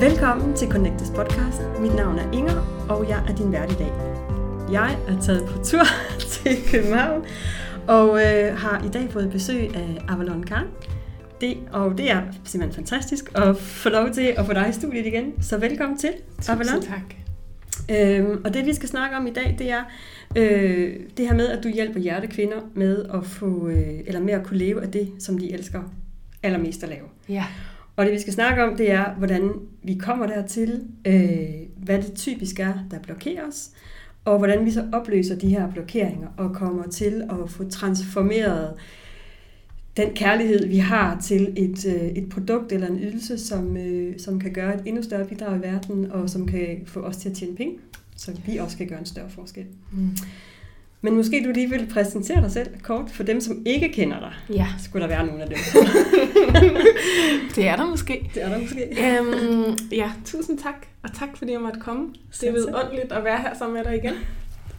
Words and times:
Velkommen 0.00 0.56
til 0.56 0.68
Connectes 0.68 1.10
podcast. 1.10 1.62
Mit 1.80 1.94
navn 1.94 2.18
er 2.18 2.32
Inger, 2.32 2.86
og 2.88 3.08
jeg 3.08 3.24
er 3.28 3.34
din 3.34 3.52
vært 3.52 3.72
i 3.72 3.74
dag. 3.74 3.92
Jeg 4.72 4.98
er 5.08 5.20
taget 5.20 5.48
på 5.48 5.64
tur 5.64 5.84
til 6.32 6.56
København, 6.70 7.24
og 7.88 8.08
øh, 8.08 8.56
har 8.56 8.84
i 8.84 8.88
dag 8.88 9.10
fået 9.10 9.30
besøg 9.30 9.76
af 9.76 9.98
Avalon 10.08 10.44
Khan. 10.44 10.66
Det, 11.40 11.56
og 11.72 11.98
det 11.98 12.10
er 12.10 12.22
simpelthen 12.44 12.72
fantastisk 12.84 13.32
at 13.34 13.56
få 13.56 13.88
lov 13.88 14.10
til 14.10 14.34
at 14.36 14.46
få 14.46 14.52
dig 14.52 14.68
i 14.68 14.72
studiet 14.72 15.06
igen. 15.06 15.42
Så 15.42 15.58
velkommen 15.58 15.98
til, 15.98 16.12
Avalon. 16.48 16.82
tak. 16.82 17.14
Øhm, 17.90 18.42
og 18.44 18.54
det 18.54 18.66
vi 18.66 18.74
skal 18.74 18.88
snakke 18.88 19.16
om 19.16 19.26
i 19.26 19.32
dag, 19.32 19.56
det 19.58 19.70
er 19.70 19.82
øh, 20.36 20.94
det 21.16 21.26
her 21.28 21.34
med, 21.34 21.48
at 21.48 21.64
du 21.64 21.68
hjælper 21.68 22.00
hjertekvinder 22.00 22.60
med 22.74 23.04
at 23.14 23.26
få, 23.26 23.68
øh, 23.68 24.00
eller 24.06 24.20
med 24.20 24.32
at 24.32 24.46
kunne 24.46 24.58
leve 24.58 24.82
af 24.82 24.90
det, 24.92 25.12
som 25.18 25.38
de 25.38 25.52
elsker 25.52 25.82
allermest 26.42 26.82
at 26.82 26.88
lave. 26.88 27.04
Ja. 27.28 27.44
Og 27.96 28.04
det 28.04 28.12
vi 28.12 28.18
skal 28.18 28.32
snakke 28.32 28.64
om, 28.64 28.76
det 28.76 28.90
er, 28.90 29.14
hvordan 29.14 29.52
vi 29.82 29.94
kommer 29.94 30.26
dertil, 30.26 30.84
øh, 31.06 31.48
hvad 31.76 32.02
det 32.02 32.12
typisk 32.14 32.60
er, 32.60 32.74
der 32.90 32.98
blokerer 32.98 33.48
os, 33.48 33.70
og 34.24 34.38
hvordan 34.38 34.64
vi 34.64 34.70
så 34.70 34.88
opløser 34.92 35.36
de 35.36 35.48
her 35.48 35.72
blokeringer 35.72 36.28
og 36.36 36.54
kommer 36.54 36.86
til 36.86 37.22
at 37.30 37.50
få 37.50 37.68
transformeret 37.68 38.74
den 39.96 40.14
kærlighed, 40.14 40.66
vi 40.66 40.76
har 40.76 41.20
til 41.20 41.54
et, 41.56 41.86
øh, 41.86 42.02
et 42.02 42.28
produkt 42.28 42.72
eller 42.72 42.86
en 42.86 42.98
ydelse, 42.98 43.38
som, 43.38 43.76
øh, 43.76 44.18
som 44.18 44.40
kan 44.40 44.52
gøre 44.52 44.74
et 44.74 44.82
endnu 44.86 45.02
større 45.02 45.26
bidrag 45.26 45.58
i 45.58 45.62
verden, 45.62 46.10
og 46.12 46.30
som 46.30 46.46
kan 46.46 46.82
få 46.86 47.00
os 47.00 47.16
til 47.16 47.28
at 47.28 47.36
tjene 47.36 47.56
penge, 47.56 47.78
så 48.16 48.40
vi 48.46 48.56
også 48.56 48.76
kan 48.76 48.86
gøre 48.88 48.98
en 48.98 49.06
større 49.06 49.30
forskel. 49.30 49.64
Mm. 49.92 50.10
Men 51.06 51.16
måske 51.16 51.42
du 51.44 51.52
lige 51.54 51.70
vil 51.70 51.86
præsentere 51.92 52.42
dig 52.42 52.52
selv 52.52 52.66
kort 52.82 53.10
for 53.10 53.22
dem, 53.22 53.40
som 53.40 53.62
ikke 53.66 53.88
kender 53.88 54.20
dig. 54.20 54.56
Ja, 54.56 54.66
Skulle 54.84 55.02
der 55.02 55.08
være 55.08 55.26
nogen 55.26 55.40
af 55.40 55.48
dem? 55.48 55.58
det 57.56 57.68
er 57.68 57.76
der 57.76 57.86
måske. 57.86 58.30
Det 58.34 58.42
er 58.42 58.48
der 58.48 58.58
måske. 58.58 58.82
Øhm, 58.82 59.78
ja, 59.92 60.10
tusind 60.24 60.58
tak, 60.58 60.86
og 61.02 61.14
tak 61.14 61.28
fordi 61.36 61.52
jeg 61.52 61.60
måtte 61.60 61.80
komme. 61.80 62.08
Det 62.40 62.48
er 62.48 62.52
vidunderligt 62.52 63.12
at 63.12 63.24
være 63.24 63.38
her 63.38 63.58
sammen 63.58 63.76
med 63.76 63.84
dig 63.84 63.96
igen. 64.04 64.14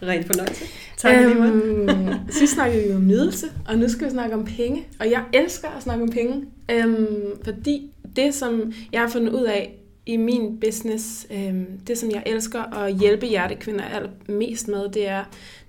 Rent 0.02 0.26
fornøjelse. 0.26 0.64
Tak 0.96 1.14
øhm, 1.16 1.86
lige 1.86 2.20
sidst 2.30 2.52
snakkede 2.52 2.84
vi 2.84 2.94
om 2.94 3.06
nydelse, 3.06 3.46
og 3.68 3.78
nu 3.78 3.88
skal 3.88 4.06
vi 4.06 4.10
snakke 4.10 4.34
om 4.34 4.44
penge. 4.44 4.86
Og 5.00 5.10
jeg 5.10 5.22
elsker 5.32 5.68
at 5.76 5.82
snakke 5.82 6.02
om 6.02 6.10
penge, 6.10 6.44
øhm, 6.70 7.06
fordi 7.44 7.90
det, 8.16 8.34
som 8.34 8.72
jeg 8.92 9.00
har 9.00 9.08
fundet 9.08 9.32
ud 9.32 9.44
af 9.44 9.77
i 10.08 10.16
min 10.16 10.60
business, 10.60 11.26
øhm, 11.30 11.66
det, 11.86 11.98
som 11.98 12.10
jeg 12.10 12.22
elsker 12.26 12.62
at 12.62 12.94
hjælpe 12.94 13.26
hjertekvinder 13.26 13.84
allermest 13.84 14.68
med, 14.68 14.88
det 14.88 15.08
er 15.08 15.24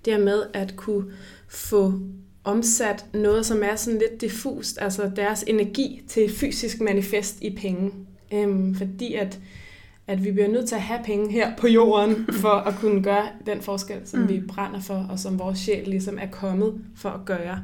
det 0.06 0.14
er 0.14 0.20
med 0.20 0.44
at 0.54 0.76
kunne 0.76 1.06
få 1.48 1.94
omsat 2.44 3.06
noget, 3.14 3.46
som 3.46 3.64
er 3.64 3.76
sådan 3.76 4.00
lidt 4.00 4.22
diffust, 4.22 4.78
altså 4.82 5.12
deres 5.16 5.44
energi 5.48 6.02
til 6.08 6.32
fysisk 6.32 6.82
manifest 6.82 7.42
i 7.42 7.56
penge. 7.56 7.92
Øhm, 8.34 8.76
fordi 8.76 9.14
at, 9.14 9.40
at 10.08 10.24
vi 10.24 10.32
bliver 10.32 10.48
nødt 10.48 10.68
til 10.68 10.76
at 10.76 10.82
have 10.82 11.00
penge 11.06 11.32
her 11.32 11.56
på 11.56 11.68
jorden, 11.68 12.28
for 12.42 12.50
at 12.50 12.76
kunne 12.76 13.04
gøre 13.04 13.28
den 13.46 13.62
forskel, 13.62 13.98
som 14.06 14.20
mm. 14.20 14.30
vi 14.30 14.42
brænder 14.48 14.82
for, 14.82 15.08
og 15.10 15.20
som 15.20 15.40
vores 15.40 15.60
sjæl 15.60 15.88
ligesom 15.88 16.18
er 16.22 16.30
kommet 16.32 16.82
for 16.96 17.10
at 17.10 17.26
gøre. 17.26 17.64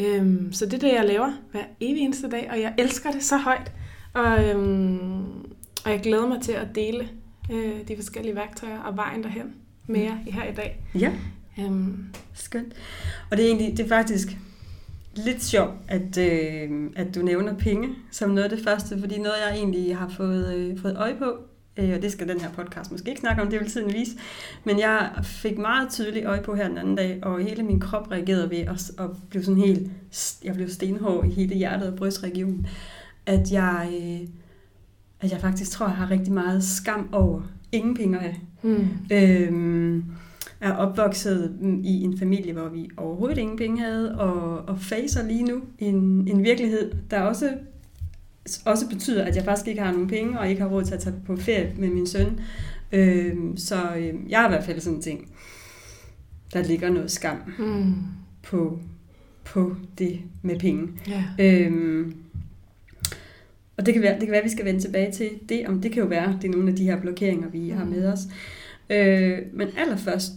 Øhm, 0.00 0.52
så 0.52 0.66
det 0.66 0.74
er 0.74 0.78
det, 0.78 0.92
jeg 0.92 1.04
laver 1.04 1.32
hver 1.50 1.64
evig 1.80 2.02
eneste 2.02 2.30
dag, 2.30 2.48
og 2.50 2.60
jeg 2.60 2.74
elsker 2.78 3.10
det 3.10 3.22
så 3.22 3.36
højt. 3.36 3.72
Og, 4.12 4.44
øhm, 4.44 5.45
og 5.86 5.92
jeg 5.92 6.00
glæder 6.00 6.26
mig 6.26 6.42
til 6.42 6.52
at 6.52 6.68
dele 6.74 7.08
øh, 7.52 7.88
de 7.88 7.96
forskellige 7.96 8.34
værktøjer 8.34 8.78
og 8.78 8.96
vejen 8.96 9.22
derhen 9.22 9.54
med 9.86 10.00
jer 10.00 10.16
her 10.26 10.44
i 10.44 10.54
dag. 10.54 10.80
Ja, 10.94 11.12
Øhm, 11.60 12.04
skønt. 12.34 12.72
Og 13.30 13.36
det 13.36 13.44
er 13.44 13.48
egentlig 13.48 13.76
det 13.76 13.84
er 13.84 13.88
faktisk 13.88 14.36
lidt 15.14 15.44
sjovt, 15.44 15.72
at, 15.88 16.18
øh, 16.18 16.90
at 16.96 17.14
du 17.14 17.22
nævner 17.22 17.54
penge 17.54 17.88
som 18.10 18.30
noget 18.30 18.50
af 18.50 18.56
det 18.56 18.64
første, 18.64 18.98
fordi 19.00 19.18
noget, 19.18 19.34
jeg 19.48 19.56
egentlig 19.56 19.96
har 19.96 20.08
fået, 20.08 20.54
øh, 20.54 20.78
fået 20.80 20.96
øje 20.96 21.14
på, 21.18 21.36
øh, 21.76 21.94
og 21.94 22.02
det 22.02 22.12
skal 22.12 22.28
den 22.28 22.40
her 22.40 22.50
podcast 22.52 22.92
måske 22.92 23.08
ikke 23.08 23.20
snakke 23.20 23.42
om, 23.42 23.50
det 23.50 23.60
vil 23.60 23.70
tiden 23.70 23.92
vise, 23.92 24.16
men 24.64 24.78
jeg 24.78 25.10
fik 25.22 25.58
meget 25.58 25.90
tydeligt 25.90 26.26
øje 26.26 26.42
på 26.42 26.54
her 26.54 26.68
den 26.68 26.78
anden 26.78 26.96
dag, 26.96 27.18
og 27.22 27.40
hele 27.40 27.62
min 27.62 27.80
krop 27.80 28.10
reagerede 28.10 28.50
ved 28.50 28.58
at, 28.58 28.90
at 28.98 29.10
blive 29.30 29.44
sådan 29.44 29.60
helt, 29.60 29.90
jeg 30.44 30.54
blev 30.54 30.68
stenhård 30.68 31.26
i 31.26 31.30
hele 31.30 31.54
hjertet 31.54 31.88
og 31.88 31.96
brystregionen, 31.96 32.66
at 33.26 33.52
jeg, 33.52 33.88
øh, 34.02 34.28
at 35.20 35.32
jeg 35.32 35.40
faktisk 35.40 35.70
tror, 35.70 35.86
jeg 35.86 35.96
har 35.96 36.10
rigtig 36.10 36.32
meget 36.32 36.64
skam 36.64 37.08
over 37.12 37.42
ingen 37.72 37.94
penge 37.96 38.18
have. 38.18 38.34
hmm. 38.62 38.88
Øhm, 39.12 40.04
er 40.60 40.72
opvokset 40.72 41.58
i 41.84 42.02
en 42.02 42.18
familie, 42.18 42.52
hvor 42.52 42.68
vi 42.68 42.90
overhovedet 42.96 43.38
ingen 43.38 43.56
penge 43.58 43.82
havde, 43.82 44.18
og, 44.18 44.68
og 44.68 44.80
facer 44.80 45.26
lige 45.28 45.42
nu 45.42 45.60
en, 45.78 45.94
en 46.28 46.44
virkelighed, 46.44 46.92
der 47.10 47.20
også, 47.20 47.50
også 48.64 48.88
betyder, 48.88 49.24
at 49.24 49.36
jeg 49.36 49.44
faktisk 49.44 49.68
ikke 49.68 49.82
har 49.82 49.92
nogen 49.92 50.08
penge, 50.08 50.40
og 50.40 50.48
ikke 50.48 50.60
har 50.62 50.68
råd 50.68 50.84
til 50.84 50.94
at 50.94 51.00
tage 51.00 51.16
på 51.26 51.36
ferie 51.36 51.72
med 51.78 51.88
min 51.88 52.06
søn. 52.06 52.40
Øhm, 52.92 53.56
så 53.56 53.96
øhm, 53.96 54.26
jeg 54.28 54.38
har 54.40 54.46
i 54.48 54.50
hvert 54.50 54.64
fald 54.64 54.80
sådan 54.80 54.96
en 54.96 55.02
ting, 55.02 55.30
der 56.52 56.62
ligger 56.62 56.90
noget 56.90 57.10
skam 57.10 57.36
Hmm. 57.58 57.94
på, 58.42 58.78
på 59.44 59.76
det 59.98 60.20
med 60.42 60.58
penge. 60.60 60.88
Ja. 61.08 61.24
Øhm, 61.38 62.14
og 63.78 63.86
det 63.86 63.94
kan, 63.94 64.02
være, 64.02 64.12
det 64.14 64.20
kan 64.22 64.30
være, 64.30 64.38
at 64.40 64.44
vi 64.44 64.50
skal 64.50 64.64
vende 64.64 64.80
tilbage 64.80 65.12
til 65.12 65.28
det, 65.48 65.66
om 65.66 65.80
det 65.80 65.92
kan 65.92 66.02
jo 66.02 66.08
være, 66.08 66.38
det 66.42 66.48
er 66.48 66.52
nogle 66.52 66.70
af 66.70 66.76
de 66.76 66.84
her 66.84 67.00
blokeringer, 67.00 67.48
vi 67.48 67.68
har 67.68 67.84
med 67.84 68.06
os. 68.12 68.20
Øh, 68.90 69.38
men 69.52 69.68
allerførst 69.78 70.32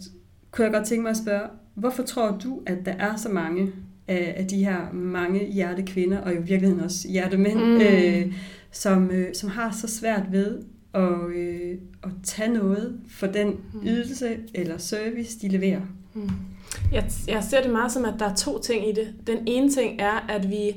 kunne 0.50 0.64
jeg 0.64 0.72
godt 0.72 0.86
tænke 0.86 1.02
mig 1.02 1.10
at 1.10 1.16
spørge, 1.16 1.42
hvorfor 1.74 2.02
tror 2.02 2.38
du, 2.44 2.60
at 2.66 2.78
der 2.84 2.92
er 2.92 3.16
så 3.16 3.28
mange 3.28 3.72
af, 4.08 4.34
af 4.36 4.46
de 4.46 4.64
her 4.64 4.92
mange 4.92 5.44
hjertekvinder, 5.52 6.18
og 6.18 6.32
i 6.34 6.36
virkeligheden 6.36 6.80
også 6.84 7.08
hjertemænd, 7.08 7.58
Mm. 7.58 7.66
mm. 7.66 7.80
øh, 7.80 8.32
som, 8.72 9.10
øh, 9.10 9.34
som 9.34 9.48
har 9.50 9.76
så 9.80 9.86
svært 9.88 10.22
ved 10.32 10.58
at, 10.94 11.36
øh, 11.36 11.74
at 12.04 12.10
tage 12.24 12.52
noget 12.52 13.00
for 13.10 13.26
den 13.26 13.46
Mm. 13.48 13.80
ydelse 13.86 14.36
eller 14.54 14.78
service, 14.78 15.38
de 15.42 15.48
leverer? 15.48 15.80
Hmm. 16.14 16.30
Jeg, 16.92 17.04
jeg 17.28 17.44
ser 17.50 17.62
det 17.62 17.70
meget 17.72 17.92
som, 17.92 18.04
at 18.04 18.14
der 18.18 18.24
er 18.30 18.34
to 18.34 18.60
ting 18.62 18.88
i 18.88 18.92
det. 18.92 19.08
Den 19.26 19.38
ene 19.46 19.70
ting 19.70 20.00
er, 20.00 20.26
at 20.28 20.50
vi... 20.50 20.72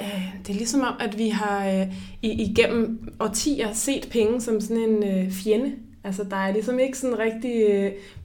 Øh, 0.00 0.34
det 0.46 0.50
er 0.50 0.58
ligesom 0.58 0.80
om, 0.80 0.94
at 1.00 1.18
vi 1.18 1.28
har 1.28 1.68
øh, 1.68 1.86
igennem 2.22 3.12
årtier 3.20 3.72
set 3.72 4.08
penge 4.10 4.40
som 4.40 4.60
sådan 4.60 4.82
en 4.82 5.04
øh, 5.04 5.32
fjende. 5.32 5.72
Altså, 6.04 6.24
der 6.24 6.36
er 6.36 6.52
ligesom 6.52 6.78
ikke 6.78 6.98
sådan 6.98 7.18
rigtig 7.18 7.62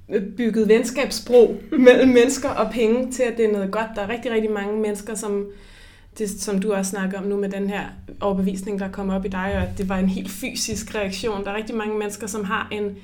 øh, 0.09 0.23
bygget 0.37 0.67
venskabsbro 0.67 1.57
mellem 1.87 2.09
mennesker 2.09 2.49
og 2.49 2.71
penge 2.71 3.11
til, 3.11 3.23
at 3.23 3.37
det 3.37 3.45
er 3.45 3.51
noget 3.51 3.71
godt. 3.71 3.87
Der 3.95 4.01
er 4.01 4.09
rigtig, 4.09 4.31
rigtig 4.31 4.51
mange 4.51 4.81
mennesker, 4.81 5.15
som, 5.15 5.47
det, 6.17 6.29
som 6.29 6.61
du 6.61 6.73
også 6.73 6.89
snakker 6.89 7.19
om 7.19 7.25
nu 7.25 7.37
med 7.37 7.49
den 7.49 7.69
her 7.69 7.83
overbevisning, 8.21 8.79
der 8.79 8.91
kommer 8.91 9.15
op 9.15 9.25
i 9.25 9.29
dig, 9.29 9.53
og 9.55 9.61
at 9.61 9.77
det 9.77 9.89
var 9.89 9.97
en 9.97 10.09
helt 10.09 10.31
fysisk 10.31 10.95
reaktion. 10.95 11.43
Der 11.43 11.51
er 11.51 11.57
rigtig 11.57 11.75
mange 11.75 11.97
mennesker, 11.97 12.27
som 12.27 12.43
har 12.43 12.67
en 12.71 12.97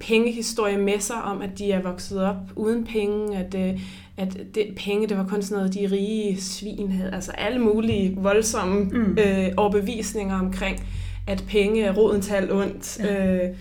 pengehistorie 0.00 0.78
med 0.78 1.00
sig 1.00 1.22
om, 1.22 1.42
at 1.42 1.58
de 1.58 1.72
er 1.72 1.82
vokset 1.82 2.22
op 2.22 2.36
uden 2.56 2.84
penge, 2.84 3.36
at, 3.36 3.54
øh, 3.54 3.80
at 4.16 4.36
det, 4.54 4.66
penge, 4.76 5.08
det 5.08 5.16
var 5.18 5.26
kun 5.26 5.42
sådan 5.42 5.58
noget, 5.58 5.74
de 5.74 5.88
rige 5.92 6.40
svin 6.40 6.90
havde. 6.92 7.14
Altså 7.14 7.32
alle 7.32 7.58
mulige 7.58 8.16
voldsomme 8.16 8.84
Mm. 8.84 9.18
øh, 9.18 9.48
overbevisninger 9.56 10.38
omkring, 10.38 10.86
at 11.26 11.44
penge 11.48 11.82
er 11.82 11.94
roden 11.94 12.20
til 12.20 12.32
alt 12.34 12.52
ondt. 12.52 12.98
Ja. 13.00 13.44
Øh, 13.44 13.54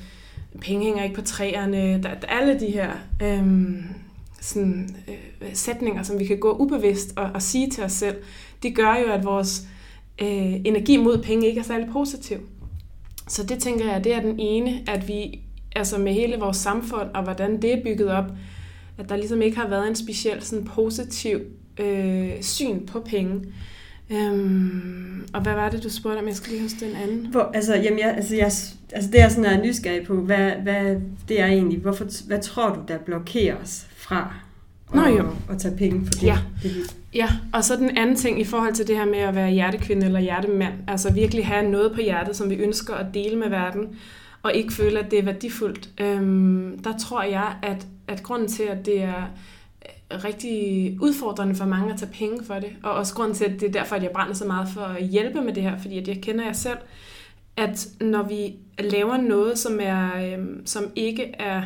penge 0.61 0.85
hænger 0.85 1.03
ikke 1.03 1.15
på 1.15 1.21
træerne. 1.21 2.03
Der, 2.03 2.09
der, 2.21 2.27
alle 2.27 2.59
de 2.59 2.65
her 2.65 2.89
øh, 3.23 3.43
sådan, 4.41 4.95
øh, 5.07 5.49
sætninger, 5.53 6.03
som 6.03 6.19
vi 6.19 6.25
kan 6.25 6.37
gå 6.39 6.57
ubevidst 6.59 7.13
og, 7.15 7.29
og 7.33 7.41
sige 7.41 7.69
til 7.69 7.83
os 7.83 7.91
selv, 7.91 8.15
det 8.63 8.75
gør 8.75 8.95
jo, 9.07 9.11
at 9.11 9.25
vores 9.25 9.67
øh, 10.21 10.53
energi 10.65 10.97
mod 10.97 11.17
penge 11.21 11.47
ikke 11.47 11.59
er 11.59 11.63
særlig 11.63 11.87
positiv. 11.93 12.37
Så 13.27 13.43
det 13.43 13.59
tænker 13.59 13.91
jeg, 13.91 14.03
det 14.03 14.13
er 14.13 14.21
den 14.21 14.39
ene, 14.39 14.81
at 14.87 15.07
vi 15.07 15.39
altså 15.75 15.97
med 15.97 16.13
hele 16.13 16.37
vores 16.39 16.57
samfund 16.57 17.09
og 17.13 17.23
hvordan 17.23 17.61
det 17.61 17.73
er 17.73 17.83
bygget 17.83 18.07
op, 18.07 18.25
at 19.03 19.09
der 19.09 19.15
ligesom 19.15 19.41
ikke 19.41 19.57
har 19.57 19.67
været 19.67 19.87
en 19.87 19.95
speciel 19.95 20.41
sådan 20.41 20.65
positiv 20.65 21.39
øh, 21.79 22.31
syn 22.41 22.85
på 22.85 22.99
penge. 22.99 23.41
Øhm, 24.11 25.27
og 25.33 25.41
hvad 25.41 25.53
var 25.53 25.69
det, 25.69 25.83
du 25.83 25.89
spurgte 25.89 26.19
om? 26.19 26.27
Jeg 26.27 26.35
skal 26.35 26.51
lige 26.51 26.61
huske 26.61 26.85
den 26.85 26.95
anden. 26.95 27.27
Hvor, 27.27 27.51
altså, 27.53 27.75
jamen, 27.75 27.99
jeg, 27.99 28.13
altså, 28.15 28.35
jeg, 28.35 28.51
altså, 28.93 29.11
det 29.11 29.21
er 29.21 29.29
sådan, 29.29 29.43
jeg 29.43 29.53
er 29.53 29.63
nysgerrig 29.63 30.07
på, 30.07 30.15
hvad, 30.15 30.51
hvad 30.51 30.95
det 31.27 31.41
er 31.41 31.45
egentlig. 31.45 31.79
Hvorfor, 31.79 32.27
hvad 32.27 32.41
tror 32.41 32.69
du, 32.69 32.79
der 32.87 32.97
blokerer 32.97 33.55
os 33.63 33.85
fra 33.95 34.33
Nå, 34.93 35.01
at, 35.01 35.17
jo. 35.17 35.27
at 35.49 35.57
tage 35.59 35.77
penge 35.77 36.05
for 36.05 36.11
det? 36.11 36.23
Ja. 36.23 36.37
det 36.63 36.95
Ja, 37.13 37.27
og 37.53 37.63
så 37.63 37.75
den 37.75 37.97
anden 37.97 38.15
ting 38.15 38.41
i 38.41 38.43
forhold 38.43 38.73
til 38.73 38.87
det 38.87 38.97
her 38.97 39.05
med 39.05 39.19
at 39.19 39.35
være 39.35 39.51
hjertekvinde 39.51 40.05
eller 40.05 40.19
hjertemand. 40.19 40.73
Altså 40.87 41.13
virkelig 41.13 41.47
have 41.47 41.69
noget 41.69 41.91
på 41.91 42.01
hjertet, 42.01 42.35
som 42.35 42.49
vi 42.49 42.55
ønsker 42.55 42.93
at 42.93 43.05
dele 43.13 43.35
med 43.35 43.49
verden, 43.49 43.87
og 44.43 44.53
ikke 44.53 44.73
føle, 44.73 44.99
at 44.99 45.11
det 45.11 45.19
er 45.19 45.23
værdifuldt. 45.23 45.89
Øhm, 46.01 46.79
der 46.83 46.97
tror 46.97 47.23
jeg, 47.23 47.55
at, 47.61 47.87
at 48.07 48.23
grunden 48.23 48.47
til, 48.47 48.63
at 48.63 48.85
det 48.85 49.01
er 49.01 49.23
øh, 50.11 50.23
rigtig 50.23 50.97
udfordrende 51.01 51.55
for 51.55 51.65
mange 51.65 51.93
at 51.93 51.99
tage 51.99 52.11
penge 52.11 52.45
for 52.45 52.53
det, 52.53 52.69
og 52.83 52.91
også 52.91 53.13
grunden 53.13 53.35
til, 53.35 53.45
at 53.45 53.51
det 53.51 53.63
er 53.63 53.71
derfor, 53.71 53.95
at 53.95 54.03
jeg 54.03 54.11
brænder 54.11 54.33
så 54.33 54.45
meget 54.45 54.69
for 54.73 54.81
at 54.81 55.07
hjælpe 55.07 55.41
med 55.41 55.53
det 55.53 55.63
her, 55.63 55.77
fordi 55.77 55.97
at 55.97 56.07
jeg 56.07 56.21
kender 56.21 56.45
jer 56.45 56.53
selv, 56.53 56.77
at 57.57 57.87
når 58.01 58.23
vi 58.23 58.55
laver 58.79 59.17
noget, 59.17 59.59
som, 59.59 59.79
er, 59.81 60.09
øh, 60.25 60.45
som 60.65 60.83
ikke 60.95 61.23
er 61.39 61.61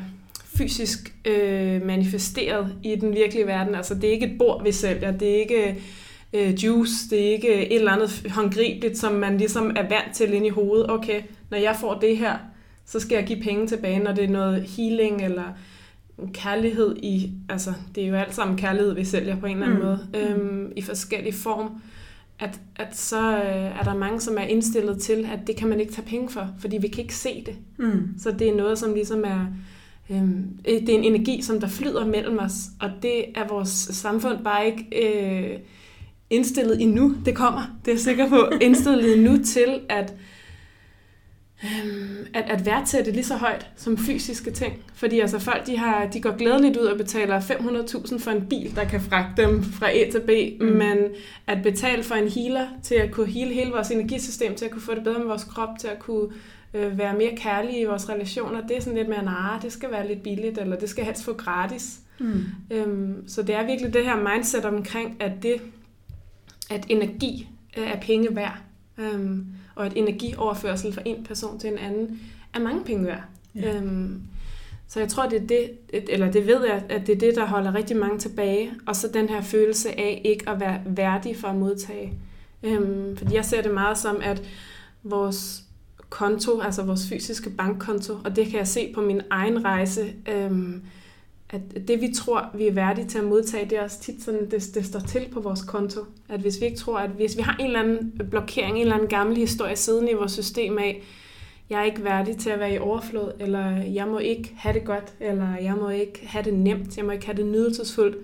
fysisk 0.57 1.15
øh, 1.25 1.85
manifesteret 1.85 2.75
i 2.83 2.95
den 2.95 3.13
virkelige 3.13 3.47
verden. 3.47 3.75
Altså 3.75 3.95
det 3.95 4.03
er 4.03 4.11
ikke 4.11 4.25
et 4.25 4.37
bord, 4.37 4.63
vi 4.63 4.71
sælger, 4.71 5.11
det 5.11 5.29
er 5.29 5.39
ikke 5.39 5.83
øh, 6.33 6.63
juice, 6.63 7.09
det 7.09 7.27
er 7.27 7.31
ikke 7.31 7.67
et 7.67 7.75
eller 7.75 7.91
andet 7.91 8.31
håndgribeligt, 8.31 8.97
som 8.97 9.13
man 9.13 9.37
ligesom 9.37 9.69
er 9.75 9.89
vant 9.89 10.15
til 10.15 10.33
ind 10.33 10.45
i 10.45 10.49
hovedet. 10.49 10.91
Okay, 10.91 11.21
når 11.49 11.57
jeg 11.57 11.75
får 11.79 11.93
det 11.93 12.17
her, 12.17 12.37
så 12.85 12.99
skal 12.99 13.15
jeg 13.15 13.25
give 13.25 13.41
penge 13.41 13.67
tilbage, 13.67 13.99
når 13.99 14.11
det 14.11 14.23
er 14.23 14.29
noget 14.29 14.63
healing 14.63 15.25
eller 15.25 15.43
kærlighed 16.33 16.95
i, 16.97 17.31
altså 17.49 17.73
det 17.95 18.03
er 18.03 18.07
jo 18.07 18.15
alt 18.15 18.35
sammen 18.35 18.57
kærlighed, 18.57 18.93
vi 18.93 19.05
sælger 19.05 19.39
på 19.39 19.45
en 19.45 19.51
eller 19.51 19.65
anden 19.65 19.79
mm. 19.79 19.85
måde, 19.85 20.07
øhm, 20.13 20.71
i 20.75 20.81
forskellige 20.81 21.33
form, 21.33 21.81
at, 22.39 22.59
at 22.75 22.97
så 22.97 23.37
øh, 23.37 23.79
er 23.79 23.83
der 23.83 23.95
mange, 23.95 24.19
som 24.19 24.37
er 24.37 24.41
indstillet 24.41 25.01
til, 25.01 25.29
at 25.33 25.47
det 25.47 25.55
kan 25.55 25.67
man 25.67 25.79
ikke 25.79 25.93
tage 25.93 26.07
penge 26.07 26.29
for, 26.29 26.47
fordi 26.59 26.77
vi 26.77 26.87
kan 26.87 27.03
ikke 27.03 27.15
se 27.15 27.43
det. 27.45 27.55
Mm. 27.77 28.09
Så 28.17 28.31
det 28.31 28.49
er 28.49 28.55
noget, 28.55 28.79
som 28.79 28.93
ligesom 28.93 29.23
er, 29.25 29.45
øhm, 30.09 30.59
det 30.65 30.89
er 30.89 30.97
en 30.97 31.03
energi, 31.03 31.41
som 31.41 31.59
der 31.59 31.67
flyder 31.67 32.05
mellem 32.05 32.39
os, 32.39 32.53
og 32.79 32.89
det 33.01 33.25
er 33.35 33.47
vores 33.47 33.69
samfund 33.69 34.43
bare 34.43 34.65
ikke 34.65 34.85
øh, 35.03 35.59
indstillet 36.29 36.81
endnu. 36.81 37.15
Det 37.25 37.35
kommer, 37.35 37.61
det 37.85 37.91
er 37.91 37.95
jeg 37.95 38.01
sikker 38.01 38.29
på, 38.29 38.49
indstillet 38.61 39.17
endnu 39.17 39.43
til, 39.43 39.79
at 39.89 40.13
Øhm, 41.63 42.27
at, 42.33 42.45
at 42.47 42.65
værdsætte 42.65 43.11
lige 43.11 43.23
så 43.23 43.35
højt 43.35 43.67
som 43.75 43.97
fysiske 43.97 44.51
ting. 44.51 44.73
Fordi 44.93 45.19
altså 45.19 45.39
folk, 45.39 45.67
de, 45.67 45.77
har, 45.77 46.05
de 46.05 46.21
går 46.21 46.37
glædeligt 46.37 46.77
ud 46.77 46.85
og 46.85 46.97
betaler 46.97 47.39
500.000 47.39 48.19
for 48.19 48.31
en 48.31 48.45
bil, 48.49 48.75
der 48.75 48.85
kan 48.85 49.01
fragte 49.01 49.41
dem 49.41 49.63
fra 49.63 49.91
A 49.91 50.11
til 50.11 50.19
B, 50.19 50.61
mm. 50.61 50.67
men 50.67 50.97
at 51.47 51.63
betale 51.63 52.03
for 52.03 52.15
en 52.15 52.27
healer 52.27 52.67
til 52.83 52.95
at 52.95 53.11
kunne 53.11 53.27
hele 53.27 53.53
hele 53.53 53.71
vores 53.71 53.91
energisystem, 53.91 54.55
til 54.55 54.65
at 54.65 54.71
kunne 54.71 54.81
få 54.81 54.95
det 54.95 55.03
bedre 55.03 55.19
med 55.19 55.27
vores 55.27 55.43
krop, 55.43 55.69
til 55.79 55.87
at 55.87 55.99
kunne 55.99 56.29
øh, 56.73 56.97
være 56.97 57.17
mere 57.17 57.35
kærlige 57.37 57.81
i 57.81 57.85
vores 57.85 58.09
relationer, 58.09 58.67
det 58.67 58.77
er 58.77 58.81
sådan 58.81 58.97
lidt 58.97 59.09
mere, 59.09 59.23
nej, 59.23 59.59
det 59.61 59.71
skal 59.71 59.91
være 59.91 60.07
lidt 60.07 60.23
billigt, 60.23 60.57
eller 60.57 60.75
det 60.75 60.89
skal 60.89 61.05
helst 61.05 61.23
få 61.23 61.33
gratis. 61.33 61.99
Mm. 62.19 62.43
Øhm, 62.71 63.27
så 63.27 63.43
det 63.43 63.55
er 63.55 63.65
virkelig 63.65 63.93
det 63.93 64.05
her 64.05 64.33
mindset 64.33 64.65
omkring, 64.65 65.15
at 65.19 65.31
det, 65.43 65.61
at 66.69 66.85
energi 66.89 67.49
er 67.73 67.99
penge 67.99 68.35
værd. 68.35 68.57
Øhm, 68.97 69.45
og 69.77 69.85
at 69.85 69.93
energioverførsel 69.95 70.93
fra 70.93 71.01
en 71.05 71.23
person 71.23 71.59
til 71.59 71.71
en 71.71 71.77
anden 71.77 72.19
er 72.53 72.59
mange 72.59 72.83
penge 72.83 73.05
værd. 73.05 73.21
Ja. 73.55 73.75
Øhm, 73.75 74.21
så 74.87 74.99
jeg 74.99 75.09
tror, 75.09 75.29
det 75.29 75.41
er 75.41 75.47
det, 75.47 75.69
eller 76.09 76.31
det 76.31 76.47
ved 76.47 76.65
jeg, 76.65 76.83
at 76.89 77.07
det 77.07 77.15
er 77.15 77.19
det, 77.19 77.35
der 77.35 77.45
holder 77.45 77.75
rigtig 77.75 77.97
mange 77.97 78.19
tilbage. 78.19 78.71
Og 78.85 78.95
så 78.95 79.07
den 79.13 79.29
her 79.29 79.41
følelse 79.41 79.99
af 79.99 80.21
ikke 80.25 80.49
at 80.49 80.59
være 80.59 80.81
værdig 80.85 81.37
for 81.37 81.47
at 81.47 81.55
modtage. 81.55 82.13
Øhm, 82.63 83.17
fordi 83.17 83.35
jeg 83.35 83.45
ser 83.45 83.61
det 83.61 83.73
meget 83.73 83.97
som, 83.97 84.17
at 84.21 84.43
vores 85.03 85.63
konto, 86.09 86.61
altså 86.61 86.83
vores 86.83 87.09
fysiske 87.09 87.49
bankkonto, 87.49 88.13
og 88.25 88.35
det 88.35 88.47
kan 88.47 88.59
jeg 88.59 88.67
se 88.67 88.91
på 88.95 89.01
min 89.01 89.21
egen 89.29 89.65
rejse, 89.65 90.13
øhm, 90.27 90.81
at 91.49 91.87
det 91.87 92.01
vi 92.01 92.13
tror, 92.13 92.49
vi 92.53 92.67
er 92.67 92.71
værdige 92.71 93.07
til 93.07 93.17
at 93.17 93.23
modtage, 93.23 93.69
det 93.69 93.77
er 93.77 93.83
også 93.83 93.99
tit 93.99 94.23
sådan, 94.23 94.51
det, 94.51 94.75
det 94.75 94.85
står 94.85 94.99
til 94.99 95.27
på 95.31 95.39
vores 95.39 95.61
konto. 95.61 96.01
At 96.29 96.39
hvis 96.39 96.61
vi 96.61 96.65
ikke 96.65 96.77
tror, 96.77 96.97
at 96.97 97.09
hvis 97.09 97.37
vi 97.37 97.41
har 97.41 97.55
en 97.59 97.65
eller 97.65 97.79
anden 97.79 98.21
blokering, 98.29 98.75
en 98.75 98.81
eller 98.81 98.95
anden 98.95 99.09
gammel 99.09 99.37
historie 99.37 99.75
siddende 99.75 100.11
i 100.11 100.15
vores 100.15 100.31
system 100.31 100.77
af, 100.77 101.03
jeg 101.69 101.79
er 101.79 101.83
ikke 101.83 102.03
værdig 102.03 102.37
til 102.37 102.49
at 102.49 102.59
være 102.59 102.73
i 102.73 102.77
overflod, 102.77 103.31
eller 103.39 103.67
jeg 103.83 104.07
må 104.07 104.17
ikke 104.17 104.53
have 104.57 104.73
det 104.73 104.85
godt, 104.85 105.13
eller 105.19 105.57
jeg 105.61 105.75
må 105.75 105.89
ikke 105.89 106.27
have 106.27 106.43
det 106.43 106.53
nemt, 106.53 106.97
jeg 106.97 107.05
må 107.05 107.11
ikke 107.11 107.25
have 107.25 107.37
det 107.37 107.45
nydelsesfuldt, 107.45 108.17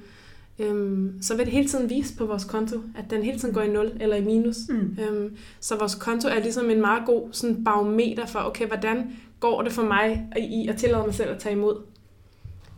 øhm, 0.59 1.17
så 1.21 1.35
vil 1.35 1.45
det 1.45 1.53
hele 1.53 1.67
tiden 1.67 1.89
vise 1.89 2.17
på 2.17 2.25
vores 2.25 2.43
konto, 2.43 2.81
at 2.97 3.05
den 3.09 3.23
hele 3.23 3.39
tiden 3.39 3.53
går 3.53 3.61
i 3.61 3.67
0 3.67 3.91
eller 3.99 4.15
i 4.15 4.21
minus. 4.21 4.57
Mm. 4.69 4.97
Øhm, 5.01 5.37
så 5.59 5.77
vores 5.77 5.95
konto 5.95 6.27
er 6.27 6.39
ligesom 6.39 6.69
en 6.69 6.81
meget 6.81 7.05
god 7.05 7.29
sådan 7.31 7.63
barometer 7.63 8.25
for, 8.25 8.39
okay, 8.39 8.67
hvordan 8.67 9.11
går 9.39 9.61
det 9.61 9.71
for 9.71 9.83
mig 9.83 10.27
i 10.37 10.67
at 10.67 10.77
tillade 10.77 11.03
mig 11.03 11.13
selv 11.13 11.31
at 11.31 11.39
tage 11.39 11.55
imod 11.55 11.92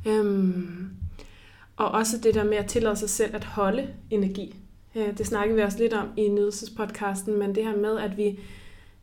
Øhm, 0.06 0.90
og 1.78 1.92
også 1.92 2.18
det 2.18 2.34
der 2.34 2.44
med 2.44 2.58
at 2.58 2.66
tillade 2.66 2.96
sig 2.96 3.10
selv 3.10 3.36
at 3.36 3.44
holde 3.44 3.88
energi. 4.10 4.56
Øh, 4.96 5.18
det 5.18 5.28
snakkede 5.28 5.56
vi 5.56 5.62
også 5.64 5.78
lidt 5.78 5.94
om 5.94 6.08
i 6.18 6.28
nydelsespodcasten, 6.28 7.40
men 7.40 7.56
det 7.56 7.64
her 7.64 7.78
med, 7.78 8.00
at 8.00 8.18
vi, 8.18 8.40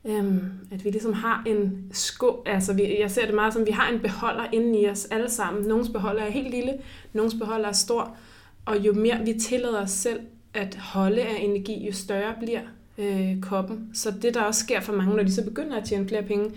øhm, 0.05 0.41
at 0.71 0.85
vi 0.85 0.91
ligesom 0.91 1.13
har 1.13 1.43
en 1.47 1.89
sko, 1.93 2.43
altså 2.47 2.73
vi, 2.73 3.01
jeg 3.01 3.11
ser 3.11 3.27
det 3.27 3.35
meget 3.35 3.53
som, 3.53 3.63
at 3.63 3.69
vi 3.69 3.73
har 3.73 3.93
en 3.93 4.01
beholder 4.01 4.47
inden 4.53 4.75
i 4.75 4.89
os 4.89 5.05
alle 5.05 5.31
sammen. 5.31 5.65
Nogens 5.65 5.89
beholder 5.89 6.23
er 6.23 6.31
helt 6.31 6.51
lille, 6.51 6.73
nogens 7.13 7.35
beholder 7.35 7.69
er 7.69 7.73
stor, 7.73 8.17
og 8.65 8.79
jo 8.79 8.93
mere 8.93 9.25
vi 9.25 9.39
tillader 9.41 9.83
os 9.83 9.91
selv 9.91 10.21
at 10.55 10.75
holde 10.75 11.23
af 11.23 11.37
energi, 11.41 11.87
jo 11.87 11.93
større 11.93 12.35
bliver 12.41 12.61
øh, 12.99 13.41
koppen. 13.41 13.91
Så 13.95 14.11
det, 14.23 14.35
der 14.35 14.43
også 14.43 14.61
sker 14.61 14.81
for 14.81 14.93
mange, 14.93 15.17
når 15.17 15.23
de 15.23 15.33
så 15.33 15.45
begynder 15.45 15.77
at 15.77 15.85
tjene 15.85 16.09
flere 16.09 16.23
penge, 16.23 16.51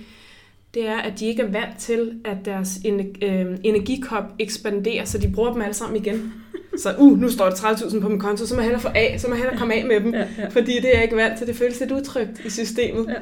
det 0.75 0.87
er, 0.87 0.97
at 0.97 1.19
de 1.19 1.25
ikke 1.25 1.41
er 1.41 1.51
vant 1.51 1.77
til, 1.79 2.11
at 2.25 2.37
deres 2.45 2.79
øh, 3.21 3.45
energikop 3.63 4.23
ekspanderer, 4.39 5.05
så 5.05 5.17
de 5.17 5.31
bruger 5.31 5.53
dem 5.53 5.61
alle 5.61 5.73
sammen 5.73 6.01
igen. 6.01 6.33
Så 6.81 6.95
uh, 6.97 7.19
nu 7.19 7.29
står 7.29 7.45
der 7.45 7.55
30.000 7.55 7.99
på 7.99 8.09
min 8.09 8.19
konto, 8.19 8.45
så 8.45 8.55
må 8.55 8.61
jeg 8.61 8.65
hellere 8.65 8.81
få 8.81 8.89
af, 8.95 9.15
så 9.19 9.27
må 9.27 9.33
jeg 9.33 9.41
hellere 9.41 9.57
komme 9.57 9.73
af 9.73 9.85
med 9.85 9.99
dem, 9.99 10.13
ja, 10.13 10.27
ja. 10.37 10.47
fordi 10.47 10.75
det 10.75 10.85
er 10.85 10.93
jeg 10.93 11.03
ikke 11.03 11.15
vant 11.15 11.37
til. 11.37 11.47
Det 11.47 11.55
føles 11.55 11.79
lidt 11.79 11.91
utrygt 11.91 12.45
i 12.45 12.49
systemet. 12.49 13.07
Ja. 13.07 13.13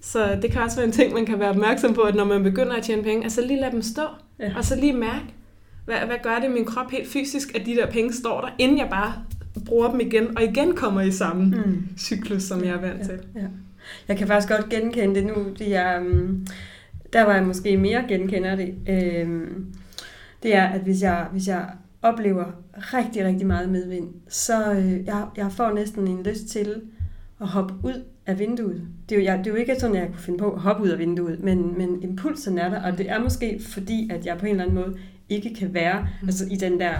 Så 0.00 0.38
det 0.42 0.50
kan 0.52 0.62
også 0.62 0.76
være 0.76 0.86
en 0.86 0.92
ting, 0.92 1.14
man 1.14 1.26
kan 1.26 1.38
være 1.38 1.50
opmærksom 1.50 1.94
på, 1.94 2.00
at 2.00 2.14
når 2.14 2.24
man 2.24 2.42
begynder 2.42 2.72
at 2.72 2.82
tjene 2.82 3.02
penge, 3.02 3.24
altså 3.24 3.40
lige 3.40 3.60
lade 3.60 3.72
dem 3.72 3.82
stå, 3.82 4.02
ja. 4.40 4.52
og 4.56 4.64
så 4.64 4.76
lige 4.76 4.92
mærke, 4.92 5.24
hvad, 5.84 5.96
hvad 5.96 6.16
gør 6.22 6.38
det 6.42 6.50
min 6.50 6.64
krop 6.64 6.90
helt 6.90 7.08
fysisk, 7.08 7.54
at 7.54 7.66
de 7.66 7.74
der 7.74 7.90
penge 7.90 8.12
står 8.12 8.40
der, 8.40 8.48
inden 8.58 8.78
jeg 8.78 8.88
bare 8.90 9.12
bruger 9.66 9.90
dem 9.90 10.00
igen, 10.00 10.36
og 10.36 10.44
igen 10.44 10.74
kommer 10.74 11.00
i 11.00 11.12
samme 11.12 11.44
mm. 11.44 11.88
cyklus, 11.98 12.42
som 12.42 12.64
jeg 12.64 12.70
er 12.74 12.80
vant 12.80 13.04
til. 13.04 13.18
Ja, 13.34 13.40
ja. 13.40 13.46
Jeg 14.08 14.16
kan 14.16 14.26
faktisk 14.26 14.52
godt 14.52 14.68
genkende 14.68 15.14
det 15.14 15.26
nu. 15.26 15.34
Det 15.58 15.76
er, 15.76 16.00
um 16.00 16.46
der 17.12 17.22
var 17.22 17.34
jeg 17.34 17.46
måske 17.46 17.76
mere 17.76 18.04
genkender 18.08 18.56
det, 18.56 18.74
øh, 18.88 19.50
det 20.42 20.54
er, 20.54 20.64
at 20.64 20.80
hvis 20.80 21.02
jeg, 21.02 21.26
hvis 21.32 21.48
jeg 21.48 21.68
oplever 22.02 22.44
rigtig, 22.74 23.24
rigtig 23.24 23.46
meget 23.46 23.68
medvind, 23.68 24.08
så 24.28 24.72
øh, 24.72 25.06
jeg, 25.06 25.26
jeg 25.36 25.52
får 25.52 25.72
næsten 25.72 26.08
en 26.08 26.22
lyst 26.22 26.46
til 26.46 26.82
at 27.40 27.48
hoppe 27.48 27.74
ud 27.82 28.04
af 28.26 28.38
vinduet. 28.38 28.82
Det 29.08 29.14
er, 29.16 29.20
jo, 29.20 29.24
jeg, 29.24 29.38
det 29.38 29.46
er 29.46 29.50
jo 29.50 29.56
ikke 29.56 29.76
sådan, 29.78 29.96
at 29.96 30.02
jeg 30.02 30.08
kunne 30.08 30.18
finde 30.18 30.38
på 30.38 30.52
at 30.52 30.60
hoppe 30.60 30.82
ud 30.82 30.88
af 30.88 30.98
vinduet, 30.98 31.40
men, 31.40 31.78
men 31.78 32.02
impulsen 32.02 32.58
er 32.58 32.68
der, 32.68 32.82
og 32.82 32.98
det 32.98 33.10
er 33.10 33.22
måske 33.22 33.60
fordi, 33.68 34.10
at 34.12 34.26
jeg 34.26 34.38
på 34.38 34.46
en 34.46 34.50
eller 34.50 34.64
anden 34.64 34.76
måde 34.76 34.96
ikke 35.28 35.54
kan 35.54 35.74
være 35.74 36.08
mm. 36.22 36.28
altså, 36.28 36.44
i 36.50 36.56
den 36.56 36.80
der 36.80 36.94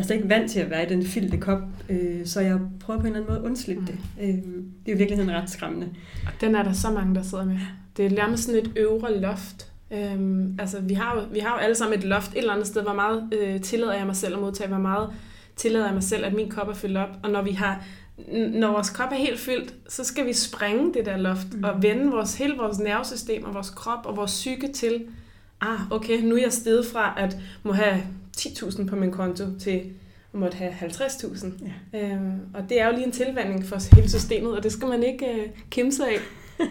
jeg 0.00 0.04
er 0.04 0.06
slet 0.06 0.16
ikke 0.16 0.28
vant 0.28 0.50
til 0.50 0.60
at 0.60 0.70
være 0.70 0.86
i 0.86 0.88
den 0.88 1.06
fyldte 1.06 1.36
kop, 1.36 1.62
øh, 1.88 2.26
så 2.26 2.40
jeg 2.40 2.58
prøver 2.80 3.00
på 3.00 3.06
en 3.06 3.12
eller 3.12 3.20
anden 3.20 3.30
måde 3.30 3.40
at 3.40 3.50
undslippe 3.50 3.80
mm. 3.80 3.86
det. 3.86 3.98
Øh, 4.20 4.28
det 4.86 4.88
er 4.88 4.92
jo 4.92 4.96
virkelig 4.96 5.34
ret 5.34 5.50
skræmmende. 5.50 5.88
Og 6.26 6.32
den 6.40 6.54
er 6.54 6.62
der 6.62 6.72
så 6.72 6.90
mange, 6.90 7.14
der 7.14 7.22
sidder 7.22 7.44
med. 7.44 7.58
Det 7.96 8.06
er 8.06 8.10
nærmest 8.10 8.44
sådan 8.44 8.60
et 8.60 8.72
øvre 8.76 9.20
loft. 9.20 9.72
Øhm, 9.90 10.56
altså, 10.58 10.80
vi 10.80 10.94
har, 10.94 11.16
jo, 11.16 11.22
vi 11.32 11.38
har 11.38 11.54
jo 11.54 11.58
alle 11.58 11.74
sammen 11.74 11.98
et 11.98 12.04
loft 12.04 12.32
et 12.32 12.38
eller 12.38 12.52
andet 12.52 12.66
sted, 12.66 12.82
hvor 12.82 12.94
meget 12.94 13.28
øh, 13.40 13.60
tillader 13.60 13.94
jeg 13.94 14.06
mig 14.06 14.16
selv 14.16 14.34
at 14.34 14.40
modtage, 14.40 14.68
hvor 14.68 14.78
meget 14.78 15.10
tillader 15.56 15.84
jeg 15.84 15.94
mig 15.94 16.02
selv, 16.02 16.24
at 16.24 16.34
min 16.34 16.50
kop 16.50 16.68
er 16.68 16.74
fyldt 16.74 16.96
op. 16.96 17.10
Og 17.22 17.30
når 17.30 17.42
vi 17.42 17.50
har 17.50 17.84
når 18.52 18.72
vores 18.72 18.90
krop 18.90 19.12
er 19.12 19.16
helt 19.16 19.40
fyldt, 19.40 19.74
så 19.88 20.04
skal 20.04 20.26
vi 20.26 20.32
sprænge 20.32 20.94
det 20.94 21.06
der 21.06 21.16
loft 21.16 21.54
mm. 21.54 21.64
og 21.64 21.82
vende 21.82 22.10
vores, 22.10 22.34
hele 22.34 22.56
vores 22.56 22.78
nervesystem 22.78 23.44
og 23.44 23.54
vores 23.54 23.70
krop 23.70 24.06
og 24.06 24.16
vores 24.16 24.30
psyke 24.30 24.72
til, 24.72 25.04
ah, 25.60 25.80
okay, 25.90 26.20
nu 26.22 26.36
er 26.36 26.40
jeg 26.40 26.52
stedet 26.52 26.86
fra 26.86 27.14
at 27.18 27.36
må 27.62 27.72
have 27.72 28.02
10.000 28.36 28.86
på 28.86 28.96
min 28.96 29.10
konto 29.10 29.44
til 29.58 29.82
at 30.34 30.40
måtte 30.40 30.56
have 30.56 30.70
50.000. 30.72 31.46
Ja. 31.92 31.98
Øhm, 32.00 32.40
og 32.54 32.62
det 32.68 32.80
er 32.80 32.86
jo 32.86 32.92
lige 32.92 33.06
en 33.06 33.12
tilvandring 33.12 33.66
for 33.66 33.94
hele 33.96 34.10
systemet, 34.10 34.56
og 34.56 34.62
det 34.62 34.72
skal 34.72 34.88
man 34.88 35.02
ikke 35.02 35.26
øh, 35.26 35.48
kæmpe 35.70 35.92
sig 35.92 36.08
af. 36.08 36.18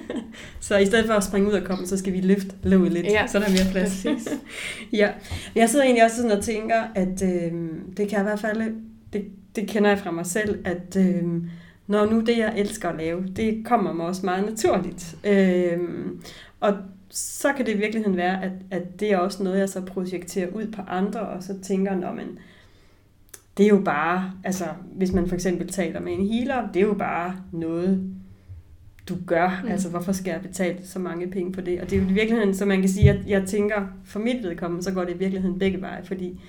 så 0.60 0.77
i 0.77 0.86
stedet 0.86 1.05
for 1.05 1.13
at 1.13 1.24
springe 1.24 1.48
ud 1.48 1.53
og 1.53 1.63
komme, 1.63 1.88
så 1.88 1.98
skal 1.98 2.13
vi 2.13 2.22
løfte 2.22 2.55
låget 2.63 2.91
lidt, 2.91 3.05
ja, 3.05 3.27
så 3.27 3.39
der 3.39 3.46
er 3.46 3.50
mere 3.50 3.72
plads. 3.72 4.05
ja. 4.93 5.10
Jeg 5.55 5.69
sidder 5.69 5.86
egentlig 5.86 6.03
også 6.03 6.15
sådan 6.15 6.31
og 6.31 6.43
tænker, 6.43 6.84
at 6.96 7.24
øh, 7.24 7.51
det 7.98 8.10
kan 8.10 8.19
i 8.19 8.24
hvert 8.24 8.39
fald, 8.39 8.74
det, 9.13 9.25
det 9.55 9.67
kender 9.67 9.89
jeg 9.89 10.00
fra 10.00 10.12
mig 10.12 10.25
selv, 10.25 10.60
at 10.65 10.96
øh, 10.98 11.24
når 11.88 12.05
nu 12.05 12.19
det, 12.19 12.38
jeg 12.38 12.53
elsker 12.58 12.89
at 12.89 12.98
lave, 12.98 13.25
det 13.36 13.65
kommer 13.65 13.93
mig 13.93 14.05
også 14.05 14.25
meget 14.25 14.46
naturligt. 14.46 15.15
Øh, 15.24 15.79
og 16.60 16.74
så 17.09 17.53
kan 17.53 17.65
det 17.65 17.75
i 17.75 17.77
virkeligheden 17.77 18.17
være, 18.17 18.43
at, 18.43 18.51
at 18.71 18.99
det 18.99 19.11
er 19.11 19.17
også 19.17 19.43
noget, 19.43 19.59
jeg 19.59 19.69
så 19.69 19.81
projekterer 19.81 20.51
ud 20.51 20.71
på 20.71 20.81
andre, 20.81 21.19
og 21.19 21.43
så 21.43 21.59
tænker, 21.61 21.95
når 21.95 22.13
man, 22.13 22.37
det 23.57 23.63
er 23.63 23.69
jo 23.69 23.81
bare, 23.85 24.31
altså 24.43 24.65
hvis 24.93 25.11
man 25.11 25.27
for 25.27 25.35
eksempel 25.35 25.67
taler 25.67 25.99
med 25.99 26.13
en 26.13 26.27
healer, 26.27 26.71
det 26.71 26.81
er 26.81 26.87
jo 26.87 26.93
bare 26.93 27.35
noget, 27.51 28.13
du 29.09 29.17
gør. 29.25 29.61
Mm. 29.63 29.71
Altså, 29.71 29.89
hvorfor 29.89 30.11
skal 30.11 30.31
jeg 30.31 30.41
betale 30.41 30.77
så 30.83 30.99
mange 30.99 31.27
penge 31.27 31.51
på 31.51 31.61
det? 31.61 31.81
Og 31.81 31.89
det 31.89 31.97
er 31.97 32.01
jo 32.01 32.09
i 32.09 32.13
virkeligheden, 32.13 32.55
så 32.55 32.65
man 32.65 32.79
kan 32.79 32.89
sige, 32.89 33.09
at 33.09 33.27
jeg 33.27 33.45
tænker, 33.47 33.87
for 34.05 34.19
mit 34.19 34.43
vedkommende, 34.43 34.83
så 34.83 34.93
går 34.93 35.03
det 35.03 35.15
i 35.15 35.17
virkeligheden 35.17 35.59
begge 35.59 35.81
veje, 35.81 36.03
fordi 36.03 36.39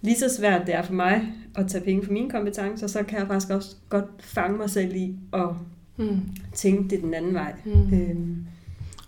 lige 0.00 0.16
så 0.16 0.36
svært 0.36 0.66
det 0.66 0.74
er 0.74 0.82
for 0.82 0.92
mig 0.92 1.32
at 1.54 1.68
tage 1.68 1.84
penge 1.84 2.04
for 2.04 2.12
mine 2.12 2.30
kompetencer, 2.30 2.86
så 2.86 3.02
kan 3.02 3.18
jeg 3.18 3.26
faktisk 3.26 3.50
også 3.50 3.76
godt 3.88 4.04
fange 4.18 4.58
mig 4.58 4.70
selv 4.70 4.96
i 4.96 5.16
at 5.32 5.48
mm. 5.96 6.20
tænke 6.52 6.90
det 6.90 7.02
den 7.02 7.14
anden 7.14 7.34
vej. 7.34 7.54
Mm. 7.64 7.94
Øhm. 7.94 8.46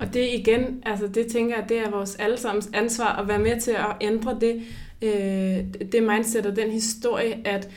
Og 0.01 0.15
det 0.15 0.29
igen, 0.33 0.83
altså 0.87 1.07
det 1.07 1.27
tænker 1.27 1.57
jeg, 1.57 1.69
det 1.69 1.79
er 1.79 1.91
vores 1.91 2.17
allesammens 2.17 2.71
ansvar 2.73 3.17
at 3.17 3.29
være 3.29 3.39
med 3.39 3.61
til 3.61 3.71
at 3.71 3.97
ændre 4.01 4.39
det, 4.41 4.63
øh, 5.03 5.91
det 5.93 6.03
mindset 6.03 6.47
og 6.47 6.57
den 6.57 6.71
historie, 6.71 7.41
at 7.45 7.69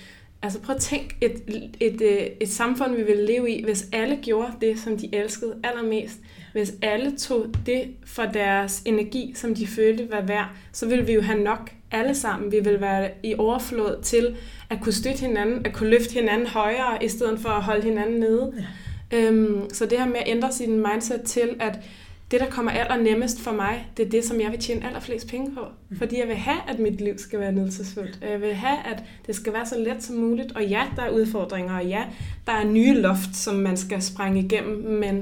Altså 0.41 0.59
prøv 0.59 0.75
at 0.75 0.81
tænke 0.81 1.15
et, 1.21 1.41
et, 1.47 1.77
et, 1.79 2.01
øh, 2.01 2.27
et 2.41 2.49
samfund, 2.49 2.95
vi 2.95 3.03
ville 3.03 3.25
leve 3.25 3.51
i, 3.51 3.63
hvis 3.63 3.88
alle 3.91 4.19
gjorde 4.21 4.51
det, 4.61 4.79
som 4.79 4.97
de 4.97 5.15
elskede 5.15 5.55
allermest. 5.63 6.19
Hvis 6.51 6.73
alle 6.81 7.17
tog 7.17 7.45
det 7.65 7.83
for 8.05 8.23
deres 8.23 8.81
energi, 8.85 9.33
som 9.35 9.55
de 9.55 9.67
følte 9.67 10.07
var 10.11 10.21
værd, 10.21 10.49
så 10.71 10.88
ville 10.88 11.05
vi 11.05 11.13
jo 11.13 11.21
have 11.21 11.43
nok 11.43 11.71
alle 11.91 12.15
sammen. 12.15 12.51
Vi 12.51 12.59
ville 12.59 12.81
være 12.81 13.11
i 13.23 13.35
overflod 13.38 14.01
til 14.03 14.35
at 14.69 14.77
kunne 14.81 14.93
støtte 14.93 15.19
hinanden, 15.19 15.65
at 15.65 15.73
kunne 15.73 15.89
løfte 15.89 16.13
hinanden 16.13 16.47
højere, 16.47 17.03
i 17.03 17.07
stedet 17.07 17.39
for 17.39 17.49
at 17.49 17.63
holde 17.63 17.83
hinanden 17.83 18.19
nede. 18.19 18.53
Ja. 19.11 19.17
Øhm, 19.17 19.69
så 19.73 19.85
det 19.85 19.99
her 19.99 20.07
med 20.07 20.17
at 20.17 20.27
ændre 20.27 20.53
sin 20.53 20.77
mindset 20.77 21.21
til, 21.21 21.55
at 21.59 21.79
det, 22.31 22.39
der 22.39 22.50
kommer 22.50 22.71
aller 22.71 23.03
nemmest 23.03 23.41
for 23.41 23.51
mig, 23.51 23.88
det 23.98 24.05
er 24.05 24.09
det, 24.09 24.24
som 24.24 24.41
jeg 24.41 24.51
vil 24.51 24.59
tjene 24.59 24.88
allerflest 24.88 25.27
penge 25.27 25.55
på. 25.55 25.62
Mm. 25.89 25.98
Fordi 25.98 26.19
jeg 26.19 26.27
vil 26.27 26.36
have, 26.36 26.59
at 26.67 26.79
mit 26.79 27.01
liv 27.01 27.17
skal 27.17 27.39
være 27.39 27.51
nydelsesfuldt. 27.51 28.19
Jeg 28.21 28.41
vil 28.41 28.53
have, 28.53 28.77
at 28.86 29.03
det 29.27 29.36
skal 29.36 29.53
være 29.53 29.65
så 29.65 29.79
let 29.79 30.03
som 30.03 30.15
muligt. 30.15 30.51
Og 30.51 30.65
ja, 30.65 30.83
der 30.95 31.01
er 31.01 31.09
udfordringer, 31.09 31.77
og 31.77 31.86
ja, 31.86 32.03
der 32.48 32.51
er 32.51 32.63
nye 32.63 32.93
loft, 32.93 33.36
som 33.36 33.55
man 33.55 33.77
skal 33.77 34.01
sprænge 34.01 34.43
igennem, 34.43 35.00
men 35.00 35.15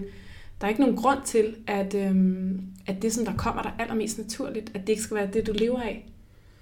der 0.61 0.67
er 0.67 0.69
ikke 0.69 0.81
nogen 0.81 0.95
grund 0.95 1.19
til, 1.25 1.55
at, 1.67 1.95
øhm, 1.95 2.61
at 2.87 3.01
det, 3.01 3.13
som 3.13 3.25
der 3.25 3.33
kommer 3.33 3.61
der 3.61 3.69
allermest 3.79 4.17
naturligt, 4.17 4.71
at 4.73 4.81
det 4.81 4.89
ikke 4.89 5.01
skal 5.01 5.17
være 5.17 5.29
det, 5.33 5.47
du 5.47 5.53
lever 5.53 5.81
af. 5.81 6.09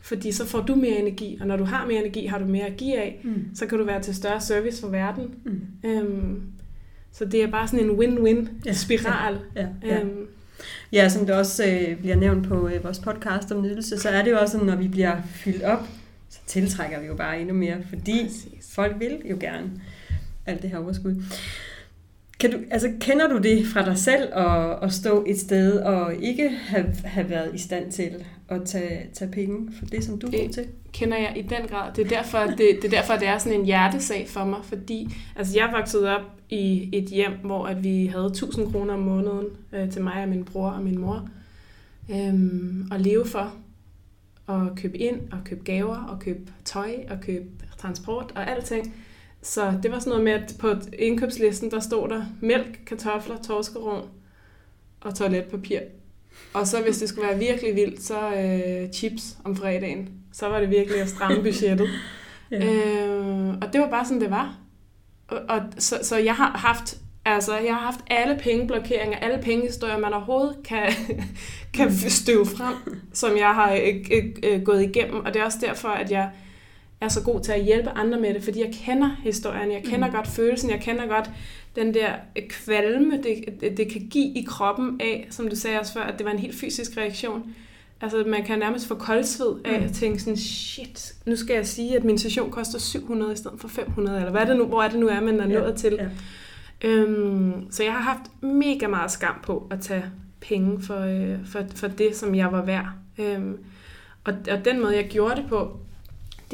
Fordi 0.02 0.32
så 0.32 0.46
får 0.46 0.62
du 0.62 0.76
mere 0.76 1.00
energi, 1.00 1.38
og 1.42 1.48
når 1.48 1.58
du 1.58 1.64
har 1.64 1.86
mere 1.86 2.00
energi, 2.00 2.26
har 2.26 2.40
du 2.40 2.46
mere 2.46 2.66
at 2.66 2.78
give 2.78 2.98
af, 2.98 3.20
mm. 3.24 3.46
så 3.56 3.66
kan 3.66 3.78
du 3.78 3.84
være 3.84 4.02
til 4.02 4.16
større 4.16 4.42
service 4.42 4.82
for 4.82 4.88
verden. 4.88 5.36
Mm. 5.46 5.90
Øhm, 5.90 6.42
så 7.12 7.26
det 7.26 7.44
er 7.44 7.52
bare 7.52 7.68
sådan 7.68 7.86
en 7.86 7.92
win-win-spiral. 7.92 9.40
Ja, 9.56 9.62
ja, 9.62 9.68
ja. 9.84 10.02
Øhm, 10.02 10.28
Ja, 10.92 11.10
som 11.10 11.26
det 11.26 11.36
også 11.36 11.66
øh, 11.66 11.98
bliver 11.98 12.16
nævnt 12.16 12.48
på 12.48 12.68
øh, 12.68 12.84
vores 12.84 13.00
podcast 13.00 13.52
om 13.52 13.62
nydelse, 13.62 14.00
så 14.00 14.10
er 14.10 14.22
det 14.24 14.32
jo 14.32 14.38
også 14.40 14.52
sådan, 14.52 14.68
når 14.68 14.76
vi 14.76 14.88
bliver 14.88 15.16
fyldt 15.26 15.64
op, 15.64 15.88
så 16.30 16.40
tiltrækker 16.48 17.00
vi 17.00 17.08
jo 17.08 17.16
bare 17.16 17.40
endnu 17.40 17.56
mere, 17.56 17.78
fordi 17.90 18.24
Præcis. 18.24 18.74
folk 18.76 19.00
vil 19.00 19.22
jo 19.30 19.38
gerne 19.40 19.72
alt 20.46 20.62
det 20.62 20.70
her 20.70 20.78
overskud. 20.78 21.16
Kan 22.40 22.52
du, 22.52 22.58
altså, 22.72 22.92
kender 23.00 23.28
du 23.28 23.38
det 23.38 23.68
fra 23.68 23.86
dig 23.86 23.98
selv 23.98 24.34
at, 24.34 24.84
at 24.84 24.94
stå 24.94 25.24
et 25.28 25.40
sted 25.40 25.80
og 25.80 26.16
ikke 26.16 26.50
have, 26.50 26.96
have 27.04 27.30
været 27.30 27.56
i 27.56 27.58
stand 27.58 27.92
til 27.92 28.12
at 28.50 28.62
tage, 28.66 29.08
tage 29.14 29.32
penge 29.32 29.74
for 29.80 29.86
det, 29.86 30.04
som 30.04 30.20
du 30.20 30.28
er 30.28 30.50
til? 30.54 30.68
kender 30.96 31.18
jeg 31.18 31.34
i 31.38 31.42
den 31.42 31.68
grad. 31.70 31.94
Det 31.96 32.06
er 32.06 32.10
derfor, 32.10 32.40
det, 32.40 32.58
det 32.58 32.86
er 32.86 32.90
derfor, 32.90 33.14
det 33.14 33.28
er 33.28 33.38
sådan 33.38 33.60
en 33.60 33.66
hjertesag 33.66 34.28
for 34.30 34.46
mig, 34.46 34.60
fordi 34.64 35.16
altså, 35.36 35.54
jeg 35.56 35.70
voksede 35.74 36.16
op 36.16 36.22
i 36.50 36.90
et 36.94 37.06
hjem, 37.06 37.32
hvor 37.44 37.66
at 37.66 37.84
vi 37.84 38.06
havde 38.06 38.26
1000 38.26 38.72
kroner 38.72 38.94
om 38.94 39.00
måneden 39.00 39.46
øh, 39.74 39.92
til 39.92 40.02
mig 40.02 40.24
og 40.24 40.30
min 40.30 40.46
bror 40.46 40.70
og 40.70 40.84
min 40.84 41.00
mor 41.00 41.30
øhm, 42.12 42.88
at 42.92 43.02
leve 43.02 43.26
for. 43.26 43.54
Og 44.48 44.70
købe 44.76 44.98
ind, 44.98 45.20
og 45.32 45.38
købe 45.46 45.64
gaver, 45.64 45.96
og 45.96 46.20
købe 46.20 46.52
tøj, 46.66 46.96
og 47.10 47.22
købe 47.22 47.46
transport 47.78 48.32
og 48.36 48.52
alting. 48.52 48.96
Så 49.46 49.74
det 49.84 49.92
var 49.92 50.00
sådan 50.00 50.10
noget 50.10 50.24
med, 50.24 50.34
at 50.34 50.56
på 50.60 50.74
indkøbslisten, 51.00 51.72
der 51.72 51.80
stod 51.80 52.10
der 52.10 52.26
mælk, 52.42 52.80
kartofler, 52.86 53.38
torskerovn 53.42 54.10
og 55.02 55.16
toiletpapir. 55.16 55.80
Og 56.54 56.68
så 56.68 56.82
hvis 56.82 56.98
det 56.98 57.10
skulle 57.10 57.28
være 57.28 57.40
virkelig 57.40 57.76
vildt, 57.76 58.04
så 58.04 58.34
øh, 58.36 58.92
chips 58.92 59.38
om 59.44 59.56
fredagen. 59.56 60.10
Så 60.34 60.48
var 60.50 60.60
det 60.60 60.70
virkelig 60.70 61.02
at 61.02 61.10
stramme 61.10 61.44
budgettet. 61.44 61.90
ja. 62.52 62.74
øh, 62.74 63.54
og 63.62 63.74
det 63.74 63.82
var 63.82 63.90
bare 63.90 64.06
sådan, 64.06 64.22
det 64.22 64.30
var. 64.30 64.58
Og, 65.28 65.40
og 65.50 65.62
så, 65.78 66.00
så 66.02 66.18
jeg 66.18 66.36
har 66.36 66.58
haft 66.58 66.98
Altså, 67.28 67.58
jeg 67.58 67.74
har 67.74 67.82
haft 67.82 68.00
alle 68.08 68.40
pengeblokeringer, 68.44 69.18
alle 69.18 69.42
pengehistorier, 69.44 69.98
man 69.98 70.14
overhovedet 70.14 70.56
kan, 70.66 70.92
kan 71.74 71.92
støve 71.92 72.46
frem, 72.46 72.76
som 73.14 73.38
jeg 73.38 73.54
har 73.54 73.74
øh, 73.74 74.26
øh, 74.44 74.62
gået 74.62 74.84
igennem. 74.84 75.26
Og 75.26 75.34
det 75.34 75.42
er 75.42 75.46
også 75.46 75.58
derfor, 75.62 75.90
at 75.90 76.12
jeg 76.12 76.30
er 77.06 77.10
så 77.10 77.24
god 77.24 77.42
til 77.42 77.52
at 77.52 77.64
hjælpe 77.64 77.90
andre 77.90 78.20
med 78.20 78.34
det, 78.34 78.44
fordi 78.44 78.60
jeg 78.60 78.74
kender 78.74 79.10
historien, 79.24 79.72
jeg 79.72 79.84
kender 79.84 80.08
mm. 80.08 80.14
godt 80.14 80.28
følelsen, 80.28 80.70
jeg 80.70 80.80
kender 80.82 81.08
godt 81.08 81.30
den 81.76 81.94
der 81.94 82.10
kvalme, 82.50 83.18
det, 83.18 83.62
det, 83.62 83.78
det 83.78 83.92
kan 83.92 84.08
give 84.10 84.38
i 84.38 84.46
kroppen 84.48 85.02
af, 85.02 85.28
som 85.30 85.48
du 85.48 85.56
sagde 85.56 85.80
også 85.80 85.94
før, 85.94 86.02
at 86.02 86.18
det 86.18 86.26
var 86.26 86.32
en 86.32 86.40
helt 86.40 86.56
fysisk 86.56 86.98
reaktion. 86.98 87.56
Altså, 88.02 88.24
man 88.28 88.44
kan 88.44 88.60
nærmest 88.60 88.88
få 88.88 88.96
koldsved 88.96 89.56
af 89.66 89.80
mm. 89.80 89.86
at 89.86 89.94
tænke 89.94 90.20
sådan, 90.20 90.38
shit, 90.38 91.14
nu 91.26 91.36
skal 91.36 91.56
jeg 91.56 91.68
sige, 91.68 91.96
at 91.96 92.04
min 92.04 92.18
session 92.18 92.52
koster 92.52 92.80
700 92.80 93.34
i 93.34 93.36
stedet 93.36 93.60
for 93.60 93.68
500, 93.68 94.18
eller 94.18 94.32
hvad 94.32 94.42
er 94.42 94.46
det 94.46 94.58
nu, 94.58 94.66
hvor 94.66 94.84
er 94.84 94.90
det 94.90 95.00
nu 95.00 95.08
er, 95.08 95.22
man 95.22 95.40
er 95.40 95.48
nået 95.48 95.72
ja, 95.72 95.76
til. 95.76 95.94
Ja. 95.94 96.08
Øhm, 96.90 97.72
så 97.72 97.84
jeg 97.84 97.94
har 97.94 98.02
haft 98.02 98.44
mega 98.44 98.88
meget 98.88 99.12
skam 99.12 99.36
på 99.44 99.68
at 99.72 99.80
tage 99.80 100.04
penge 100.40 100.82
for, 100.82 101.00
øh, 101.00 101.46
for, 101.46 101.64
for 101.76 101.88
det, 101.88 102.16
som 102.16 102.36
jeg 102.36 102.52
var 102.52 102.66
værd. 102.66 102.88
Øhm, 103.18 103.58
og, 104.24 104.34
og 104.52 104.66
den 104.66 104.82
måde, 104.82 104.96
jeg 104.96 105.08
gjorde 105.10 105.36
det 105.36 105.46
på, 105.50 105.80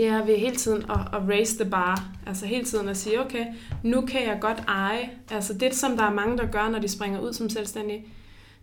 det 0.01 0.10
er 0.10 0.25
ved 0.25 0.38
hele 0.38 0.55
tiden 0.55 0.81
at, 0.81 1.00
at 1.13 1.29
raise 1.29 1.58
the 1.58 1.70
bar. 1.70 2.10
Altså 2.25 2.46
hele 2.46 2.63
tiden 2.63 2.89
at 2.89 2.98
sige, 2.98 3.22
okay, 3.25 3.46
nu 3.84 4.01
kan 4.01 4.22
jeg 4.27 4.38
godt 4.41 4.63
eje. 4.67 5.10
Altså 5.31 5.53
det, 5.53 5.75
som 5.75 5.98
der 5.98 6.03
er 6.03 6.13
mange, 6.13 6.38
der 6.38 6.46
gør, 6.46 6.70
når 6.70 6.79
de 6.79 6.88
springer 6.88 7.20
ud 7.20 7.34
som 7.34 7.50
selvstændige, 7.50 8.05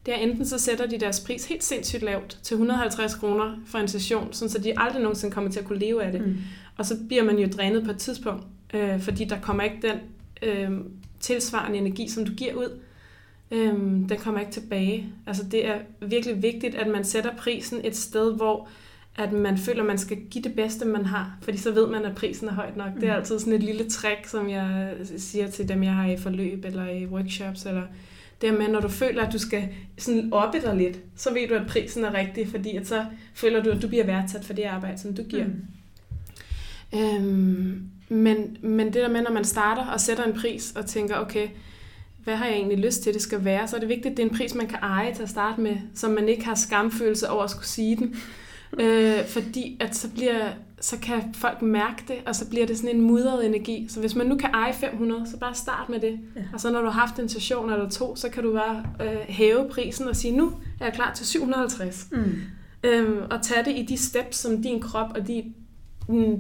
det 0.07 0.15
er 0.15 0.19
enten 0.19 0.47
så 0.47 0.59
sætter 0.59 0.87
de 0.87 0.99
deres 0.99 1.21
pris 1.21 1.45
helt 1.45 1.65
sindssygt 1.65 2.03
lavt 2.03 2.39
til 2.43 2.55
150 2.55 3.15
kroner 3.15 3.57
for 3.67 3.79
en 3.79 3.89
session, 3.89 4.33
så 4.33 4.61
de 4.65 4.79
aldrig 4.79 5.03
nogensinde 5.03 5.35
kommer 5.35 5.51
til 5.51 5.61
at 5.61 5.67
kunne 5.67 5.79
leve 5.79 6.03
af 6.03 6.13
det. 6.13 6.27
Mm. 6.27 6.37
Og 6.77 6.87
så 6.87 6.97
bliver 7.09 7.25
man 7.25 7.39
jo 7.39 7.49
drænet 7.49 7.85
på 7.85 7.91
et 7.91 7.99
tidspunkt, 7.99 8.45
øh, 8.75 9.01
fordi 9.01 9.25
der 9.25 9.41
kommer 9.41 9.63
ikke 9.63 9.79
den 9.83 9.99
øh, 10.43 10.71
tilsvarende 11.21 11.79
energi, 11.79 12.09
som 12.09 12.25
du 12.27 12.33
giver 12.33 12.55
ud. 12.55 12.79
Øh, 13.51 13.73
den 14.09 14.17
kommer 14.19 14.41
ikke 14.41 14.53
tilbage. 14.53 15.13
Altså 15.27 15.45
det 15.45 15.67
er 15.67 15.79
virkelig 16.01 16.43
vigtigt, 16.43 16.75
at 16.75 16.87
man 16.87 17.05
sætter 17.05 17.37
prisen 17.37 17.81
et 17.85 17.97
sted, 17.97 18.35
hvor 18.35 18.69
at 19.19 19.33
man 19.33 19.59
føler, 19.59 19.81
at 19.81 19.87
man 19.87 19.99
skal 19.99 20.17
give 20.31 20.45
det 20.45 20.55
bedste, 20.55 20.85
man 20.85 21.07
har, 21.07 21.37
fordi 21.43 21.59
så 21.59 21.73
ved 21.73 21.87
man, 21.87 22.05
at 22.05 22.15
prisen 22.15 22.49
er 22.49 22.53
højt 22.53 22.77
nok. 22.77 22.95
Mm. 22.95 23.01
Det 23.01 23.09
er 23.09 23.13
mm. 23.13 23.19
altid 23.19 23.39
sådan 23.39 23.53
et 23.53 23.63
lille 23.63 23.91
trick, 23.91 24.27
som 24.27 24.51
jeg 24.51 24.95
siger 25.17 25.51
til 25.51 25.69
dem, 25.69 25.83
jeg 25.83 25.95
har 25.95 26.07
i 26.07 26.17
forløb 26.17 26.65
eller 26.65 26.89
i 26.89 27.07
workshops, 27.07 27.67
eller 27.67 27.83
det 28.41 28.55
med, 28.55 28.69
når 28.69 28.81
du 28.81 28.89
føler, 28.89 29.23
at 29.23 29.33
du 29.33 29.39
skal 29.39 29.69
sådan 29.99 30.29
oppe 30.33 30.61
dig 30.61 30.77
lidt, 30.77 30.99
så 31.17 31.33
ved 31.33 31.49
du, 31.49 31.55
at 31.55 31.67
prisen 31.67 32.05
er 32.05 32.15
rigtig, 32.15 32.49
fordi 32.49 32.77
at 32.77 32.87
så 32.87 33.05
føler 33.35 33.63
du, 33.63 33.71
at 33.71 33.83
du 33.83 33.89
bliver 33.89 34.07
værdsat 34.07 34.45
for 34.45 34.53
det 34.53 34.65
arbejde, 34.65 34.99
som 34.99 35.15
du 35.15 35.23
giver. 35.23 35.47
Mm. 35.47 36.99
Øhm, 36.99 37.83
men, 38.09 38.57
men 38.61 38.87
det 38.87 38.95
der 38.95 39.09
med, 39.09 39.23
når 39.23 39.33
man 39.33 39.45
starter 39.45 39.87
og 39.87 40.01
sætter 40.01 40.25
en 40.25 40.33
pris 40.33 40.73
og 40.77 40.87
tænker, 40.87 41.17
okay, 41.17 41.49
hvad 42.25 42.37
har 42.37 42.47
jeg 42.47 42.55
egentlig 42.55 42.79
lyst 42.79 43.03
til, 43.03 43.15
det 43.15 43.23
skal 43.23 43.45
være, 43.45 43.69
så 43.69 43.77
er 43.77 43.81
det 43.81 43.89
vigtigt, 43.89 44.07
at 44.07 44.17
det 44.17 44.23
er 44.23 44.29
en 44.29 44.37
pris, 44.37 44.55
man 44.55 44.67
kan 44.67 44.79
eje 44.83 45.15
til 45.15 45.23
at 45.23 45.29
starte 45.29 45.61
med, 45.61 45.77
så 45.95 46.09
man 46.09 46.29
ikke 46.29 46.45
har 46.45 46.55
skamfølelse 46.55 47.31
over 47.31 47.45
at 47.45 47.51
skulle 47.51 47.67
sige 47.67 47.97
den. 47.97 48.17
Øh, 48.81 49.27
fordi 49.27 49.77
at 49.81 49.97
så, 49.97 50.09
bliver, 50.11 50.49
så 50.81 50.99
kan 50.99 51.35
folk 51.35 51.63
mærke 51.63 52.05
det, 52.09 52.17
og 52.27 52.37
så 52.37 52.49
bliver 52.49 52.67
det 52.67 52.77
sådan 52.77 52.97
en 52.97 53.01
mudret 53.01 53.47
energi. 53.47 53.87
Så 53.89 54.01
hvis 54.01 54.15
man 54.15 54.27
nu 54.27 54.37
kan 54.37 54.51
eje 54.55 54.73
500, 54.73 55.27
så 55.31 55.39
bare 55.39 55.55
start 55.55 55.89
med 55.89 56.01
det. 56.01 56.21
Ja. 56.37 56.43
Og 56.53 56.61
så 56.61 56.71
når 56.71 56.81
du 56.81 56.87
har 56.87 57.01
haft 57.07 57.19
en 57.19 57.29
session 57.29 57.73
eller 57.73 57.89
to, 57.89 58.17
så 58.17 58.29
kan 58.29 58.43
du 58.43 58.53
bare 58.53 58.85
øh, 59.01 59.19
hæve 59.29 59.69
prisen 59.71 60.09
og 60.09 60.17
sige, 60.17 60.37
nu 60.37 60.53
er 60.81 60.85
jeg 60.85 60.95
klar 60.95 61.15
til 61.15 61.27
750. 61.27 62.09
Mm. 62.13 62.25
Øhm, 62.83 63.19
og 63.31 63.43
tage 63.43 63.65
det 63.65 63.79
i 63.79 63.83
de 63.89 63.97
steps, 63.97 64.37
som 64.37 64.63
din 64.63 64.81
krop 64.81 65.11
og 65.17 65.27
din, 65.27 65.55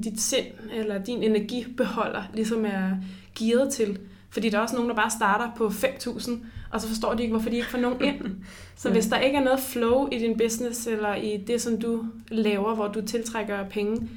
dit 0.00 0.20
sind 0.20 0.46
eller 0.72 1.04
din 1.04 1.22
energibeholder 1.22 2.22
ligesom 2.34 2.64
er 2.64 2.90
gearet 3.38 3.72
til. 3.72 3.98
Fordi 4.30 4.48
der 4.48 4.58
er 4.58 4.62
også 4.62 4.74
nogen, 4.74 4.90
der 4.90 4.96
bare 4.96 5.10
starter 5.10 5.50
på 5.56 5.68
5.000, 5.68 6.30
og 6.70 6.80
så 6.80 6.88
forstår 6.88 7.14
de 7.14 7.22
ikke, 7.22 7.32
hvorfor 7.32 7.50
de 7.50 7.56
ikke 7.56 7.68
får 7.68 7.78
nogen 7.78 8.04
ind. 8.04 8.20
Så 8.76 8.90
hvis 8.90 9.06
der 9.06 9.18
ikke 9.18 9.38
er 9.38 9.44
noget 9.44 9.60
flow 9.60 10.08
i 10.12 10.18
din 10.18 10.38
business, 10.38 10.86
eller 10.86 11.14
i 11.14 11.36
det, 11.46 11.60
som 11.60 11.80
du 11.80 12.04
laver, 12.28 12.74
hvor 12.74 12.88
du 12.88 13.00
tiltrækker 13.00 13.68
penge, 13.68 14.08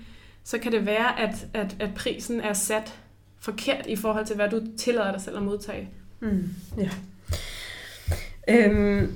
så 0.43 0.57
kan 0.57 0.71
det 0.71 0.85
være, 0.85 1.19
at, 1.19 1.47
at, 1.53 1.75
at 1.79 1.93
prisen 1.95 2.41
er 2.41 2.53
sat 2.53 2.99
forkert 3.39 3.85
i 3.87 3.95
forhold 3.95 4.25
til, 4.25 4.35
hvad 4.35 4.49
du 4.49 4.61
tillader 4.77 5.11
dig 5.11 5.21
selv 5.21 5.37
at 5.37 5.43
modtage. 5.43 5.89
Mm, 6.19 6.49
ja. 6.77 6.89
Øhm, 8.47 9.13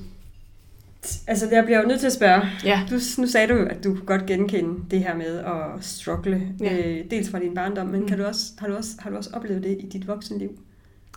altså, 1.28 1.48
jeg 1.52 1.66
bliver 1.66 1.82
jo 1.82 1.88
nødt 1.88 2.00
til 2.00 2.08
at 2.08 2.14
spørge. 2.14 2.42
Ja. 2.64 2.82
Du, 2.90 2.96
nu 3.18 3.28
sagde 3.28 3.48
du, 3.48 3.68
at 3.70 3.84
du 3.84 3.98
godt 4.06 4.26
genkende 4.26 4.86
det 4.92 5.00
her 5.00 5.16
med 5.16 5.40
at 5.40 5.86
struggle, 5.86 6.48
ja. 6.60 6.78
øh, 6.78 7.12
dels 7.12 7.30
fra 7.30 7.40
din 7.40 7.56
barndom, 7.56 7.88
men 7.88 8.02
mm. 8.02 8.08
kan 8.08 8.18
du 8.18 8.26
også, 8.26 8.52
har, 8.58 8.68
du 8.68 8.76
også, 8.76 8.92
har 9.00 9.10
du 9.10 9.18
også 9.18 9.30
oplevet 9.34 9.64
det 9.64 9.78
i 9.80 9.90
dit 9.90 10.08
voksenliv? 10.08 10.60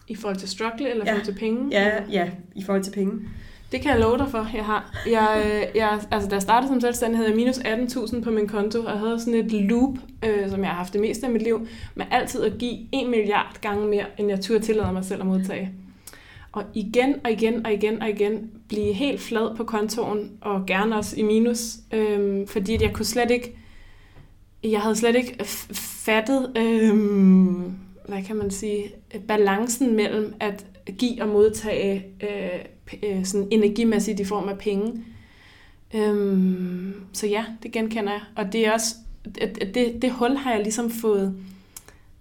I 0.08 0.14
forhold 0.14 0.36
til 0.36 0.48
struggle, 0.48 0.90
eller 0.90 1.04
i 1.04 1.06
ja. 1.06 1.12
forhold 1.12 1.24
til 1.24 1.34
penge? 1.34 1.68
Ja, 1.70 2.02
ja, 2.10 2.30
i 2.54 2.62
forhold 2.62 2.84
til 2.84 2.92
penge. 2.92 3.12
Det 3.72 3.80
kan 3.80 3.90
jeg 3.90 4.00
love 4.00 4.18
dig 4.18 4.28
for, 4.30 4.50
jeg 4.54 4.64
har. 4.64 5.00
Jeg, 5.10 5.68
jeg, 5.74 6.00
altså, 6.10 6.28
da 6.28 6.34
jeg 6.34 6.42
startede 6.42 6.72
som 6.72 6.80
selvstændig, 6.80 7.18
havde 7.18 7.28
jeg 7.28 7.36
minus 7.36 7.58
18.000 7.58 8.20
på 8.20 8.30
min 8.30 8.48
konto, 8.48 8.78
og 8.78 8.90
jeg 8.90 8.98
havde 8.98 9.20
sådan 9.20 9.34
et 9.34 9.52
loop, 9.52 9.98
øh, 10.24 10.50
som 10.50 10.60
jeg 10.60 10.68
har 10.68 10.76
haft 10.76 10.92
det 10.92 11.00
meste 11.00 11.26
af 11.26 11.32
mit 11.32 11.42
liv, 11.42 11.66
med 11.94 12.06
altid 12.10 12.42
at 12.42 12.58
give 12.58 12.78
1 12.92 13.08
milliard 13.08 13.60
gange 13.60 13.86
mere, 13.86 14.04
end 14.18 14.28
jeg 14.28 14.40
turde 14.40 14.64
tillade 14.64 14.92
mig 14.92 15.04
selv 15.04 15.20
at 15.20 15.26
modtage. 15.26 15.72
Og 16.52 16.64
igen 16.74 17.14
og 17.24 17.30
igen 17.30 17.66
og 17.66 17.72
igen 17.72 18.02
og 18.02 18.08
igen 18.08 18.50
blive 18.68 18.92
helt 18.92 19.20
flad 19.20 19.56
på 19.56 19.64
kontoen, 19.64 20.30
og 20.40 20.66
gerne 20.66 20.96
også 20.96 21.16
i 21.16 21.22
minus, 21.22 21.76
øh, 21.92 22.46
fordi 22.46 22.82
jeg 22.82 22.92
kunne 22.92 23.04
slet 23.04 23.30
ikke, 23.30 23.56
jeg 24.64 24.80
havde 24.80 24.96
slet 24.96 25.16
ikke 25.16 25.44
fattet, 26.04 26.52
øh, 26.56 26.94
hvad 28.08 28.22
kan 28.22 28.36
man 28.36 28.50
sige, 28.50 28.92
balancen 29.28 29.96
mellem 29.96 30.34
at 30.40 30.66
give 30.98 31.22
og 31.22 31.28
modtage 31.28 32.04
øh, 32.22 32.60
øh, 33.02 33.24
sådan 33.24 33.48
energimæssigt 33.50 34.20
i 34.20 34.24
form 34.24 34.48
af 34.48 34.58
penge. 34.58 35.04
Øhm, 35.94 36.94
så 37.12 37.26
ja, 37.26 37.44
det 37.62 37.72
genkender 37.72 38.12
jeg. 38.12 38.20
Og 38.36 38.52
det 38.52 38.66
er 38.66 38.72
også, 38.72 38.94
det, 39.24 39.74
det, 39.74 40.02
det 40.02 40.10
hul 40.10 40.36
har 40.36 40.52
jeg 40.52 40.62
ligesom 40.62 40.90
fået, 40.90 41.34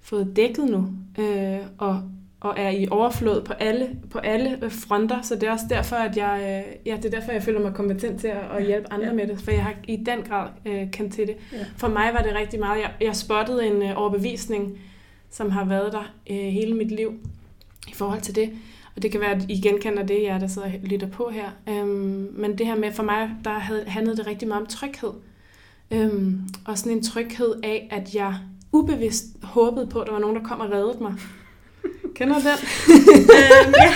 fået 0.02 0.34
dækket 0.36 0.66
nu, 0.66 0.88
øh, 1.20 1.60
og, 1.78 2.02
og 2.40 2.54
er 2.58 2.70
i 2.70 2.88
overflod 2.92 3.42
på 3.42 3.54
alle, 3.54 3.90
på 4.12 4.20
alle 4.20 4.70
fronter, 4.70 5.22
så 5.22 5.36
det 5.36 5.44
er 5.44 5.52
også 5.52 5.66
derfor, 5.70 5.96
at 5.96 6.18
jeg, 6.18 6.64
øh, 6.68 6.76
ja, 6.86 6.98
det 6.98 7.06
er 7.06 7.20
derfor, 7.20 7.32
jeg 7.32 7.44
føler 7.44 7.60
mig 7.60 7.74
kompetent 7.74 8.20
til 8.20 8.28
at, 8.28 8.58
at 8.58 8.66
hjælpe 8.66 8.94
andre 8.94 9.08
ja. 9.08 9.14
med 9.14 9.28
det, 9.28 9.42
for 9.42 9.52
jeg 9.52 9.64
har 9.64 9.74
i 9.88 9.96
den 9.96 10.22
grad 10.22 10.50
øh, 10.66 10.92
kendt 10.92 11.14
til 11.14 11.28
det. 11.28 11.36
Ja. 11.54 11.66
For 11.78 11.88
mig 11.88 12.10
var 12.14 12.22
det 12.22 12.36
rigtig 12.36 12.60
meget, 12.60 12.82
jeg, 12.82 12.92
jeg 13.02 13.16
spottede 13.16 13.68
en 13.68 13.82
øh, 13.82 13.92
overbevisning, 13.96 14.80
som 15.32 15.50
har 15.52 15.66
været 15.66 15.94
der 15.94 16.14
øh, 16.30 16.38
hele 16.38 16.74
mit 16.74 16.92
liv 16.92 17.14
i 17.88 17.94
forhold 17.94 18.22
til 18.22 18.36
det. 18.36 18.50
Og 18.96 19.04
det 19.04 19.12
kan 19.12 19.22
være, 19.22 19.32
at 19.32 19.46
I 19.50 19.62
genkender 19.62 20.04
det, 20.04 20.24
jeg 20.24 20.42
der 20.42 20.48
sidder 20.48 20.68
og 20.68 20.74
lytter 20.84 21.08
på 21.08 21.30
her. 21.30 21.50
Øhm, 21.70 22.34
men 22.34 22.58
det 22.58 22.66
her 22.66 22.76
med, 22.76 22.92
for 22.92 23.04
mig, 23.04 23.30
der 23.44 23.60
havde, 23.60 23.84
handlede 23.88 24.18
det 24.18 24.28
rigtig 24.28 24.48
meget 24.48 24.62
om 24.62 24.68
tryghed. 24.68 25.12
Øhm, 25.92 26.42
og 26.66 26.78
sådan 26.78 26.92
en 26.92 27.04
tryghed 27.04 27.56
af, 27.64 27.88
at 27.92 28.16
jeg 28.16 28.36
ubevidst 28.72 29.26
håbede 29.44 29.88
på, 29.88 30.00
at 30.00 30.08
der 30.08 30.14
var 30.14 30.20
nogen, 30.20 30.36
der 30.36 30.44
kom 30.44 30.60
og 30.60 30.72
reddede 30.72 30.98
mig. 31.02 31.14
Kender 32.16 32.36
du 32.36 32.42
den? 32.42 32.58
øhm, 33.38 33.74
ja. 33.82 33.94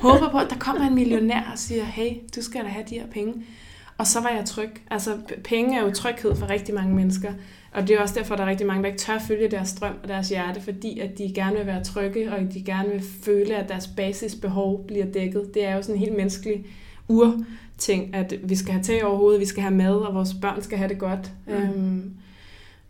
Håber 0.00 0.30
på, 0.30 0.38
at 0.38 0.50
der 0.50 0.58
kommer 0.58 0.86
en 0.86 0.94
millionær 0.94 1.50
og 1.52 1.58
siger, 1.58 1.84
hey, 1.84 2.10
du 2.36 2.42
skal 2.42 2.64
da 2.64 2.68
have 2.68 2.84
de 2.88 2.94
her 2.94 3.06
penge. 3.06 3.34
Og 3.98 4.06
så 4.06 4.20
var 4.20 4.28
jeg 4.28 4.44
tryg. 4.44 4.70
Altså, 4.90 5.18
penge 5.44 5.78
er 5.78 5.82
jo 5.82 5.90
tryghed 5.90 6.36
for 6.36 6.50
rigtig 6.50 6.74
mange 6.74 6.94
mennesker. 6.94 7.32
Og 7.74 7.88
det 7.88 7.96
er 7.96 8.00
også 8.00 8.14
derfor, 8.14 8.36
der 8.36 8.44
er 8.44 8.50
rigtig 8.50 8.66
mange, 8.66 8.82
der 8.82 8.88
ikke 8.88 8.98
tør 8.98 9.18
følge 9.18 9.48
deres 9.48 9.68
strøm 9.68 9.94
og 10.02 10.08
deres 10.08 10.28
hjerte, 10.28 10.60
fordi 10.60 10.98
at 10.98 11.18
de 11.18 11.32
gerne 11.34 11.56
vil 11.56 11.66
være 11.66 11.84
trygge, 11.84 12.32
og 12.32 12.40
de 12.54 12.62
gerne 12.62 12.88
vil 12.88 13.02
føle, 13.22 13.56
at 13.56 13.68
deres 13.68 13.86
basisbehov 13.86 14.86
bliver 14.86 15.06
dækket. 15.06 15.54
Det 15.54 15.64
er 15.64 15.76
jo 15.76 15.82
sådan 15.82 15.94
en 15.94 16.00
helt 16.00 16.16
menneskelig 16.16 16.66
urting, 17.08 18.14
at 18.14 18.34
vi 18.42 18.56
skal 18.56 18.72
have 18.72 18.82
tag 18.82 19.04
over 19.04 19.16
hovedet, 19.16 19.40
vi 19.40 19.46
skal 19.46 19.62
have 19.62 19.74
mad, 19.74 19.96
og 19.96 20.14
vores 20.14 20.34
børn 20.42 20.62
skal 20.62 20.78
have 20.78 20.88
det 20.88 20.98
godt. 20.98 21.32
Mm. 21.46 21.52
Øhm, 21.52 22.14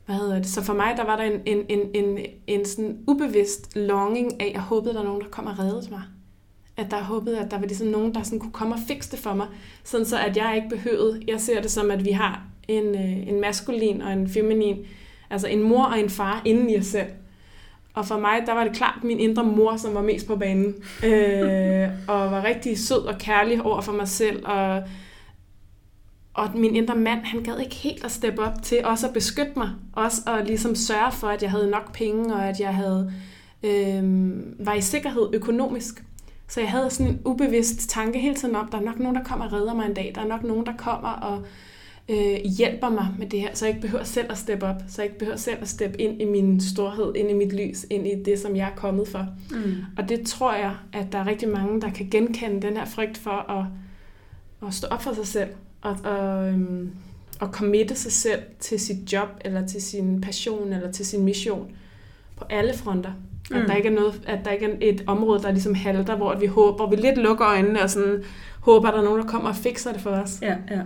hvad 0.07 0.17
hedder 0.17 0.37
det? 0.37 0.47
Så 0.47 0.63
for 0.63 0.75
mig, 0.75 0.95
der 0.97 1.05
var 1.05 1.17
der 1.17 1.25
en, 1.25 1.41
en, 1.47 1.65
en, 1.69 1.81
en, 1.95 2.19
en 2.47 2.65
sådan 2.65 2.99
ubevidst 3.07 3.77
longing 3.77 4.41
af, 4.41 4.47
at 4.47 4.53
jeg 4.53 4.61
håbede, 4.61 4.91
at 4.91 4.95
der 4.95 5.01
er 5.01 5.07
nogen, 5.07 5.21
der 5.21 5.29
kom 5.29 5.47
og 5.47 5.59
reddede 5.59 5.91
mig. 5.91 6.03
At 6.77 6.91
der 6.91 7.03
håbede, 7.03 7.39
at 7.39 7.51
der 7.51 7.59
var 7.59 7.67
ligesom 7.67 7.87
nogen, 7.87 8.15
der 8.15 8.23
sådan 8.23 8.39
kunne 8.39 8.53
komme 8.53 8.75
og 8.75 8.81
fikse 8.89 9.11
det 9.11 9.19
for 9.19 9.35
mig, 9.35 9.47
sådan 9.85 10.07
så 10.07 10.19
at 10.19 10.37
jeg 10.37 10.53
ikke 10.57 10.69
behøvede. 10.69 11.23
Jeg 11.29 11.41
ser 11.41 11.63
det 11.63 11.71
som, 11.71 11.91
at 11.91 12.05
vi 12.05 12.11
har 12.11 12.54
en, 12.69 12.85
øh, 12.85 13.29
en 13.29 13.41
maskulin 13.41 14.03
og 14.03 14.13
en 14.13 14.29
feminin, 14.29 14.77
altså 15.31 15.49
en 15.49 15.63
mor 15.63 15.85
og 15.85 16.01
en 16.01 16.11
far 16.11 16.43
inden 16.45 16.71
i 16.71 16.79
os 16.79 16.87
selv. 16.87 17.09
Og 17.95 18.07
for 18.07 18.19
mig, 18.19 18.43
der 18.47 18.53
var 18.53 18.65
det 18.65 18.77
klart 18.77 19.05
min 19.05 19.21
indre 19.21 19.45
mor, 19.45 19.77
som 19.77 19.95
var 19.95 20.03
mest 20.03 20.27
på 20.27 20.37
banen. 20.37 20.75
Øh, 21.05 21.89
og 22.09 22.31
var 22.31 22.45
rigtig 22.45 22.79
sød 22.79 23.07
og 23.07 23.19
kærlig 23.19 23.63
over 23.63 23.81
for 23.81 23.93
mig 23.93 24.09
selv. 24.09 24.47
Og, 24.47 24.83
og 26.35 26.51
min 26.55 26.77
indre 26.77 26.95
mand, 26.95 27.21
han 27.25 27.43
gad 27.43 27.59
ikke 27.59 27.75
helt 27.75 28.05
at 28.05 28.11
steppe 28.11 28.43
op 28.43 28.63
til 28.63 28.85
også 28.85 29.07
at 29.07 29.13
beskytte 29.13 29.53
mig. 29.57 29.71
Også 29.93 30.21
at 30.27 30.47
ligesom 30.47 30.75
sørge 30.75 31.13
for, 31.13 31.27
at 31.27 31.43
jeg 31.43 31.51
havde 31.51 31.71
nok 31.71 31.93
penge, 31.93 32.35
og 32.35 32.49
at 32.49 32.61
jeg 32.61 32.75
havde 32.75 33.13
øh, 33.63 34.03
var 34.67 34.75
i 34.75 34.81
sikkerhed 34.81 35.29
økonomisk. 35.33 36.05
Så 36.49 36.61
jeg 36.61 36.71
havde 36.71 36.91
sådan 36.91 37.13
en 37.13 37.21
ubevidst 37.25 37.91
tanke 37.91 38.19
hele 38.19 38.35
tiden 38.35 38.57
om, 38.57 38.69
der 38.69 38.79
er 38.79 38.83
nok 38.83 38.99
nogen, 38.99 39.17
der 39.17 39.25
kommer 39.25 39.45
og 39.45 39.53
redder 39.53 39.75
mig 39.75 39.87
en 39.87 39.95
dag. 39.95 40.13
Der 40.15 40.21
er 40.21 40.27
nok 40.27 40.43
nogen, 40.43 40.67
der 40.67 40.77
kommer 40.77 41.09
og 41.09 41.43
øh, 42.09 42.37
hjælper 42.59 42.89
mig 42.89 43.09
med 43.19 43.27
det 43.27 43.41
her, 43.41 43.55
så 43.55 43.67
jeg 43.67 43.75
ikke 43.75 43.87
behøver 43.87 44.05
selv 44.05 44.27
at 44.31 44.39
steppe 44.39 44.67
op, 44.67 44.83
så 44.89 45.03
jeg 45.03 45.07
ikke 45.07 45.19
behøver 45.19 45.37
selv 45.37 45.59
at 45.61 45.69
steppe 45.69 46.01
ind 46.01 46.23
i 46.23 46.25
min 46.25 46.61
storhed, 46.61 47.13
ind 47.17 47.31
i 47.31 47.35
mit 47.35 47.53
lys, 47.53 47.87
ind 47.91 48.07
i 48.07 48.23
det, 48.23 48.39
som 48.39 48.57
jeg 48.57 48.69
er 48.69 48.77
kommet 48.77 49.09
for. 49.09 49.27
Mm. 49.51 49.75
Og 49.99 50.09
det 50.09 50.27
tror 50.27 50.55
jeg, 50.55 50.75
at 50.93 51.13
der 51.13 51.19
er 51.19 51.27
rigtig 51.27 51.49
mange, 51.49 51.81
der 51.81 51.91
kan 51.91 52.09
genkende 52.11 52.63
den 52.67 52.77
her 52.77 52.85
frygt 52.85 53.19
for 53.19 53.51
at, 53.51 53.67
at 54.69 54.75
stå 54.75 54.89
op 54.91 55.03
for 55.03 55.13
sig 55.13 55.27
selv, 55.27 55.51
og, 55.81 55.97
og, 56.05 56.49
øhm, 56.49 56.91
og 57.41 57.49
committe 57.49 57.95
sig 57.95 58.13
selv 58.13 58.43
til 58.61 58.81
sit 58.81 59.13
job, 59.13 59.29
eller 59.41 59.67
til 59.67 59.83
sin 59.83 60.21
passion, 60.21 60.73
eller 60.73 60.93
til 60.93 61.07
sin 61.07 61.25
mission, 61.25 61.71
på 62.37 62.45
alle 62.51 62.75
fronter. 62.75 63.13
At 63.51 63.61
mm. 63.61 63.67
der 63.67 63.75
ikke 63.75 63.89
er 63.89 63.93
noget, 63.93 64.23
at 64.27 64.39
der 64.45 64.51
ikke 64.51 64.67
er 64.67 64.77
et 64.81 65.05
område, 65.07 65.43
der 65.43 65.51
ligesom 65.51 65.75
halter, 65.75 66.17
hvor 66.17 66.37
vi 66.37 66.47
håber, 66.47 66.91
vi 66.91 66.97
lidt 66.97 67.19
lukker 67.19 67.47
øjnene 67.47 67.83
og 67.83 67.91
sådan 67.91 68.25
håber, 68.61 68.89
at 68.89 68.95
der 68.95 69.01
er 69.01 69.05
nogen, 69.05 69.21
der 69.21 69.27
kommer 69.27 69.49
og 69.49 69.57
fikser 69.57 69.93
det 69.93 70.01
for 70.01 70.11
os. 70.11 70.39
Ja, 70.43 70.57
ja. 70.71 70.81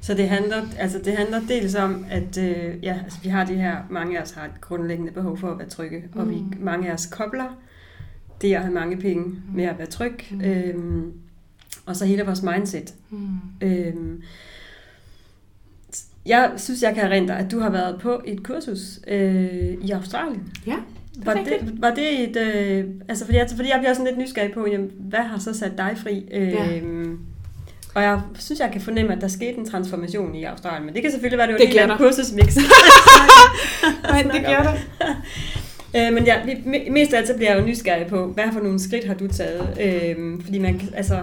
Så 0.00 0.14
det 0.14 0.28
handler, 0.28 0.62
altså 0.78 0.98
det 1.04 1.16
handler 1.16 1.40
dels 1.48 1.74
om, 1.74 2.06
at 2.10 2.38
øh, 2.38 2.84
ja, 2.84 2.98
altså 3.04 3.18
vi 3.22 3.28
har 3.28 3.44
de 3.44 3.54
her, 3.54 3.76
mange 3.90 4.18
af 4.18 4.22
os 4.22 4.30
har 4.30 4.44
et 4.44 4.60
grundlæggende 4.60 5.12
behov 5.12 5.38
for 5.38 5.50
at 5.50 5.58
være 5.58 5.68
trygge, 5.68 6.04
mm. 6.14 6.20
og 6.20 6.30
vi, 6.30 6.36
mm. 6.36 6.54
mange 6.60 6.88
af 6.88 6.94
os 6.94 7.06
kobler 7.06 7.58
det 8.40 8.54
at 8.54 8.60
have 8.60 8.74
mange 8.74 8.96
penge 8.96 9.34
med 9.54 9.64
at 9.64 9.78
være 9.78 9.86
tryg, 9.86 10.14
mm. 10.30 10.40
øhm, 10.40 11.12
og 11.86 11.96
så 11.96 12.04
hele 12.04 12.22
vores 12.22 12.42
mindset. 12.42 12.94
Mm. 13.10 13.28
Øhm, 13.60 14.22
jeg 16.26 16.52
synes, 16.56 16.82
jeg 16.82 16.94
kan 16.94 17.04
erindre, 17.04 17.38
at 17.38 17.50
du 17.50 17.60
har 17.60 17.70
været 17.70 18.00
på 18.00 18.22
et 18.24 18.42
kursus 18.42 19.00
øh, 19.06 19.74
i 19.82 19.90
Australien. 19.90 20.52
Ja, 20.66 20.76
det 21.14 21.26
var 21.26 21.34
det, 21.34 21.80
var 21.80 21.94
det 21.94 22.28
et... 22.28 22.36
Øh, 22.36 22.84
altså, 23.08 23.24
fordi 23.24 23.38
jeg, 23.38 23.48
fordi 23.56 23.68
jeg 23.68 23.78
bliver 23.78 23.92
sådan 23.92 24.06
lidt 24.06 24.18
nysgerrig 24.18 24.52
på, 24.52 24.66
jamen, 24.66 24.90
hvad 24.98 25.18
har 25.18 25.38
så 25.38 25.52
sat 25.52 25.78
dig 25.78 25.92
fri? 25.96 26.28
Øh, 26.32 26.48
ja. 26.48 26.80
Og 27.94 28.02
jeg 28.02 28.20
synes, 28.38 28.60
jeg 28.60 28.70
kan 28.72 28.80
fornemme, 28.80 29.12
at 29.12 29.20
der 29.20 29.28
skete 29.28 29.58
en 29.58 29.70
transformation 29.70 30.34
i 30.34 30.44
Australien. 30.44 30.86
Men 30.86 30.94
det 30.94 31.02
kan 31.02 31.10
selvfølgelig 31.10 31.38
være, 31.38 31.46
det 31.46 31.54
var 31.54 31.86
det 31.86 31.92
en 31.92 31.98
kursusmix. 31.98 32.56
Men 34.14 34.30
det 34.30 34.46
gør 34.46 34.62
der. 34.62 34.74
Øh, 35.96 36.12
men 36.12 36.24
ja, 36.24 36.36
mest 36.90 37.12
af 37.12 37.18
alt 37.18 37.26
så 37.26 37.36
bliver 37.36 37.50
jeg 37.50 37.60
jo 37.60 37.66
nysgerrig 37.66 38.06
på, 38.06 38.26
hvad 38.26 38.44
for 38.52 38.60
nogle 38.60 38.78
skridt 38.78 39.04
har 39.04 39.14
du 39.14 39.28
taget? 39.28 39.78
Øh, 39.80 40.40
fordi 40.44 40.58
man, 40.58 40.80
altså, 40.94 41.22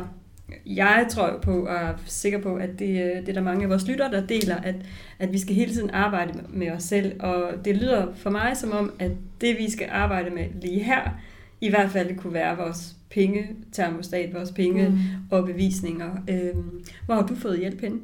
jeg 0.65 1.05
tror 1.09 1.27
jo 1.27 1.37
på, 1.37 1.65
og 1.65 1.75
er 1.75 1.93
sikker 2.05 2.41
på, 2.41 2.55
at 2.55 2.69
det, 2.79 2.89
øh, 2.89 3.21
det 3.21 3.29
er 3.29 3.33
der 3.33 3.41
mange 3.41 3.63
af 3.63 3.69
vores 3.69 3.87
lyttere, 3.87 4.11
der 4.11 4.27
deler, 4.27 4.55
at, 4.55 4.75
at 5.19 5.33
vi 5.33 5.39
skal 5.39 5.55
hele 5.55 5.73
tiden 5.73 5.89
arbejde 5.89 6.33
med 6.49 6.71
os 6.71 6.83
selv. 6.83 7.15
Og 7.19 7.51
det 7.65 7.75
lyder 7.77 8.07
for 8.15 8.29
mig 8.29 8.57
som 8.57 8.71
om, 8.71 8.91
at 8.99 9.11
det 9.41 9.57
vi 9.57 9.71
skal 9.71 9.87
arbejde 9.91 10.29
med 10.29 10.45
lige 10.61 10.83
her, 10.83 11.01
i 11.61 11.69
hvert 11.69 11.91
fald 11.91 12.17
kunne 12.17 12.33
være 12.33 12.57
vores 12.57 12.95
pengetermostat, 13.09 14.33
vores 14.33 14.51
penge 14.51 14.89
mm. 14.89 14.97
og 15.31 15.45
bevisninger. 15.45 16.11
Øhm, 16.29 16.85
hvor 17.05 17.15
har 17.15 17.27
du 17.27 17.35
fået 17.35 17.59
hjælp 17.59 17.81
henne? 17.81 17.99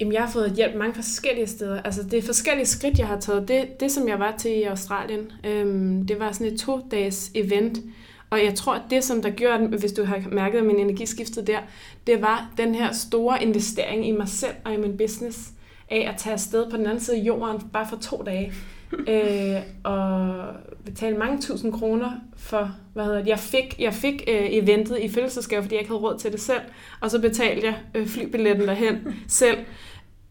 Jamen, 0.00 0.12
jeg 0.12 0.22
har 0.22 0.30
fået 0.30 0.52
hjælp 0.52 0.74
mange 0.74 0.94
forskellige 0.94 1.46
steder. 1.46 1.82
Altså, 1.82 2.02
det 2.02 2.18
er 2.18 2.22
forskellige 2.22 2.66
skridt, 2.66 2.98
jeg 2.98 3.06
har 3.06 3.20
taget. 3.20 3.48
Det, 3.48 3.80
det 3.80 3.92
som 3.92 4.08
jeg 4.08 4.18
var 4.18 4.34
til 4.38 4.58
i 4.58 4.62
Australien, 4.62 5.32
øhm, 5.46 6.06
det 6.06 6.18
var 6.18 6.32
sådan 6.32 6.52
et 6.52 6.60
to-dages 6.60 7.30
event. 7.34 7.78
Og 8.30 8.44
jeg 8.44 8.54
tror, 8.54 8.74
at 8.74 8.82
det, 8.90 9.04
som 9.04 9.22
der 9.22 9.30
gjorde, 9.30 9.66
hvis 9.66 9.92
du 9.92 10.04
har 10.04 10.22
mærket, 10.32 10.58
at 10.58 10.64
min 10.64 10.78
energi 10.78 11.06
skiftede 11.06 11.46
der, 11.46 11.58
det 12.06 12.22
var 12.22 12.52
den 12.56 12.74
her 12.74 12.92
store 12.92 13.42
investering 13.42 14.08
i 14.08 14.12
mig 14.12 14.28
selv 14.28 14.54
og 14.64 14.74
i 14.74 14.76
min 14.76 14.96
business 14.96 15.53
af 15.90 16.10
at 16.12 16.16
tage 16.18 16.32
afsted 16.32 16.70
på 16.70 16.76
den 16.76 16.86
anden 16.86 17.00
side 17.00 17.16
af 17.16 17.20
jorden 17.20 17.68
bare 17.72 17.86
for 17.88 17.96
to 17.96 18.22
dage. 18.26 18.52
øh, 19.08 19.62
og 19.82 20.44
betale 20.84 21.16
mange 21.16 21.40
tusind 21.40 21.72
kroner 21.72 22.10
for, 22.36 22.70
hvad 22.92 23.04
hedder 23.04 23.18
det, 23.18 23.28
jeg 23.28 23.38
fik, 23.38 23.80
jeg 23.80 23.94
fik 23.94 24.24
øh, 24.28 24.46
eventet 24.50 24.98
i 24.98 25.08
fødselsdagsgave, 25.08 25.62
fordi 25.62 25.74
jeg 25.74 25.80
ikke 25.80 25.90
havde 25.90 26.02
råd 26.02 26.18
til 26.18 26.32
det 26.32 26.40
selv, 26.40 26.60
og 27.00 27.10
så 27.10 27.20
betalte 27.20 27.66
jeg 27.66 27.76
øh, 27.94 28.06
flybilletten 28.06 28.68
derhen 28.68 29.14
selv. 29.28 29.58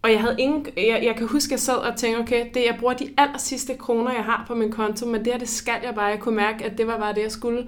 Og 0.02 0.12
jeg 0.12 0.22
havde 0.22 0.36
ingen, 0.40 0.68
jeg, 0.78 1.02
jeg 1.04 1.16
kan 1.16 1.28
huske, 1.28 1.48
at 1.48 1.52
jeg 1.52 1.60
sad 1.60 1.76
og 1.76 1.98
tænkte, 1.98 2.20
okay, 2.20 2.46
det, 2.54 2.66
jeg 2.66 2.76
bruger 2.80 2.94
de 2.94 3.10
aller 3.18 3.38
sidste 3.38 3.76
kroner, 3.76 4.12
jeg 4.14 4.24
har 4.24 4.44
på 4.48 4.56
min 4.56 4.72
konto, 4.72 5.06
men 5.06 5.26
det 5.26 5.34
her, 5.34 5.40
det 5.40 5.50
skal 5.50 5.80
jeg 5.84 5.96
bare. 5.96 6.06
Jeg 6.06 6.20
kunne 6.20 6.36
mærke, 6.36 6.66
at 6.66 6.78
det 6.78 6.88
var 6.88 6.98
bare 6.98 7.14
det, 7.14 7.22
jeg 7.22 7.32
skulle. 7.32 7.68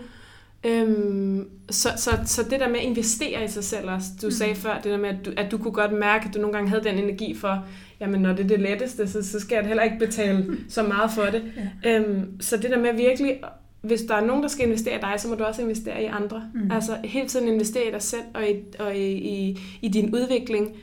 Øhm, 0.64 1.50
så, 1.70 1.90
så, 1.98 2.12
så 2.26 2.44
det 2.44 2.60
der 2.60 2.70
med 2.70 2.80
at 2.80 2.86
investere 2.86 3.44
i 3.44 3.48
sig 3.48 3.64
selv 3.64 3.90
også, 3.90 4.08
du 4.22 4.28
mm. 4.28 4.32
sagde 4.32 4.56
før, 4.56 4.76
det 4.76 4.92
der 4.92 4.98
med, 4.98 5.10
at 5.10 5.26
du, 5.26 5.32
at 5.38 5.52
du 5.52 5.58
kunne 5.58 5.74
godt 5.74 5.92
mærke, 5.92 6.26
at 6.28 6.34
du 6.34 6.40
nogle 6.40 6.54
gange 6.54 6.70
havde 6.70 6.84
den 6.84 6.98
energi 6.98 7.36
for, 7.36 7.66
jamen 8.00 8.22
når 8.22 8.34
det 8.34 8.44
er 8.44 8.48
det 8.48 8.60
letteste, 8.60 9.08
så, 9.08 9.24
så 9.24 9.40
skal 9.40 9.56
jeg 9.56 9.66
heller 9.66 9.84
ikke 9.84 10.00
betale 10.00 10.58
så 10.70 10.84
meget 10.84 11.12
for 11.12 11.24
det. 11.24 11.44
Ja. 11.84 12.00
Øhm, 12.00 12.42
så 12.42 12.58
det 12.58 12.70
der 12.70 12.80
med 12.80 12.94
virkelig, 12.94 13.40
hvis 13.82 14.02
der 14.02 14.16
er 14.16 14.26
nogen, 14.26 14.44
der 14.44 14.50
skal 14.50 14.66
investere 14.66 14.98
i 14.98 15.02
dig, 15.02 15.14
så 15.18 15.28
må 15.28 15.36
du 15.36 15.44
også 15.44 15.62
investere 15.62 16.04
i 16.04 16.06
andre. 16.06 16.44
Mm. 16.54 16.72
Altså 16.72 16.98
hele 17.04 17.28
tiden 17.28 17.48
investere 17.48 17.88
i 17.88 17.92
dig 17.92 18.02
selv 18.02 18.24
og 18.34 18.50
i, 18.50 18.56
og 18.80 18.96
i, 18.96 19.12
i, 19.12 19.60
i 19.82 19.88
din 19.88 20.16
udvikling. 20.16 20.76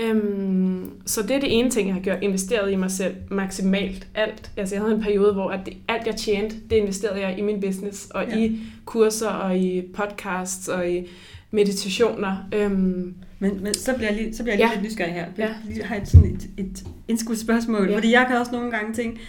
Øhm, 0.00 0.90
så 1.06 1.22
det 1.22 1.30
er 1.30 1.40
det 1.40 1.58
ene 1.58 1.70
ting, 1.70 1.86
jeg 1.86 1.94
har 1.94 2.02
gjort. 2.02 2.18
Investeret 2.22 2.72
i 2.72 2.76
mig 2.76 2.90
selv 2.90 3.14
maksimalt. 3.30 4.06
Alt. 4.14 4.50
Altså 4.56 4.74
jeg 4.74 4.82
havde 4.82 4.94
en 4.94 5.02
periode, 5.02 5.32
hvor 5.32 5.50
at 5.50 5.60
det, 5.66 5.76
alt 5.88 6.06
jeg 6.06 6.16
tjente, 6.16 6.56
det 6.70 6.76
investerede 6.76 7.20
jeg 7.20 7.38
i 7.38 7.42
min 7.42 7.60
business. 7.60 8.06
Og 8.10 8.26
ja. 8.28 8.38
i 8.38 8.60
kurser, 8.84 9.28
og 9.28 9.58
i 9.58 9.82
podcasts, 9.94 10.68
og 10.68 10.90
i 10.90 11.08
meditationer. 11.50 12.36
Øhm, 12.54 13.14
men, 13.38 13.62
men 13.62 13.74
så 13.74 13.94
bliver 13.94 14.10
jeg 14.10 14.22
lige, 14.22 14.34
så 14.34 14.42
bliver 14.42 14.56
jeg 14.56 14.58
lige 14.58 14.68
ja. 14.68 14.80
lidt 14.80 14.84
nysgerrig 14.84 15.12
her. 15.12 15.26
Jeg 15.38 15.54
ja. 15.76 15.84
har 15.84 15.96
et, 15.96 16.08
sådan 16.08 16.30
et, 16.34 16.50
et 16.56 16.84
indskudt 17.08 17.38
spørgsmål, 17.38 17.88
ja. 17.88 17.96
fordi 17.96 18.12
jeg 18.12 18.26
kan 18.28 18.36
også 18.36 18.52
nogle 18.52 18.70
gange 18.70 18.94
tænke, 18.94 19.20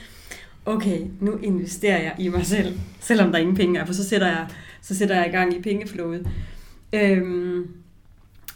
okay, 0.65 0.99
nu 1.19 1.37
investerer 1.43 2.01
jeg 2.01 2.15
i 2.19 2.27
mig 2.27 2.45
selv, 2.45 2.79
selvom 2.99 3.31
der 3.31 3.39
ingen 3.39 3.55
penge 3.55 3.79
er, 3.79 3.85
for 3.85 3.93
så 3.93 4.09
sætter 4.09 4.27
jeg, 4.27 4.47
så 4.81 4.95
sætter 4.95 5.15
jeg 5.15 5.27
i 5.27 5.31
gang 5.31 5.57
i 5.57 5.61
pengeflowet. 5.61 6.27
Øhm, 6.93 7.67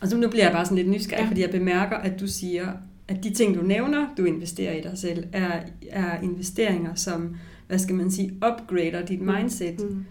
og 0.06 0.10
så 0.12 0.18
nu 0.18 0.30
bliver 0.30 0.46
jeg 0.46 0.54
bare 0.54 0.66
sådan 0.66 0.78
lidt 0.78 0.90
nysgerrig, 0.90 1.24
ja. 1.24 1.30
fordi 1.30 1.42
jeg 1.42 1.50
bemærker, 1.50 1.96
at 1.96 2.20
du 2.20 2.28
siger, 2.28 2.68
at 3.08 3.24
de 3.24 3.34
ting, 3.34 3.56
du 3.56 3.62
nævner, 3.62 4.08
du 4.18 4.26
investerer 4.26 4.74
i 4.74 4.82
dig 4.82 4.92
selv, 4.96 5.24
er, 5.34 5.60
er 5.90 6.22
investeringer, 6.22 6.96
som, 6.96 7.36
hvad 7.68 7.80
skal 7.80 7.96
man 7.96 8.12
sige, 8.12 8.32
upgrader 8.34 9.06
dit 9.06 9.22
mm. 9.22 9.34
mindset. 9.34 9.80
Mm. 9.80 10.06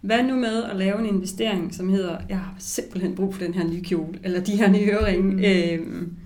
Hvad 0.00 0.22
nu 0.22 0.36
med 0.36 0.64
at 0.64 0.76
lave 0.76 0.98
en 0.98 1.06
investering, 1.06 1.74
som 1.74 1.88
hedder, 1.88 2.16
jeg 2.28 2.38
har 2.38 2.54
simpelthen 2.58 3.14
brug 3.14 3.34
for 3.34 3.44
den 3.44 3.54
her 3.54 3.68
nye 3.68 3.82
kjole, 3.82 4.18
eller 4.22 4.40
de 4.40 4.56
her 4.56 4.70
nye 4.70 4.90
øreringe. 4.92 5.32
Mm. 5.32 5.44
Øhm, 5.44 6.16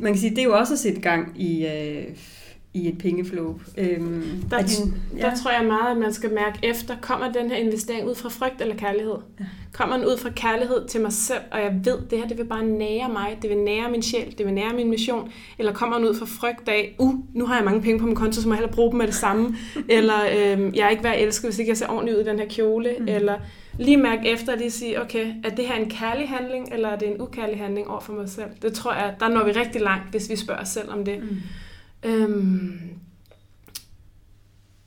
man 0.00 0.12
kan 0.12 0.20
sige, 0.20 0.30
det 0.30 0.38
er 0.38 0.44
jo 0.44 0.58
også 0.58 0.72
at 0.72 0.78
sætte 0.78 1.00
gang 1.00 1.42
i, 1.42 1.66
øh, 1.66 2.04
i 2.76 2.88
et 2.88 2.98
pengeflow. 2.98 3.58
Øhm, 3.78 4.44
Der, 4.50 4.56
er 4.56 4.62
din, 4.62 4.94
ja. 5.16 5.22
der 5.22 5.36
tror 5.36 5.50
jeg 5.50 5.64
meget, 5.64 5.90
at 5.90 5.96
man 5.96 6.12
skal 6.12 6.30
mærke 6.34 6.58
efter, 6.62 6.96
kommer 7.00 7.32
den 7.32 7.50
her 7.50 7.56
investering 7.56 8.08
ud 8.08 8.14
fra 8.14 8.28
frygt 8.28 8.60
eller 8.60 8.76
kærlighed? 8.76 9.14
Ja. 9.40 9.44
Kommer 9.72 9.96
den 9.96 10.06
ud 10.06 10.18
fra 10.18 10.30
kærlighed 10.30 10.88
til 10.88 11.00
mig 11.00 11.12
selv, 11.12 11.40
og 11.50 11.60
jeg 11.60 11.80
ved, 11.84 11.98
det 12.10 12.18
her 12.18 12.28
det 12.28 12.38
vil 12.38 12.44
bare 12.44 12.64
nære 12.64 13.08
mig, 13.12 13.38
det 13.42 13.50
vil 13.50 13.58
nære 13.58 13.90
min 13.90 14.02
sjæl, 14.02 14.34
det 14.38 14.46
vil 14.46 14.54
nære 14.54 14.72
min 14.72 14.90
mission, 14.90 15.30
eller 15.58 15.72
kommer 15.72 15.96
den 15.96 16.08
ud 16.08 16.14
fra 16.14 16.26
frygt 16.26 16.68
af, 16.68 16.96
uh, 16.98 17.14
nu 17.34 17.46
har 17.46 17.56
jeg 17.56 17.64
mange 17.64 17.82
penge 17.82 17.98
på 17.98 18.06
min 18.06 18.14
konto, 18.14 18.40
så 18.40 18.48
må 18.48 18.54
jeg 18.54 18.58
hellere 18.58 18.74
bruge 18.74 18.90
dem 18.90 18.98
med 18.98 19.06
det 19.06 19.14
samme, 19.14 19.56
eller 19.88 20.14
øhm, 20.38 20.74
jeg 20.74 20.86
er 20.86 20.90
ikke 20.90 21.04
værd 21.04 21.14
at 21.14 21.22
elske, 21.22 21.46
hvis 21.46 21.58
ikke 21.58 21.70
jeg 21.70 21.76
ser 21.76 21.88
ordentligt 21.88 22.16
ud 22.16 22.22
i 22.22 22.26
den 22.26 22.38
her 22.38 22.46
kjole, 22.48 22.94
mm. 23.00 23.08
eller 23.08 23.34
lige 23.78 23.96
mærke 23.96 24.28
efter 24.28 24.52
og 24.52 24.58
lige 24.58 24.70
sige, 24.70 25.02
okay, 25.02 25.26
er 25.44 25.50
det 25.50 25.66
her 25.66 25.74
en 25.74 25.90
kærlig 25.90 26.28
handling, 26.28 26.72
eller 26.72 26.88
er 26.88 26.98
det 26.98 27.08
en 27.08 27.20
ukærlig 27.20 27.58
handling 27.58 27.88
over 27.88 28.00
for 28.00 28.12
mig 28.12 28.28
selv? 28.28 28.50
Det 28.62 28.72
tror 28.72 28.92
jeg, 28.94 29.14
der 29.20 29.28
når 29.28 29.44
vi 29.44 29.50
rigtig 29.50 29.80
langt, 29.80 30.10
hvis 30.10 30.30
vi 30.30 30.36
spørger 30.36 30.60
os 30.60 30.68
selv 30.68 30.90
om 30.90 31.04
det. 31.04 31.18
Mm. 31.22 31.38
Øhm, 32.04 32.80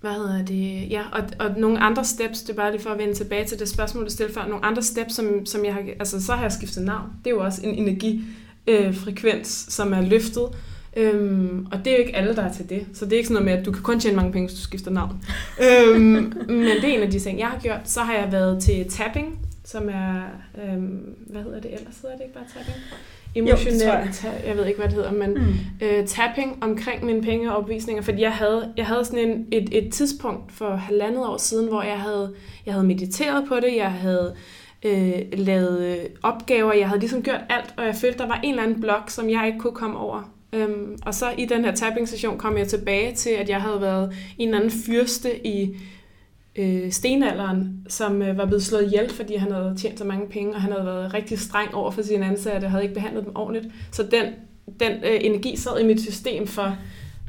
hvad 0.02 0.12
hedder 0.12 0.46
det? 0.46 0.92
Ja, 0.92 1.04
og, 1.12 1.24
og 1.40 1.60
nogle 1.60 1.80
andre 1.80 2.06
steps, 2.06 2.42
det 2.42 2.50
er 2.50 2.56
bare 2.56 2.72
lige 2.72 2.82
for 2.82 2.90
at 2.90 2.98
vende 2.98 3.14
tilbage 3.14 3.46
til 3.46 3.60
det 3.60 3.70
spørgsmål, 3.70 4.06
du 4.06 4.10
stillede 4.10 4.34
før. 4.34 4.48
Nogle 4.48 4.66
andre 4.66 4.84
steps, 4.84 5.14
som, 5.14 5.46
som 5.46 5.66
jeg 5.66 5.74
har... 5.74 5.82
Altså, 6.00 6.26
så 6.26 6.34
har 6.34 6.42
jeg 6.42 6.52
skiftet 6.52 6.84
navn. 6.84 7.10
Det 7.24 7.32
er 7.32 7.36
jo 7.36 7.44
også 7.44 7.62
en 7.64 7.76
energifrekvens, 7.76 9.66
øh, 9.68 9.72
som 9.72 9.94
er 9.94 10.02
løftet. 10.02 10.50
Øhm, 10.98 11.68
og 11.72 11.78
det 11.78 11.88
er 11.88 11.98
jo 11.98 12.04
ikke 12.04 12.16
alle, 12.16 12.36
der 12.36 12.42
er 12.42 12.54
til 12.54 12.70
det. 12.70 12.88
Så 12.94 13.06
det 13.06 13.14
er 13.14 13.18
ikke 13.18 13.28
sådan 13.28 13.44
noget 13.44 13.56
med, 13.56 13.60
at 13.60 13.66
du 13.66 13.72
kan 13.72 13.84
kun 13.84 14.00
tjene 14.00 14.16
mange 14.16 14.32
penge, 14.32 14.48
hvis 14.48 14.60
du 14.60 14.64
skifter 14.64 14.92
navn. 14.92 15.24
øhm, 15.66 16.34
men 16.48 16.66
det 16.82 16.84
er 16.84 16.98
en 16.98 17.04
af 17.04 17.12
de 17.12 17.20
ting, 17.20 17.40
jeg 17.40 17.48
har 17.48 17.60
gjort. 17.60 17.82
Så 17.86 18.02
har 18.02 18.14
jeg 18.14 18.32
været 18.32 18.64
til 18.64 18.90
tapping, 18.90 19.48
som 19.66 19.90
er... 19.90 20.24
Øhm, 20.64 21.16
hvad 21.28 21.44
hedder 21.44 21.62
det 21.62 21.74
ellers? 21.74 22.00
Hedder 22.02 22.16
det 22.16 22.24
ikke 22.24 22.34
bare 22.34 22.46
tapping? 22.56 22.78
Emotionelt, 23.36 23.84
jo, 23.84 23.88
jeg. 23.88 24.10
Ta- 24.14 24.48
jeg 24.48 24.58
ved 24.58 24.66
ikke, 24.66 24.80
hvad 24.80 24.88
det 24.88 24.96
hedder, 24.96 25.12
men 25.12 25.34
mm. 25.34 25.86
øh, 25.88 26.08
tapping 26.08 26.58
omkring 26.64 27.06
mine 27.06 27.22
penge 27.22 27.52
og 27.52 27.58
opvisninger, 27.58 28.04
fordi 28.04 28.22
jeg 28.22 28.34
havde, 28.34 28.74
jeg 28.78 28.86
havde 28.86 29.06
sådan 29.06 29.30
en, 29.30 29.46
et, 29.52 29.70
et 29.72 29.94
tidspunkt 29.94 30.52
for 30.52 30.76
halvandet 30.76 31.26
år 31.26 31.38
siden, 31.38 31.68
hvor 31.68 31.82
jeg 31.82 32.00
havde, 32.00 32.34
jeg 32.66 32.74
havde 32.74 32.88
mediteret 32.88 33.48
på 33.48 33.56
det, 33.56 33.76
jeg 33.76 33.92
havde 33.92 34.36
øh, 34.86 35.14
lavet 35.34 35.86
øh, 35.86 36.06
opgaver, 36.24 36.74
jeg 36.74 36.88
havde 36.88 37.00
ligesom 37.00 37.24
gjort 37.24 37.42
alt, 37.50 37.74
og 37.78 37.86
jeg 37.86 37.96
følte, 37.96 38.18
der 38.18 38.28
var 38.28 38.40
en 38.44 38.50
eller 38.50 38.64
anden 38.64 38.82
blok, 38.82 39.10
som 39.10 39.30
jeg 39.30 39.48
ikke 39.48 39.60
kunne 39.60 39.76
komme 39.76 39.98
over. 39.98 40.32
Øhm, 40.54 40.98
og 41.06 41.14
så 41.14 41.26
i 41.38 41.46
den 41.46 41.66
her 41.66 41.76
tapping-session 41.76 42.38
kom 42.38 42.58
jeg 42.58 42.68
tilbage 42.68 43.16
til, 43.16 43.30
at 43.30 43.50
jeg 43.50 43.62
havde 43.62 43.82
været 43.82 44.16
en 44.38 44.48
eller 44.48 44.60
anden 44.60 44.80
fyrste 44.86 45.48
i 45.48 45.78
øh, 46.60 46.92
stenalderen, 46.92 47.86
som 47.88 48.22
øh, 48.22 48.38
var 48.38 48.46
blevet 48.46 48.64
slået 48.64 48.86
ihjel, 48.86 49.10
fordi 49.10 49.36
han 49.36 49.52
havde 49.52 49.76
tjent 49.78 50.00
så 50.00 50.06
mange 50.06 50.28
penge, 50.28 50.56
og 50.56 50.62
han 50.62 50.72
havde 50.72 50.86
været 50.86 51.14
rigtig 51.14 51.40
streng 51.40 51.76
over 51.76 51.92
for 51.92 52.02
sine 52.02 52.26
ansatte, 52.26 52.66
og 52.66 52.72
havde 52.72 52.84
ikke 52.84 52.96
behandlet 52.96 53.26
dem 53.26 53.36
ordentligt. 53.36 53.66
Så 53.92 54.04
den, 54.04 54.26
den 54.80 54.92
øh, 54.92 55.20
energi 55.22 55.56
sad 55.56 55.80
i 55.80 55.86
mit 55.86 56.02
system 56.02 56.48
for, 56.48 56.78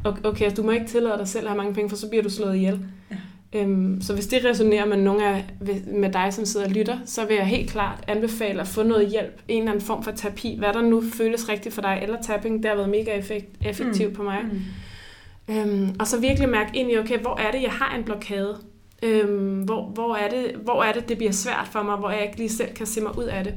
okay, 0.05 0.45
altså, 0.45 0.63
du 0.63 0.67
må 0.67 0.73
ikke 0.73 0.87
tillade 0.87 1.19
dig 1.19 1.29
selv 1.29 1.45
at 1.45 1.51
have 1.51 1.57
mange 1.57 1.75
penge, 1.75 1.91
for 1.91 1.97
så 1.97 2.09
bliver 2.09 2.23
du 2.23 2.31
slået 2.31 2.57
ihjel. 2.57 2.79
Ja. 3.11 3.17
Øhm, 3.53 4.01
så 4.01 4.15
hvis 4.15 4.27
det 4.27 4.45
resonerer 4.45 4.87
med 4.87 4.97
nogle 4.97 5.27
af 5.27 5.45
med 5.87 6.13
dig, 6.13 6.29
som 6.35 6.45
sidder 6.45 6.67
og 6.67 6.73
lytter, 6.73 6.99
så 7.05 7.27
vil 7.27 7.37
jeg 7.37 7.47
helt 7.47 7.71
klart 7.71 8.05
anbefale 8.09 8.61
at 8.61 8.69
få 8.69 8.83
noget 8.83 9.09
hjælp, 9.09 9.41
en 9.49 9.59
eller 9.59 9.73
anden 9.73 9.87
form 9.87 10.03
for 10.03 10.11
terapi, 10.11 10.57
hvad 10.59 10.73
der 10.73 10.83
nu 10.83 11.03
føles 11.13 11.49
rigtigt 11.49 11.75
for 11.75 11.83
dig, 11.83 11.99
eller 12.03 12.23
tapping, 12.23 12.63
det 12.63 12.69
har 12.69 12.77
været 12.77 12.89
mega 12.89 13.19
effekt, 13.19 13.47
effektivt 13.65 14.11
mm. 14.11 14.17
på 14.17 14.23
mig. 14.23 14.39
Mm. 14.43 15.55
Øhm, 15.55 15.95
og 15.99 16.07
så 16.07 16.21
virkelig 16.21 16.49
mærke 16.49 16.71
ind 16.75 16.93
i, 16.93 16.99
okay, 16.99 17.19
hvor 17.19 17.41
er 17.41 17.51
det, 17.51 17.63
jeg 17.63 17.71
har 17.71 17.97
en 17.97 18.05
blokade? 18.05 18.57
Øhm, 19.03 19.63
hvor, 19.63 19.83
hvor, 19.83 20.17
er 20.17 20.31
det, 20.31 20.55
hvor 20.55 20.83
er 20.83 20.93
det, 20.93 21.09
det 21.09 21.17
bliver 21.17 21.33
svært 21.33 21.69
for 21.73 21.83
mig, 21.83 21.97
hvor 21.97 22.11
jeg 22.11 22.23
ikke 22.23 22.37
lige 22.37 22.49
selv 22.49 22.75
kan 22.75 22.87
se 22.87 23.01
mig 23.01 23.19
ud 23.19 23.25
af 23.25 23.45
det. 23.45 23.55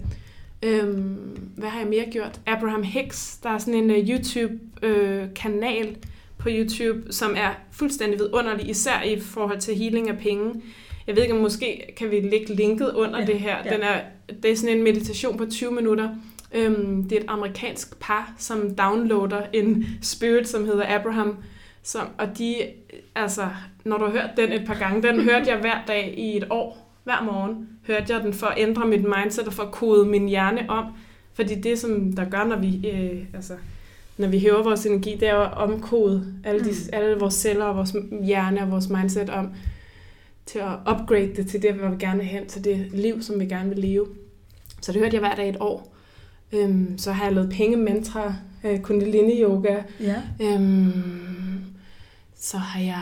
Øhm, 0.63 1.49
hvad 1.57 1.69
har 1.69 1.79
jeg 1.79 1.87
mere 1.87 2.05
gjort? 2.11 2.41
Abraham 2.45 2.83
Hicks, 2.83 3.37
der 3.43 3.49
er 3.49 3.57
sådan 3.57 3.73
en 3.73 3.89
uh, 3.89 4.09
YouTube-kanal 4.09 5.89
uh, 5.89 5.95
på 6.37 6.49
YouTube, 6.51 7.13
som 7.13 7.33
er 7.37 7.49
fuldstændig 7.71 8.19
vidunderlig, 8.19 8.69
især 8.69 9.01
i 9.01 9.19
forhold 9.19 9.59
til 9.59 9.75
healing 9.75 10.09
af 10.09 10.17
penge. 10.17 10.61
Jeg 11.07 11.15
ved 11.15 11.23
ikke, 11.23 11.35
om 11.35 11.41
måske 11.41 11.93
kan 11.97 12.11
vi 12.11 12.19
lægge 12.19 12.55
linket 12.55 12.93
under 12.93 13.19
ja, 13.19 13.25
det 13.25 13.39
her. 13.39 13.57
Ja. 13.65 13.73
Den 13.75 13.81
er, 13.81 14.01
det 14.43 14.51
er 14.51 14.55
sådan 14.55 14.77
en 14.77 14.83
meditation 14.83 15.37
på 15.37 15.45
20 15.45 15.71
minutter. 15.71 16.09
Øhm, 16.53 17.03
det 17.03 17.17
er 17.17 17.21
et 17.21 17.25
amerikansk 17.27 17.99
par, 17.99 18.33
som 18.37 18.75
downloader 18.75 19.41
en 19.53 19.85
spirit, 20.01 20.47
som 20.47 20.65
hedder 20.65 20.99
Abraham, 20.99 21.37
som, 21.83 22.07
og 22.17 22.37
de, 22.37 22.55
altså, 23.15 23.47
når 23.85 23.97
du 23.97 24.05
har 24.05 24.11
hørt 24.11 24.29
den 24.37 24.51
et 24.51 24.67
par 24.67 24.79
gange, 24.79 25.07
den 25.07 25.21
hørte 25.21 25.49
jeg 25.49 25.59
hver 25.59 25.85
dag 25.87 26.13
i 26.17 26.37
et 26.37 26.47
år, 26.49 26.93
hver 27.03 27.23
morgen, 27.23 27.69
hørte 27.87 28.13
jeg 28.13 28.23
den 28.23 28.33
for 28.33 28.47
at 28.47 28.57
ændre 28.57 28.87
mit 28.87 29.03
mindset 29.03 29.47
og 29.47 29.53
for 29.53 29.63
at 29.63 29.71
kode 29.71 30.05
min 30.05 30.27
hjerne 30.27 30.69
om. 30.69 30.85
Fordi 31.33 31.55
det, 31.55 31.79
som 31.79 32.13
der 32.13 32.29
gør, 32.29 32.43
når 32.43 32.57
vi, 32.57 32.87
øh, 32.87 33.25
altså, 33.33 33.53
når 34.17 34.27
vi 34.27 34.39
hæver 34.39 34.63
vores 34.63 34.85
energi, 34.85 35.17
det 35.19 35.27
er 35.27 35.37
at 35.37 35.57
omkode 35.57 36.33
alle, 36.43 36.59
de, 36.59 36.69
mm. 36.69 36.89
alle 36.93 37.19
vores 37.19 37.33
celler 37.33 37.65
og 37.65 37.75
vores 37.75 37.95
hjerne 38.23 38.61
og 38.61 38.71
vores 38.71 38.89
mindset 38.89 39.29
om 39.29 39.49
til 40.45 40.59
at 40.59 40.93
upgrade 40.93 41.35
det 41.35 41.47
til 41.47 41.61
det, 41.61 41.73
hvor 41.73 41.89
vi 41.89 41.95
gerne 41.99 42.19
vil 42.19 42.27
hen, 42.27 42.47
til 42.47 42.63
det 42.63 42.87
liv, 42.91 43.21
som 43.21 43.39
vi 43.39 43.45
gerne 43.45 43.69
vil 43.69 43.79
leve. 43.79 44.07
Så 44.81 44.91
det 44.91 45.01
hørte 45.01 45.13
jeg 45.15 45.19
hver 45.19 45.35
dag 45.35 45.49
et 45.49 45.57
år. 45.59 45.95
Øhm, 46.51 46.97
så 46.97 47.11
har 47.11 47.25
jeg 47.25 47.33
lavet 47.33 47.49
penge-mantra, 47.49 48.35
øh, 48.63 48.79
kundalini-yoga. 48.79 49.77
Ja. 49.99 50.21
Øhm, 50.41 51.52
så 52.43 52.57
har 52.57 52.79
jeg 52.79 53.01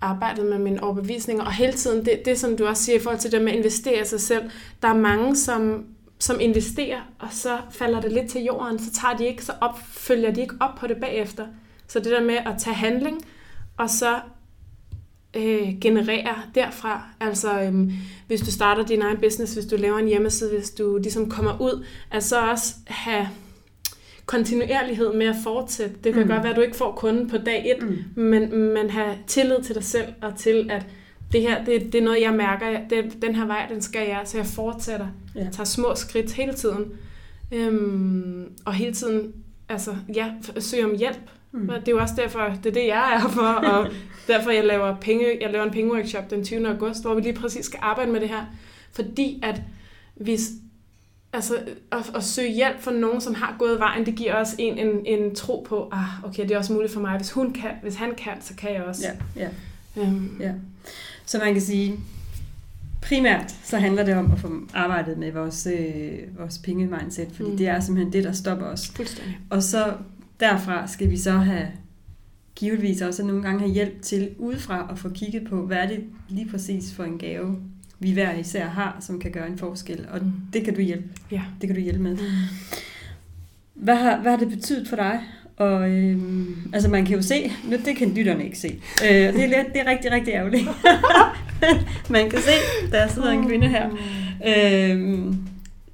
arbejdet 0.00 0.46
med 0.46 0.58
mine 0.58 0.82
overbevisninger, 0.82 1.44
og 1.44 1.52
hele 1.52 1.72
tiden, 1.72 2.04
det, 2.04 2.22
det 2.24 2.38
som 2.38 2.56
du 2.56 2.66
også 2.66 2.82
siger 2.82 2.96
i 2.96 3.02
forhold 3.02 3.20
til 3.20 3.32
det 3.32 3.42
med 3.42 3.52
at 3.52 3.58
investere 3.58 4.02
i 4.02 4.04
sig 4.04 4.20
selv, 4.20 4.50
der 4.82 4.88
er 4.88 4.96
mange, 4.96 5.36
som, 5.36 5.84
som 6.18 6.40
investerer, 6.40 7.00
og 7.18 7.28
så 7.30 7.58
falder 7.70 8.00
det 8.00 8.12
lidt 8.12 8.30
til 8.30 8.42
jorden, 8.42 8.78
så 8.78 8.92
tager 8.92 9.16
de 9.16 9.26
ikke, 9.26 9.44
så 9.44 9.52
op, 9.60 9.78
følger 9.92 10.30
de 10.30 10.40
ikke 10.40 10.54
op 10.60 10.74
på 10.74 10.86
det 10.86 10.96
bagefter. 10.96 11.46
Så 11.88 11.98
det 11.98 12.12
der 12.12 12.22
med 12.22 12.34
at 12.34 12.54
tage 12.58 12.74
handling, 12.74 13.24
og 13.76 13.90
så 13.90 14.20
øh, 15.36 15.80
generere 15.80 16.36
derfra. 16.54 17.02
Altså, 17.20 17.60
øhm, 17.60 17.92
hvis 18.26 18.40
du 18.40 18.50
starter 18.50 18.84
din 18.84 19.02
egen 19.02 19.18
business, 19.18 19.54
hvis 19.54 19.66
du 19.66 19.76
laver 19.76 19.98
en 19.98 20.08
hjemmeside, 20.08 20.50
hvis 20.50 20.70
du 20.70 20.96
ligesom 20.96 21.30
kommer 21.30 21.60
ud, 21.60 21.84
at 22.10 22.24
så 22.24 22.50
også 22.50 22.74
have 22.86 23.28
kontinuerlighed 24.26 25.14
med 25.14 25.26
at 25.26 25.36
fortsætte. 25.44 25.94
Det 26.04 26.14
kan 26.14 26.22
mm. 26.22 26.28
godt 26.28 26.42
være, 26.42 26.50
at 26.50 26.56
du 26.56 26.60
ikke 26.60 26.76
får 26.76 26.92
kunden 26.92 27.30
på 27.30 27.38
dag 27.38 27.70
et, 27.70 27.82
mm. 27.82 28.22
men, 28.22 28.56
men 28.74 28.90
have 28.90 29.16
tillid 29.26 29.62
til 29.64 29.74
dig 29.74 29.84
selv 29.84 30.06
og 30.22 30.36
til, 30.36 30.70
at 30.70 30.86
det 31.32 31.40
her, 31.40 31.64
det, 31.64 31.92
det 31.92 31.94
er 31.94 32.02
noget, 32.02 32.20
jeg 32.20 32.34
mærker, 32.34 32.80
det, 32.90 33.22
den 33.22 33.34
her 33.34 33.46
vej, 33.46 33.66
den 33.70 33.82
skal 33.82 34.08
jeg, 34.08 34.20
så 34.24 34.38
jeg 34.38 34.46
fortsætter. 34.46 35.06
Ja. 35.34 35.40
Jeg 35.40 35.52
tager 35.52 35.64
små 35.64 35.94
skridt 35.94 36.32
hele 36.32 36.52
tiden. 36.52 36.84
Øhm, 37.52 38.52
og 38.64 38.74
hele 38.74 38.92
tiden, 38.92 39.32
altså, 39.68 39.96
ja, 40.14 40.32
søger 40.58 40.84
om 40.84 40.96
hjælp. 40.98 41.30
Mm. 41.52 41.68
Det 41.68 41.88
er 41.88 41.92
jo 41.92 41.98
også 41.98 42.14
derfor, 42.16 42.52
det 42.64 42.66
er 42.66 42.74
det, 42.74 42.86
jeg 42.86 43.14
er 43.14 43.28
for, 43.28 43.42
og 43.42 43.88
derfor 44.28 44.50
jeg 44.50 44.64
laver, 44.64 44.96
penge, 44.96 45.24
jeg 45.40 45.52
laver 45.52 45.64
en 45.64 45.70
pengeworkshop 45.70 46.30
den 46.30 46.44
20. 46.44 46.68
august, 46.68 47.02
hvor 47.02 47.14
vi 47.14 47.20
lige 47.20 47.34
præcis 47.34 47.64
skal 47.64 47.78
arbejde 47.82 48.12
med 48.12 48.20
det 48.20 48.28
her. 48.28 48.44
Fordi 48.92 49.40
at 49.42 49.62
hvis 50.14 50.50
altså, 51.32 51.54
at, 51.92 52.10
at 52.14 52.24
søge 52.24 52.52
hjælp 52.52 52.80
for 52.80 52.90
nogen, 52.90 53.20
som 53.20 53.34
har 53.34 53.56
gået 53.58 53.78
vejen, 53.78 54.06
det 54.06 54.14
giver 54.14 54.34
også 54.34 54.54
en, 54.58 54.78
en, 54.78 55.06
en 55.06 55.34
tro 55.34 55.66
på, 55.68 55.88
ah, 55.92 56.24
okay, 56.24 56.42
det 56.42 56.50
er 56.50 56.58
også 56.58 56.72
muligt 56.72 56.92
for 56.92 57.00
mig. 57.00 57.16
Hvis, 57.16 57.30
hun 57.30 57.52
kan, 57.52 57.70
hvis 57.82 57.94
han 57.94 58.14
kan, 58.14 58.32
så 58.40 58.54
kan 58.54 58.74
jeg 58.74 58.82
også. 58.82 59.06
Ja, 59.36 59.42
ja. 59.42 59.48
Øhm. 60.02 60.36
ja. 60.40 60.52
Så 61.26 61.38
man 61.38 61.52
kan 61.52 61.62
sige, 61.62 62.00
primært 63.02 63.54
så 63.64 63.78
handler 63.78 64.04
det 64.04 64.14
om 64.14 64.32
at 64.32 64.38
få 64.38 64.52
arbejdet 64.74 65.18
med 65.18 65.32
vores, 65.32 65.66
øh, 65.66 66.38
vores 66.38 66.58
penge-mindset, 66.58 67.28
fordi 67.32 67.50
mm. 67.50 67.56
det 67.56 67.68
er 67.68 67.80
simpelthen 67.80 68.12
det, 68.12 68.24
der 68.24 68.32
stopper 68.32 68.66
os. 68.66 68.88
Fuldstændig. 68.88 69.38
Og 69.50 69.62
så 69.62 69.94
derfra 70.40 70.86
skal 70.86 71.10
vi 71.10 71.16
så 71.16 71.32
have 71.32 71.68
givetvis 72.54 73.02
også 73.02 73.24
nogle 73.24 73.42
gange 73.42 73.60
have 73.60 73.72
hjælp 73.72 74.02
til 74.02 74.30
udefra 74.38 74.88
at 74.92 74.98
få 74.98 75.08
kigget 75.08 75.48
på, 75.48 75.66
hvad 75.66 75.76
er 75.76 75.86
det 75.86 76.04
lige 76.28 76.48
præcis 76.50 76.94
for 76.94 77.04
en 77.04 77.18
gave, 77.18 77.56
vi 78.02 78.12
hver 78.12 78.34
især 78.34 78.66
har, 78.66 78.96
som 79.00 79.20
kan 79.20 79.30
gøre 79.30 79.46
en 79.46 79.58
forskel. 79.58 80.06
Og 80.12 80.18
mm. 80.22 80.32
det 80.52 80.64
kan 80.64 80.74
du 80.74 80.80
hjælpe. 80.80 81.08
Ja. 81.30 81.42
Det 81.60 81.68
kan 81.68 81.76
du 81.76 81.82
hjælpe 81.82 82.02
med. 82.02 82.16
Mm. 82.16 82.22
Hvad, 83.74 83.96
har, 83.96 84.20
hvad 84.20 84.30
har 84.30 84.38
det 84.38 84.48
betydet 84.48 84.88
for 84.88 84.96
dig? 84.96 85.20
Og 85.56 85.90
øhm, 85.90 86.70
altså 86.72 86.88
man 86.88 87.04
kan 87.04 87.16
jo 87.16 87.22
se, 87.22 87.52
nu 87.64 87.76
det 87.84 87.96
kan 87.96 88.14
lytterne 88.14 88.44
ikke 88.44 88.58
se. 88.58 88.80
Øh, 89.04 89.10
det, 89.10 89.58
er 89.58 89.62
det 89.62 89.80
er 89.80 89.86
rigtig, 89.86 90.12
rigtig 90.12 90.34
ærgerligt. 90.34 90.68
man 92.10 92.30
kan 92.30 92.38
se, 92.40 92.52
der 92.90 93.08
sidder 93.08 93.30
en 93.30 93.46
kvinde 93.48 93.68
her, 93.68 93.90
øh, 94.46 95.34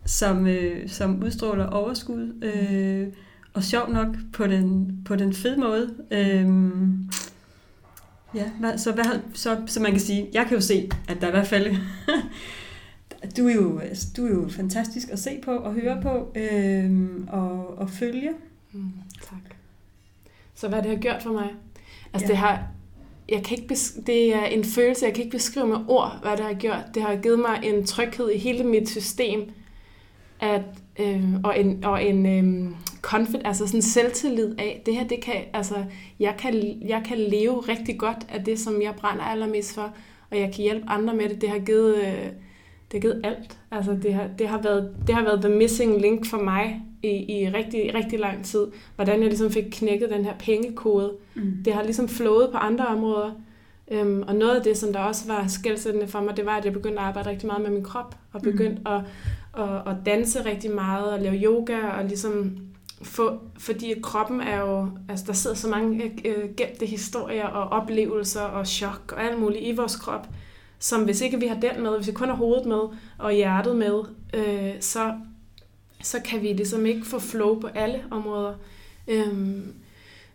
som, 0.07 0.47
øh, 0.47 0.89
som 0.89 1.23
udstråler 1.23 1.67
overskud. 1.67 2.45
Øh, 2.45 3.09
og 3.55 3.65
sjov 3.65 3.93
nok 3.93 4.09
på 4.33 4.47
den, 4.47 4.99
på 5.05 5.17
den 5.17 5.35
fede 5.35 5.61
måde. 5.61 5.95
Øh, 6.11 6.47
Ja, 8.35 8.51
hvad, 8.61 8.79
så, 8.79 8.93
hvad, 8.93 9.05
så, 9.35 9.63
så 9.67 9.81
man 9.81 9.91
kan 9.91 10.01
sige, 10.01 10.29
jeg 10.33 10.47
kan 10.47 10.55
jo 10.55 10.61
se, 10.61 10.91
at 11.09 11.21
der 11.21 11.29
i 11.29 11.31
hvert 11.31 11.47
fald, 11.47 11.77
du 13.37 13.49
er, 13.49 13.55
jo, 13.55 13.81
du 14.17 14.27
er 14.27 14.31
jo 14.31 14.49
fantastisk 14.49 15.09
at 15.11 15.19
se 15.19 15.39
på 15.45 15.51
og 15.51 15.75
høre 15.75 16.03
på 16.03 16.33
øh, 16.35 16.91
og, 17.29 17.79
og 17.79 17.91
følge. 17.91 18.31
Mm, 18.73 18.93
tak. 19.23 19.57
Så 20.55 20.69
hvad 20.69 20.83
det 20.83 20.91
har 20.91 20.99
gjort 20.99 21.23
for 21.23 21.33
mig? 21.33 21.55
Altså 22.13 22.27
ja. 22.27 22.29
det 22.29 22.37
har, 22.37 22.69
jeg 23.29 23.45
kan 23.45 23.59
ikke 23.59 23.77
det 24.07 24.35
er 24.35 24.45
en 24.45 24.65
følelse, 24.65 25.07
jeg 25.07 25.15
kan 25.15 25.25
ikke 25.25 25.37
beskrive 25.37 25.67
med 25.67 25.79
ord, 25.89 26.19
hvad 26.23 26.37
det 26.37 26.45
har 26.45 26.55
gjort. 26.55 26.85
Det 26.95 27.03
har 27.03 27.17
givet 27.17 27.39
mig 27.39 27.61
en 27.63 27.87
tryghed 27.87 28.31
i 28.31 28.39
hele 28.39 28.65
mit 28.65 28.89
system. 28.89 29.51
at, 30.41 30.63
øh, 30.99 31.23
og 31.45 31.61
en, 31.61 31.85
og 31.85 32.05
en 32.05 32.27
øh, 32.27 32.71
confident, 33.03 33.47
altså 33.47 33.67
sådan 33.67 33.83
selvtillid 33.83 34.55
af, 34.59 34.83
det 34.87 34.95
her, 34.95 35.09
det 35.09 35.21
kan, 35.21 35.35
altså, 35.53 35.75
jeg 36.21 36.35
kan, 36.39 36.83
jeg 36.89 37.03
kan 37.05 37.19
leve 37.19 37.61
rigtig 37.61 37.99
godt 37.99 38.27
af 38.29 38.45
det, 38.45 38.59
som 38.59 38.83
jeg 38.83 38.95
brænder 38.95 39.25
allermest 39.25 39.75
for, 39.75 39.93
og 40.31 40.39
jeg 40.39 40.53
kan 40.55 40.63
hjælpe 40.63 40.89
andre 40.89 41.15
med 41.15 41.29
det. 41.29 41.41
Det 41.41 41.49
har 41.49 41.59
givet, 41.59 41.97
øh, 41.97 42.25
det 42.93 42.93
har 42.93 43.01
givet 43.01 43.21
alt. 43.25 43.59
Altså, 43.71 43.99
det 44.03 44.15
har, 44.15 44.29
det, 44.39 44.49
har 44.49 44.63
været, 44.63 44.95
det 45.07 45.15
har 45.15 45.23
været 45.23 45.41
the 45.41 45.55
missing 45.55 46.01
link 46.01 46.27
for 46.27 46.39
mig 46.39 46.83
i, 47.03 47.09
i 47.09 47.49
rigtig, 47.49 47.95
rigtig 47.95 48.19
lang 48.19 48.45
tid. 48.45 48.67
Hvordan 48.95 49.21
jeg 49.21 49.29
ligesom 49.29 49.51
fik 49.51 49.65
knækket 49.73 50.11
den 50.11 50.25
her 50.25 50.35
pengekode. 50.39 51.13
Mm. 51.35 51.53
Det 51.65 51.73
har 51.73 51.83
ligesom 51.83 52.09
flået 52.09 52.51
på 52.53 52.57
andre 52.57 52.87
områder. 52.87 53.31
Øhm, 53.91 54.23
og 54.23 54.35
noget 54.35 54.57
af 54.57 54.63
det, 54.63 54.77
som 54.77 54.93
der 54.93 55.01
også 55.01 55.27
var 55.27 55.47
skældsættende 55.47 56.09
for 56.09 56.21
mig, 56.21 56.37
det 56.37 56.47
var, 56.47 56.57
at 56.57 56.65
jeg 56.65 56.73
begyndte 56.73 56.99
at 57.01 57.05
arbejde 57.05 57.31
rigtig 57.31 57.47
meget 57.47 57.63
med 57.63 57.71
min 57.71 57.85
krop, 57.85 58.17
og 58.33 58.43
begyndte 58.43 58.83
mm. 58.87 58.93
at, 58.93 59.01
og, 59.53 59.91
at 59.91 59.97
danse 60.07 60.45
rigtig 60.45 60.71
meget, 60.71 61.13
og 61.13 61.21
lave 61.21 61.37
yoga, 61.37 61.89
og 61.89 62.05
ligesom 62.05 62.57
få, 63.03 63.41
fordi 63.59 63.95
kroppen 64.03 64.41
er 64.41 64.61
jo, 64.61 64.91
altså 65.09 65.25
der 65.27 65.33
sidder 65.33 65.57
så 65.57 65.69
mange 65.69 66.05
øh, 66.05 66.11
øh, 66.25 66.55
gemte 66.57 66.87
historier 66.87 67.47
og 67.47 67.69
oplevelser 67.69 68.43
og 68.43 68.67
chok 68.67 69.13
og 69.17 69.25
alt 69.25 69.41
muligt 69.41 69.65
i 69.65 69.73
vores 69.73 69.97
krop, 69.97 70.29
som 70.79 71.05
hvis 71.05 71.21
ikke 71.21 71.41
vi 71.41 71.47
har 71.47 71.61
den 71.61 71.83
med, 71.83 71.97
hvis 71.97 72.07
vi 72.07 72.13
kun 72.13 72.29
har 72.29 72.37
hovedet 72.37 72.67
med 72.67 72.81
og 73.19 73.33
hjertet 73.33 73.77
med, 73.77 74.03
øh, 74.35 74.75
så, 74.81 75.15
så 76.03 76.21
kan 76.25 76.43
vi 76.43 76.53
ligesom 76.53 76.87
ikke 76.87 77.07
få 77.07 77.19
flow 77.19 77.61
på 77.61 77.67
alle 77.67 78.05
områder. 78.11 78.55
Øhm, 79.09 79.75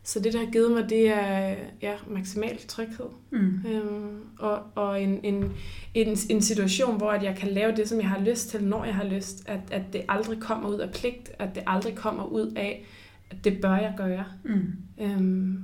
så 0.03 0.19
det, 0.19 0.33
der 0.33 0.39
har 0.39 0.51
givet 0.51 0.71
mig, 0.71 0.89
det 0.89 1.07
er 1.07 1.55
ja, 1.81 1.93
maksimal 2.07 2.57
tryghed. 2.67 3.05
Mm. 3.31 3.59
Øhm, 3.67 4.17
og 4.39 4.59
og 4.75 5.01
en, 5.01 5.19
en, 5.23 5.51
en, 5.93 6.17
en 6.29 6.41
situation, 6.41 6.97
hvor 6.97 7.11
at 7.11 7.23
jeg 7.23 7.35
kan 7.35 7.49
lave 7.49 7.75
det, 7.75 7.89
som 7.89 7.99
jeg 7.99 8.09
har 8.09 8.19
lyst 8.19 8.49
til, 8.49 8.63
når 8.63 8.85
jeg 8.85 8.95
har 8.95 9.03
lyst. 9.03 9.43
At, 9.45 9.59
at 9.71 9.81
det 9.93 10.01
aldrig 10.09 10.39
kommer 10.39 10.69
ud 10.69 10.79
af 10.79 10.91
pligt. 10.91 11.31
At 11.39 11.55
det 11.55 11.63
aldrig 11.67 11.95
kommer 11.95 12.23
ud 12.23 12.53
af, 12.55 12.85
at 13.31 13.43
det 13.43 13.61
bør 13.61 13.75
jeg 13.75 13.93
gøre. 13.97 14.25
Mm. 14.43 14.73
Øhm, 15.01 15.63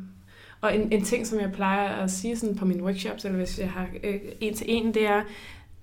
og 0.62 0.76
en, 0.76 0.94
en 0.94 1.04
ting, 1.04 1.28
som 1.28 1.40
jeg 1.40 1.52
plejer 1.52 1.90
at 1.90 2.12
sige 2.12 2.36
sådan 2.38 2.56
på 2.56 2.66
mine 2.66 2.84
workshops, 2.84 3.26
eller 3.26 3.38
hvis 3.38 3.60
jeg 3.60 3.70
har 3.70 3.88
øh, 4.04 4.20
en 4.42 4.54
til 4.54 4.66
en, 4.70 4.94
det 4.94 5.08
er, 5.08 5.24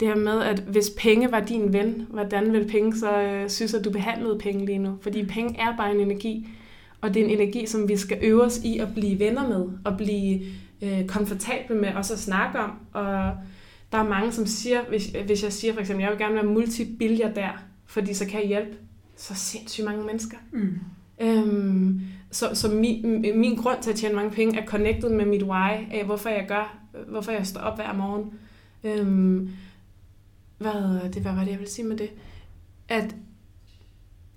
det 0.01 0.09
her 0.09 0.17
med, 0.17 0.43
at 0.43 0.59
hvis 0.59 0.91
penge 0.99 1.33
var 1.33 1.41
din 1.41 1.73
ven, 1.73 2.07
hvordan 2.11 2.53
vil 2.53 2.69
penge 2.69 2.97
så 2.97 3.23
øh, 3.23 3.51
synes, 3.51 3.75
at 3.75 3.85
du 3.85 3.91
behandlede 3.91 4.39
penge 4.39 4.67
lige 4.67 4.79
nu? 4.79 4.99
Fordi 5.01 5.27
penge 5.27 5.61
er 5.61 5.77
bare 5.77 5.95
en 5.95 6.01
energi, 6.01 6.49
og 7.07 7.15
det 7.15 7.21
er 7.21 7.25
en 7.25 7.41
energi, 7.41 7.67
som 7.67 7.89
vi 7.89 7.97
skal 7.97 8.19
øve 8.23 8.43
os 8.43 8.61
i 8.65 8.79
at 8.79 8.89
blive 8.95 9.19
venner 9.19 9.49
med, 9.49 9.69
og 9.85 9.97
blive 9.97 10.41
øh, 10.83 11.07
komfortable 11.07 11.77
med 11.77 11.95
også 11.95 12.13
at 12.13 12.19
snakke 12.19 12.59
om. 12.59 12.73
Og 12.93 13.33
der 13.93 13.99
er 13.99 14.09
mange, 14.09 14.33
som 14.33 14.47
siger, 14.47 14.85
hvis, 14.89 15.07
hvis 15.27 15.43
jeg 15.43 15.53
siger 15.53 15.73
for 15.73 15.81
eksempel, 15.81 16.03
jeg 16.03 16.11
vil 16.11 16.19
gerne 16.19 16.35
være 16.35 17.33
der, 17.35 17.65
fordi 17.87 18.15
så 18.15 18.27
kan 18.27 18.41
jeg 18.41 18.49
hjælpe 18.49 18.77
så 19.17 19.35
sindssygt 19.35 19.85
mange 19.85 20.05
mennesker. 20.05 20.37
Mm. 20.53 20.79
Øhm, 21.21 22.01
så 22.31 22.51
så 22.55 22.69
min, 22.69 23.25
min 23.35 23.57
grund 23.57 23.83
til 23.83 23.91
at 23.91 23.97
tjene 23.97 24.15
mange 24.15 24.31
penge 24.31 24.61
er 24.61 24.67
connected 24.67 25.11
med 25.11 25.25
mit 25.25 25.43
why 25.43 25.73
af, 25.93 26.03
hvorfor 26.05 26.29
jeg 26.29 26.45
gør, 26.49 26.79
hvorfor 27.09 27.33
jeg 27.33 27.47
står 27.47 27.61
op 27.61 27.77
hver 27.77 27.93
morgen. 27.93 28.31
Øhm, 28.85 29.51
hvad, 30.59 31.13
det, 31.13 31.23
hvad 31.23 31.33
var 31.33 31.45
det, 31.45 31.51
jeg 31.51 31.59
vil 31.59 31.69
sige 31.69 31.87
med 31.87 31.97
det? 31.97 32.11
At 32.89 33.15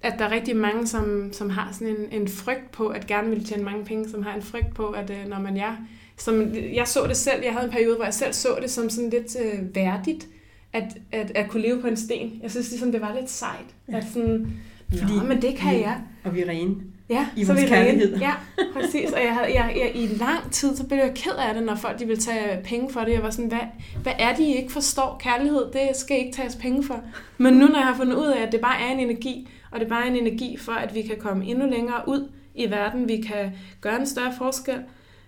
at 0.02 0.16
der 0.20 0.26
er 0.26 0.32
rigtig 0.32 0.56
mange, 0.56 0.88
som, 0.88 1.34
som 1.34 1.50
har 1.50 1.72
sådan 1.72 1.88
en, 1.88 2.22
en 2.22 2.28
frygt 2.28 2.72
på, 2.72 2.88
at 2.88 3.08
gerne 3.08 3.30
vil 3.30 3.44
tjene 3.44 3.64
mange 3.64 3.86
penge, 3.86 4.10
som 4.10 4.24
har 4.24 4.36
en 4.36 4.42
frygt 4.42 4.76
på, 4.76 4.88
at 4.88 5.10
øh, 5.10 5.28
når 5.28 5.40
man 5.40 5.58
er... 5.58 5.76
Som, 6.18 6.56
jeg 6.74 6.88
så 6.88 7.08
det 7.08 7.18
selv, 7.18 7.44
jeg 7.44 7.54
havde 7.54 7.66
en 7.66 7.72
periode, 7.72 7.96
hvor 7.96 8.06
jeg 8.06 8.14
selv 8.14 8.34
så 8.34 8.58
det 8.62 8.72
som 8.72 8.90
sådan 8.90 9.10
lidt 9.10 9.38
øh, 9.44 9.76
værdigt, 9.76 10.28
at, 10.74 10.98
at, 11.12 11.32
at 11.36 11.50
kunne 11.50 11.64
leve 11.64 11.82
på 11.82 11.88
en 11.88 11.98
sten. 11.98 12.40
Jeg 12.44 12.52
synes 12.52 12.70
ligesom, 12.70 12.92
det 12.92 13.02
var 13.02 13.16
lidt 13.20 13.30
sejt. 13.30 13.76
Ja. 13.92 13.98
At 13.98 14.06
sådan, 14.14 14.54
Fordi, 14.90 15.14
men 15.28 15.42
det 15.42 15.56
kan 15.56 15.76
vi, 15.76 15.82
jeg. 15.82 16.02
Og 16.24 16.36
vi 16.36 16.42
er 16.42 16.50
rene. 16.50 16.76
Ja, 17.10 17.28
I 17.36 17.45
så 17.45 17.54
vores 17.54 17.69
kærlighed. 17.69 18.17
Ja, 18.17 18.34
præcis. 18.74 19.12
Og 19.12 19.24
jeg 19.24 19.34
havde, 19.34 19.54
jeg, 19.54 19.76
jeg, 19.76 19.91
i 19.95 20.08
lang 20.08 20.52
tid, 20.52 20.76
så 20.76 20.88
blev 20.88 20.98
jeg 20.98 21.12
ked 21.15 21.32
af 21.32 21.54
det, 21.54 21.63
når 21.63 21.76
folk 21.76 22.00
de 22.00 22.06
ville 22.06 22.22
tage 22.22 22.63
penge 22.63 22.93
for 22.93 23.00
det. 23.00 23.13
Jeg 23.13 23.24
var 23.24 23.30
sådan, 23.30 23.48
hvad, 23.48 23.60
hvad 24.04 24.13
er 24.19 24.36
det, 24.36 24.43
I 24.43 24.56
ikke 24.56 24.72
forstår? 24.72 25.17
Kærlighed, 25.19 25.65
det 25.74 25.89
skal 25.93 26.17
ikke 26.17 26.32
tages 26.32 26.56
penge 26.56 26.84
for. 26.84 27.02
Men 27.38 27.54
nu, 27.54 27.67
når 27.67 27.78
jeg 27.78 27.88
har 27.88 27.95
fundet 27.95 28.15
ud 28.15 28.28
af, 28.28 28.41
at 28.41 28.52
det 28.52 28.62
bare 28.62 28.82
er 28.82 28.91
en 28.91 29.00
energi, 29.00 29.50
og 29.72 29.80
det 29.80 29.86
er 29.86 29.89
bare 29.89 30.08
en 30.08 30.15
energi 30.15 30.58
for, 30.58 30.72
at 30.72 30.95
vi 30.95 31.02
kan 31.02 31.17
komme 31.19 31.45
endnu 31.45 31.69
længere 31.69 32.02
ud 32.08 32.30
i 32.56 32.69
verden. 32.69 33.08
Vi 33.08 33.22
kan 33.22 33.52
gøre 33.82 34.00
en 34.00 34.06
større 34.06 34.34
forskel. 34.38 34.80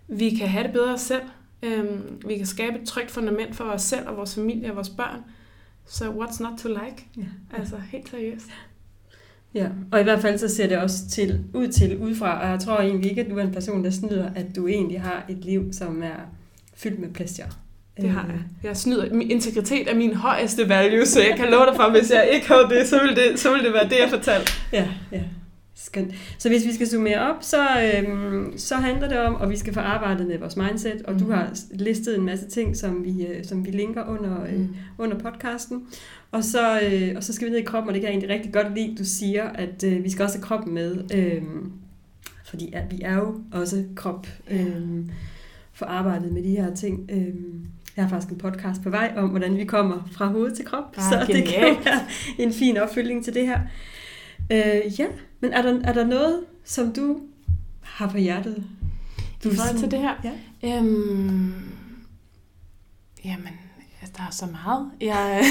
Vi 0.08 0.30
kan 0.30 0.48
have 0.48 0.63
det 0.63 0.74
bedre 0.74 0.98
selv. 0.98 1.24
Øhm, 1.63 2.22
vi 2.28 2.38
kan 2.38 2.46
skabe 2.46 2.80
et 2.80 2.88
trygt 2.88 3.12
fundament 3.12 3.56
for 3.56 3.63
os 3.63 3.82
selv 3.82 4.08
og 4.08 4.17
vores 4.17 4.36
familie 4.36 4.70
og 4.70 4.76
vores 4.76 4.89
børn. 4.89 5.24
Så 5.86 6.06
what's 6.06 6.44
not 6.44 6.60
to 6.60 6.67
like? 6.67 7.06
Ja. 7.17 7.58
Altså 7.58 7.76
helt 7.91 8.10
seriøst. 8.10 8.50
Ja, 9.54 9.68
og 9.92 10.00
i 10.00 10.04
hvert 10.04 10.22
fald 10.22 10.38
så 10.38 10.48
ser 10.48 10.68
det 10.68 10.78
også 10.78 11.10
til, 11.10 11.40
ud 11.54 11.68
til 11.68 11.98
udefra, 11.98 12.42
og 12.42 12.50
jeg 12.50 12.60
tror 12.60 12.80
egentlig 12.80 13.10
ikke, 13.10 13.22
at 13.22 13.30
du 13.30 13.38
er 13.38 13.44
en 13.44 13.52
person, 13.52 13.84
der 13.84 13.90
snyder, 13.90 14.30
at 14.36 14.56
du 14.56 14.68
egentlig 14.68 15.02
har 15.02 15.26
et 15.30 15.46
liv, 15.46 15.74
som 15.74 16.04
er 16.04 16.30
fyldt 16.76 17.00
med 17.00 17.10
plaster. 17.10 17.46
Det 18.02 18.10
har 18.10 18.26
jeg. 18.28 18.40
Jeg 18.64 18.78
snyder. 18.78 19.14
Min 19.14 19.32
integritet 19.32 19.92
er 19.92 19.96
min 19.96 20.14
højeste 20.14 20.70
value, 20.70 21.06
så 21.06 21.22
jeg 21.22 21.34
kan 21.38 21.50
love 21.50 21.66
dig 21.66 21.76
for, 21.76 21.84
at 21.84 22.00
hvis 22.00 22.12
jeg 22.12 22.30
ikke 22.34 22.48
havde 22.48 22.68
det, 22.70 22.88
så 22.88 23.00
ville 23.02 23.16
det, 23.16 23.40
så 23.40 23.52
ville 23.52 23.66
det 23.66 23.74
være 23.74 23.90
det, 23.90 24.00
jeg 24.00 24.10
fortalte. 24.10 24.52
Ja, 24.74 24.88
ja. 25.12 25.22
Skønt. 25.76 26.14
Så 26.38 26.50
hvis 26.50 26.66
vi 26.66 26.74
skal 26.74 26.88
summere 26.88 27.20
op, 27.20 27.36
så, 27.42 27.68
øhm, 27.82 28.58
så 28.58 28.76
handler 28.76 29.08
det 29.08 29.20
om, 29.20 29.42
at 29.42 29.50
vi 29.50 29.58
skal 29.58 29.74
få 29.74 29.80
arbejdet 29.80 30.28
med 30.28 30.38
vores 30.38 30.56
mindset, 30.58 31.02
og 31.02 31.14
mm. 31.14 31.20
du 31.20 31.32
har 31.32 31.50
listet 31.72 32.18
en 32.18 32.26
masse 32.26 32.50
ting, 32.50 32.78
som 32.78 33.04
vi, 33.04 33.26
øh, 33.26 33.46
som 33.46 33.66
vi 33.66 33.72
linker 33.72 34.08
under, 34.08 34.44
øh, 34.44 34.60
mm. 34.60 34.76
under 34.98 35.20
podcasten. 35.20 35.88
Og 36.32 36.44
så, 36.44 36.82
øh, 36.82 37.13
og 37.15 37.24
så 37.24 37.34
skal 37.34 37.48
vi 37.48 37.52
ned 37.52 37.60
i 37.60 37.63
kroppen, 37.63 37.88
og 37.88 37.94
det 37.94 38.02
kan 38.02 38.08
jeg 38.08 38.13
egentlig 38.13 38.30
rigtig 38.30 38.54
godt 38.54 38.76
lide, 38.76 38.96
du 38.98 39.06
siger, 39.06 39.44
at 39.44 39.84
øh, 39.84 40.04
vi 40.04 40.10
skal 40.10 40.24
også 40.24 40.38
have 40.38 40.44
kroppen 40.44 40.74
med. 40.74 41.15
Øh, 41.15 41.44
fordi 42.46 42.74
at 42.74 42.91
vi 42.91 43.02
er 43.02 43.15
jo 43.15 43.41
også 43.52 43.84
krop 43.96 44.28
øh, 44.50 45.06
for 45.74 45.86
arbejdet 45.86 46.32
med 46.32 46.44
de 46.44 46.50
her 46.50 46.76
ting. 46.76 47.10
Øh, 47.12 47.36
jeg 47.96 48.06
har 48.06 48.10
faktisk 48.10 48.32
en 48.32 48.38
podcast 48.38 48.82
på 48.84 48.89
vej 48.89 49.13
om, 49.17 49.30
hvordan 49.30 49.58
vi 49.58 49.65
kommer 49.65 50.10
fra 50.12 50.28
hoved 50.28 50.56
til 50.56 50.65
krop, 50.65 50.98
ah, 50.98 51.04
så 51.04 51.26
genialt. 51.28 51.48
det 51.48 51.54
kan 51.54 51.78
være 51.86 52.00
en 52.39 52.54
fin 52.54 52.78
opfølging 52.78 53.24
til 53.24 53.34
det 53.34 53.48
her. 53.48 53.60
Øh, 54.52 55.00
ja, 55.00 55.08
men 55.39 55.54
er 55.54 55.62
der, 55.62 55.82
er 55.84 55.94
der 55.94 56.06
noget, 56.06 56.39
som 56.63 56.94
du 56.94 57.20
har 57.82 58.10
på 58.10 58.17
hjertet? 58.17 58.63
Du 59.44 59.50
I 59.50 59.56
forhold 59.56 59.80
til 59.80 59.91
det 59.91 60.00
her? 60.00 60.13
Ja. 60.24 60.78
Øhm, 60.78 61.54
jamen, 63.26 63.54
der 64.17 64.24
er 64.24 64.32
så 64.32 64.45
meget. 64.45 64.91
Jeg, 65.02 65.43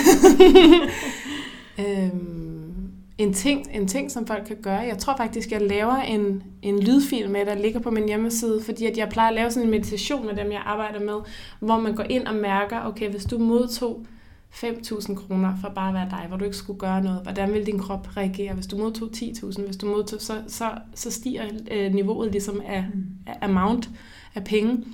øhm, 1.78 2.90
en, 3.18 3.32
ting, 3.32 3.66
en 3.72 3.88
ting, 3.88 4.10
som 4.10 4.26
folk 4.26 4.44
kan 4.46 4.56
gøre. 4.62 4.78
Jeg 4.78 4.98
tror 4.98 5.16
faktisk, 5.16 5.52
jeg 5.52 5.62
laver 5.62 5.96
en, 5.96 6.42
en 6.62 6.82
lydfil 6.82 7.30
med, 7.30 7.46
der 7.46 7.54
ligger 7.54 7.80
på 7.80 7.90
min 7.90 8.08
hjemmeside, 8.08 8.62
fordi 8.64 8.86
at 8.86 8.98
jeg 8.98 9.08
plejer 9.08 9.28
at 9.28 9.34
lave 9.34 9.50
sådan 9.50 9.66
en 9.66 9.70
meditation 9.70 10.26
med 10.26 10.36
dem, 10.36 10.52
jeg 10.52 10.62
arbejder 10.64 11.00
med, 11.00 11.20
hvor 11.60 11.80
man 11.80 11.94
går 11.94 12.04
ind 12.08 12.26
og 12.26 12.34
mærker, 12.34 12.84
okay, 12.84 13.10
hvis 13.10 13.24
du 13.24 13.38
modtog 13.38 14.06
5.000 14.52 15.14
kroner 15.14 15.54
for 15.60 15.68
bare 15.68 15.88
at 15.88 15.94
være 15.94 16.08
dig, 16.10 16.24
hvor 16.28 16.36
du 16.36 16.44
ikke 16.44 16.56
skulle 16.56 16.78
gøre 16.78 17.02
noget, 17.02 17.22
hvordan 17.22 17.52
vil 17.52 17.66
din 17.66 17.78
krop 17.78 18.16
reagere? 18.16 18.54
Hvis 18.54 18.66
du 18.66 18.76
modtog 18.76 19.08
10.000, 19.16 19.66
hvis 19.66 19.76
du 19.76 19.86
modtog, 19.86 20.20
så, 20.20 20.42
så, 20.48 20.70
så 20.94 21.10
stiger 21.10 21.44
øh, 21.70 21.94
niveauet 21.94 22.32
ligesom 22.32 22.62
af, 22.66 22.86
mm. 22.94 23.04
af 23.26 23.36
amount 23.42 23.88
af 24.34 24.44
penge. 24.44 24.84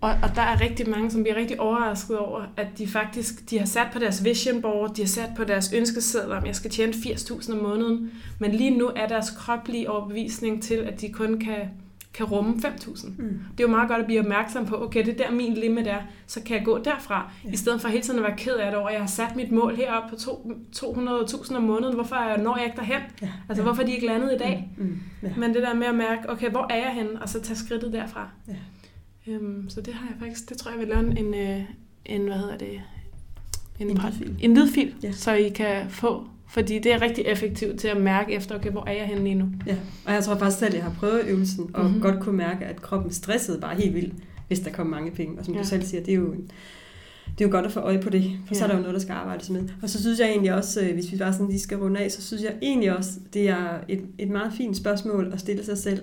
Og, 0.00 0.10
og 0.22 0.30
der 0.34 0.42
er 0.42 0.60
rigtig 0.60 0.90
mange, 0.90 1.10
som 1.10 1.22
bliver 1.22 1.36
rigtig 1.36 1.60
overrasket 1.60 2.18
over, 2.18 2.42
at 2.56 2.66
de 2.78 2.86
faktisk 2.86 3.50
de 3.50 3.58
har 3.58 3.66
sat 3.66 3.86
på 3.92 3.98
deres 3.98 4.24
vision 4.24 4.62
board, 4.62 4.94
de 4.94 5.02
har 5.02 5.08
sat 5.08 5.30
på 5.36 5.44
deres 5.44 5.72
ønskeseddel 5.72 6.32
om, 6.32 6.46
jeg 6.46 6.56
skal 6.56 6.70
tjene 6.70 6.92
80.000 6.92 7.52
om 7.52 7.58
måneden. 7.58 8.10
Men 8.38 8.52
lige 8.52 8.78
nu 8.78 8.90
er 8.96 9.08
deres 9.08 9.30
kroplige 9.30 9.90
overbevisning 9.90 10.62
til, 10.62 10.74
at 10.74 11.00
de 11.00 11.12
kun 11.12 11.40
kan, 11.40 11.68
kan 12.14 12.26
rumme 12.26 12.54
5.000. 12.54 13.08
Mm. 13.08 13.14
Det 13.52 13.64
er 13.64 13.64
jo 13.64 13.68
meget 13.68 13.88
godt 13.88 14.00
at 14.00 14.06
blive 14.06 14.20
opmærksom 14.20 14.66
på, 14.66 14.82
okay, 14.82 15.06
det 15.06 15.20
er 15.20 15.26
der 15.26 15.34
min 15.34 15.54
limit 15.54 15.86
er, 15.86 16.00
så 16.26 16.42
kan 16.42 16.56
jeg 16.56 16.64
gå 16.64 16.78
derfra. 16.78 17.30
Ja. 17.44 17.50
I 17.50 17.56
stedet 17.56 17.80
for 17.80 17.88
hele 17.88 18.02
tiden 18.02 18.18
at 18.18 18.24
være 18.24 18.36
ked 18.36 18.54
af 18.54 18.70
det 18.70 18.80
over, 18.80 18.90
jeg 18.90 19.00
har 19.00 19.06
sat 19.06 19.36
mit 19.36 19.52
mål 19.52 19.76
heroppe 19.76 20.08
på 20.08 20.16
200.000 20.76 21.56
om 21.56 21.62
måneden, 21.62 21.94
hvorfor 21.94 22.42
når 22.42 22.56
jeg 22.56 22.64
ikke 22.64 22.76
derhen? 22.76 23.02
Ja. 23.22 23.28
Altså, 23.48 23.62
ja. 23.62 23.66
hvorfor 23.66 23.82
er 23.82 23.86
de 23.86 23.92
ikke 23.92 24.06
landet 24.06 24.32
i 24.34 24.38
dag? 24.38 24.70
Mm. 24.76 24.84
Mm. 24.84 25.00
Ja. 25.22 25.32
Men 25.36 25.54
det 25.54 25.62
der 25.62 25.74
med 25.74 25.86
at 25.86 25.94
mærke, 25.94 26.30
okay, 26.30 26.50
hvor 26.50 26.66
er 26.70 26.76
jeg 26.76 26.92
henne? 26.94 27.22
Og 27.22 27.28
så 27.28 27.40
tage 27.40 27.56
skridtet 27.56 27.92
derfra. 27.92 28.28
Ja. 28.48 28.54
Øhm, 29.28 29.68
så 29.68 29.80
det 29.80 29.94
har 29.94 30.08
jeg 30.08 30.16
faktisk, 30.18 30.48
det 30.48 30.56
tror 30.56 30.70
jeg, 30.70 30.78
jeg 30.78 30.86
vil 30.86 30.94
lave 30.94 31.18
en, 31.18 31.34
en, 31.34 31.66
en 32.04 32.22
hvad 32.22 32.38
hedder 32.38 32.58
det, 32.58 32.80
en, 33.78 33.90
en 33.90 33.96
lydfil, 33.96 34.36
en 34.40 34.54
lydfil 34.54 34.94
ja. 35.02 35.12
så 35.12 35.32
I 35.32 35.48
kan 35.48 35.90
få 35.90 36.28
fordi 36.50 36.78
det 36.78 36.92
er 36.92 37.02
rigtig 37.02 37.24
effektivt 37.24 37.80
til 37.80 37.88
at 37.88 38.00
mærke 38.00 38.32
efter, 38.32 38.54
okay, 38.54 38.70
hvor 38.70 38.84
er 38.86 38.92
jeg 38.92 39.06
henne 39.06 39.24
lige 39.24 39.34
nu? 39.34 39.48
Ja, 39.66 39.76
og 40.06 40.12
jeg 40.12 40.24
tror 40.24 40.38
faktisk 40.38 40.58
selv, 40.58 40.68
at 40.68 40.74
jeg 40.74 40.84
har 40.84 40.94
prøvet 40.98 41.24
øvelsen, 41.26 41.70
og 41.74 41.84
mm-hmm. 41.84 42.00
godt 42.00 42.20
kunne 42.20 42.36
mærke, 42.36 42.64
at 42.64 42.82
kroppen 42.82 43.12
stressede 43.12 43.60
bare 43.60 43.76
helt 43.76 43.94
vildt, 43.94 44.14
hvis 44.46 44.60
der 44.60 44.70
kom 44.70 44.86
mange 44.86 45.10
penge. 45.10 45.38
Og 45.38 45.44
som 45.44 45.54
ja. 45.54 45.60
du 45.60 45.66
selv 45.66 45.82
siger, 45.82 46.02
det 46.02 46.12
er 46.12 46.16
jo 46.16 46.34
det 47.38 47.44
er 47.44 47.48
jo 47.48 47.50
godt 47.50 47.66
at 47.66 47.72
få 47.72 47.80
øje 47.80 48.00
på 48.00 48.10
det, 48.10 48.38
for 48.46 48.54
ja. 48.54 48.58
så 48.58 48.64
er 48.64 48.68
der 48.68 48.74
jo 48.74 48.80
noget, 48.80 48.94
der 48.94 49.00
skal 49.00 49.12
arbejdes 49.12 49.50
med. 49.50 49.68
Og 49.82 49.90
så 49.90 50.00
synes 50.00 50.20
jeg 50.20 50.28
egentlig 50.28 50.54
også, 50.54 50.80
øh, 50.80 50.94
hvis 50.94 51.12
vi 51.12 51.16
bare 51.16 51.32
sådan 51.32 51.48
lige 51.48 51.60
skal 51.60 51.78
runde 51.78 52.00
af, 52.00 52.10
så 52.10 52.22
synes 52.22 52.42
jeg 52.42 52.54
egentlig 52.62 52.96
også, 52.96 53.10
det 53.34 53.48
er 53.48 53.78
et, 53.88 54.04
et 54.18 54.28
meget 54.28 54.52
fint 54.56 54.76
spørgsmål 54.76 55.30
at 55.32 55.40
stille 55.40 55.64
sig 55.64 55.78
selv, 55.78 56.00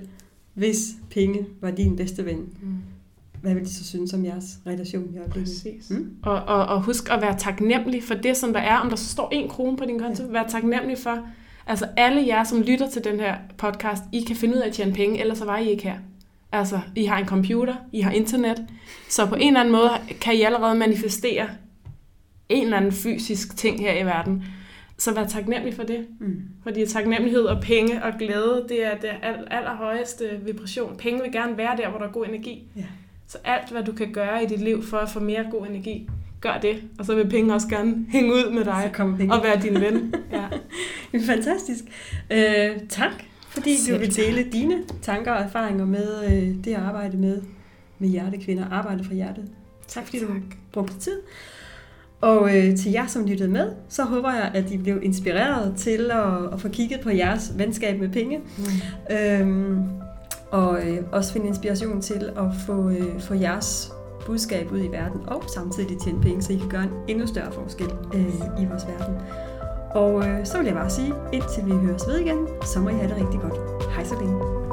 hvis 0.54 0.92
penge 1.10 1.46
var 1.62 1.72
din 1.72 1.96
bedste 1.96 2.26
ven. 2.26 2.38
Mm 2.62 2.78
hvad 3.46 3.56
vil 3.56 3.66
de 3.66 3.74
så 3.74 3.86
synes 3.86 4.14
om 4.14 4.26
jeres 4.26 4.60
relation 4.68 5.14
i 5.14 5.18
øjeblikket? 5.18 5.54
Præcis. 5.64 5.90
Mm? 5.90 6.16
Og, 6.24 6.42
og, 6.42 6.66
og 6.66 6.82
husk 6.82 7.12
at 7.12 7.22
være 7.22 7.38
taknemmelig 7.38 8.04
for 8.04 8.14
det, 8.14 8.38
som 8.38 8.54
der 8.54 8.60
er. 8.60 8.78
Om 8.78 8.90
der 8.90 8.96
så 8.96 9.10
står 9.10 9.30
en 9.32 9.50
krone 9.50 9.78
på 9.78 9.86
din 9.86 10.00
konto, 10.00 10.24
ja. 10.24 10.32
vær 10.32 10.44
taknemmelig 10.48 10.98
for, 10.98 11.28
Altså 11.68 11.88
alle 11.98 12.28
jer, 12.28 12.44
som 12.44 12.62
lytter 12.62 12.90
til 12.90 13.04
den 13.04 13.20
her 13.20 13.36
podcast, 13.58 14.04
I 14.12 14.22
kan 14.22 14.36
finde 14.36 14.56
ud 14.56 14.62
af 14.62 14.68
at 14.68 14.74
tjene 14.74 14.94
penge, 14.94 15.20
ellers 15.20 15.38
så 15.38 15.46
var 15.46 15.58
I 15.58 15.70
ikke 15.70 15.84
her. 15.84 15.98
Altså, 16.52 16.80
I 16.96 17.06
har 17.06 17.18
en 17.18 17.26
computer, 17.26 17.76
I 17.92 18.02
har 18.02 18.12
internet, 18.12 18.68
så 19.10 19.26
på 19.26 19.36
en 19.36 19.48
eller 19.48 19.60
anden 19.60 19.72
måde 19.72 19.90
kan 20.22 20.36
I 20.36 20.42
allerede 20.42 20.76
manifestere 20.76 21.48
en 22.50 22.64
eller 22.64 22.78
anden 22.78 22.92
fysisk 22.92 23.58
ting 23.58 23.80
her 23.80 24.02
i 24.02 24.06
verden. 24.06 24.44
Så 24.98 25.14
vær 25.14 25.26
taknemmelig 25.26 25.74
for 25.74 25.84
det. 25.84 26.08
Mm. 26.20 26.42
Fordi 26.64 26.86
taknemmelighed 26.86 27.44
og 27.44 27.62
penge 27.62 28.04
og 28.04 28.14
glæde, 28.20 28.66
det 28.70 28.86
er 28.86 28.98
det 28.98 29.10
aller, 29.22 29.48
allerhøjeste 29.48 30.26
vibration. 30.46 30.98
Penge 30.98 31.22
vil 31.22 31.32
gerne 31.32 31.58
være 31.58 31.78
der, 31.78 31.90
hvor 31.90 32.00
der 32.00 32.08
er 32.08 32.12
god 32.12 32.26
energi. 32.26 32.64
Ja. 32.76 32.84
Så 33.28 33.38
alt, 33.44 33.72
hvad 33.72 33.84
du 33.84 33.92
kan 33.92 34.12
gøre 34.14 34.44
i 34.44 34.48
dit 34.48 34.62
liv 34.62 34.84
for 34.84 34.98
at 34.98 35.10
få 35.10 35.20
mere 35.20 35.46
god 35.52 35.68
energi, 35.68 36.10
gør 36.42 36.58
det. 36.62 36.84
Og 37.00 37.06
så 37.06 37.16
vil 37.16 37.30
penge 37.30 37.54
også 37.54 37.68
gerne 37.68 38.06
hænge 38.10 38.34
ud 38.34 38.52
med 38.52 38.66
dig 38.66 38.92
og 39.32 39.44
være 39.44 39.62
din 39.62 39.82
ven. 39.82 40.14
Ja. 40.32 40.48
Fantastisk. 41.20 41.84
Øh, 42.32 42.80
tak, 42.90 43.12
fordi 43.50 43.78
Selv 43.78 43.96
du 43.96 44.00
vil 44.00 44.16
dele 44.16 44.44
dine 44.52 44.84
tanker 45.02 45.32
og 45.32 45.44
erfaringer 45.44 45.86
med 45.86 46.26
øh, 46.26 46.64
det 46.64 46.74
at 46.74 46.82
arbejde 46.82 47.18
med, 47.18 47.42
med 48.00 48.10
hjertekvinder. 48.10 48.70
Arbejde 48.72 49.04
for 49.04 49.14
hjertet. 49.14 49.46
Tak, 49.88 50.06
fordi 50.06 50.20
du 50.20 50.28
brugte 50.72 51.00
tid. 51.00 51.20
Og 52.22 52.58
øh, 52.58 52.78
til 52.78 52.92
jer, 52.92 53.08
som 53.08 53.26
lyttede 53.26 53.50
med, 53.50 53.72
så 53.90 54.04
håber 54.04 54.34
jeg, 54.34 54.52
at 54.54 54.72
I 54.72 54.78
blev 54.78 55.04
inspireret 55.04 55.74
til 55.78 56.12
at, 56.12 56.54
at 56.54 56.62
få 56.62 56.70
kigget 56.70 57.00
på 57.00 57.10
jeres 57.10 57.54
venskab 57.58 58.00
med 58.00 58.10
penge. 58.10 58.40
Mm. 58.58 59.16
Øhm, 59.16 59.84
og 60.56 60.88
øh, 60.88 61.04
også 61.12 61.34
finde 61.34 61.48
inspiration 61.48 62.02
til 62.02 62.30
at 62.38 62.46
få, 62.66 62.90
øh, 62.90 63.20
få 63.20 63.34
jeres 63.34 63.94
budskab 64.26 64.72
ud 64.72 64.80
i 64.84 64.88
verden, 64.88 65.22
og 65.28 65.44
samtidig 65.48 65.98
tjene 66.00 66.22
penge, 66.22 66.42
så 66.42 66.54
I 66.54 66.56
kan 66.56 66.70
gøre 66.70 66.84
en 66.84 66.92
endnu 67.08 67.28
større 67.28 67.52
forskel 67.52 67.92
øh, 68.14 68.36
i 68.62 68.66
vores 68.66 68.88
verden. 68.88 69.16
Og 69.92 70.28
øh, 70.28 70.46
så 70.46 70.58
vil 70.58 70.66
jeg 70.66 70.76
bare 70.76 70.90
sige, 70.90 71.14
indtil 71.34 71.66
vi 71.66 71.72
høres 71.72 72.08
ved 72.08 72.20
igen, 72.20 72.48
så 72.64 72.80
må 72.80 72.90
I 72.90 72.94
have 72.94 73.08
det 73.08 73.16
rigtig 73.16 73.40
godt. 73.40 73.84
Hej 73.96 74.04
så 74.04 74.16
længe. 74.20 74.65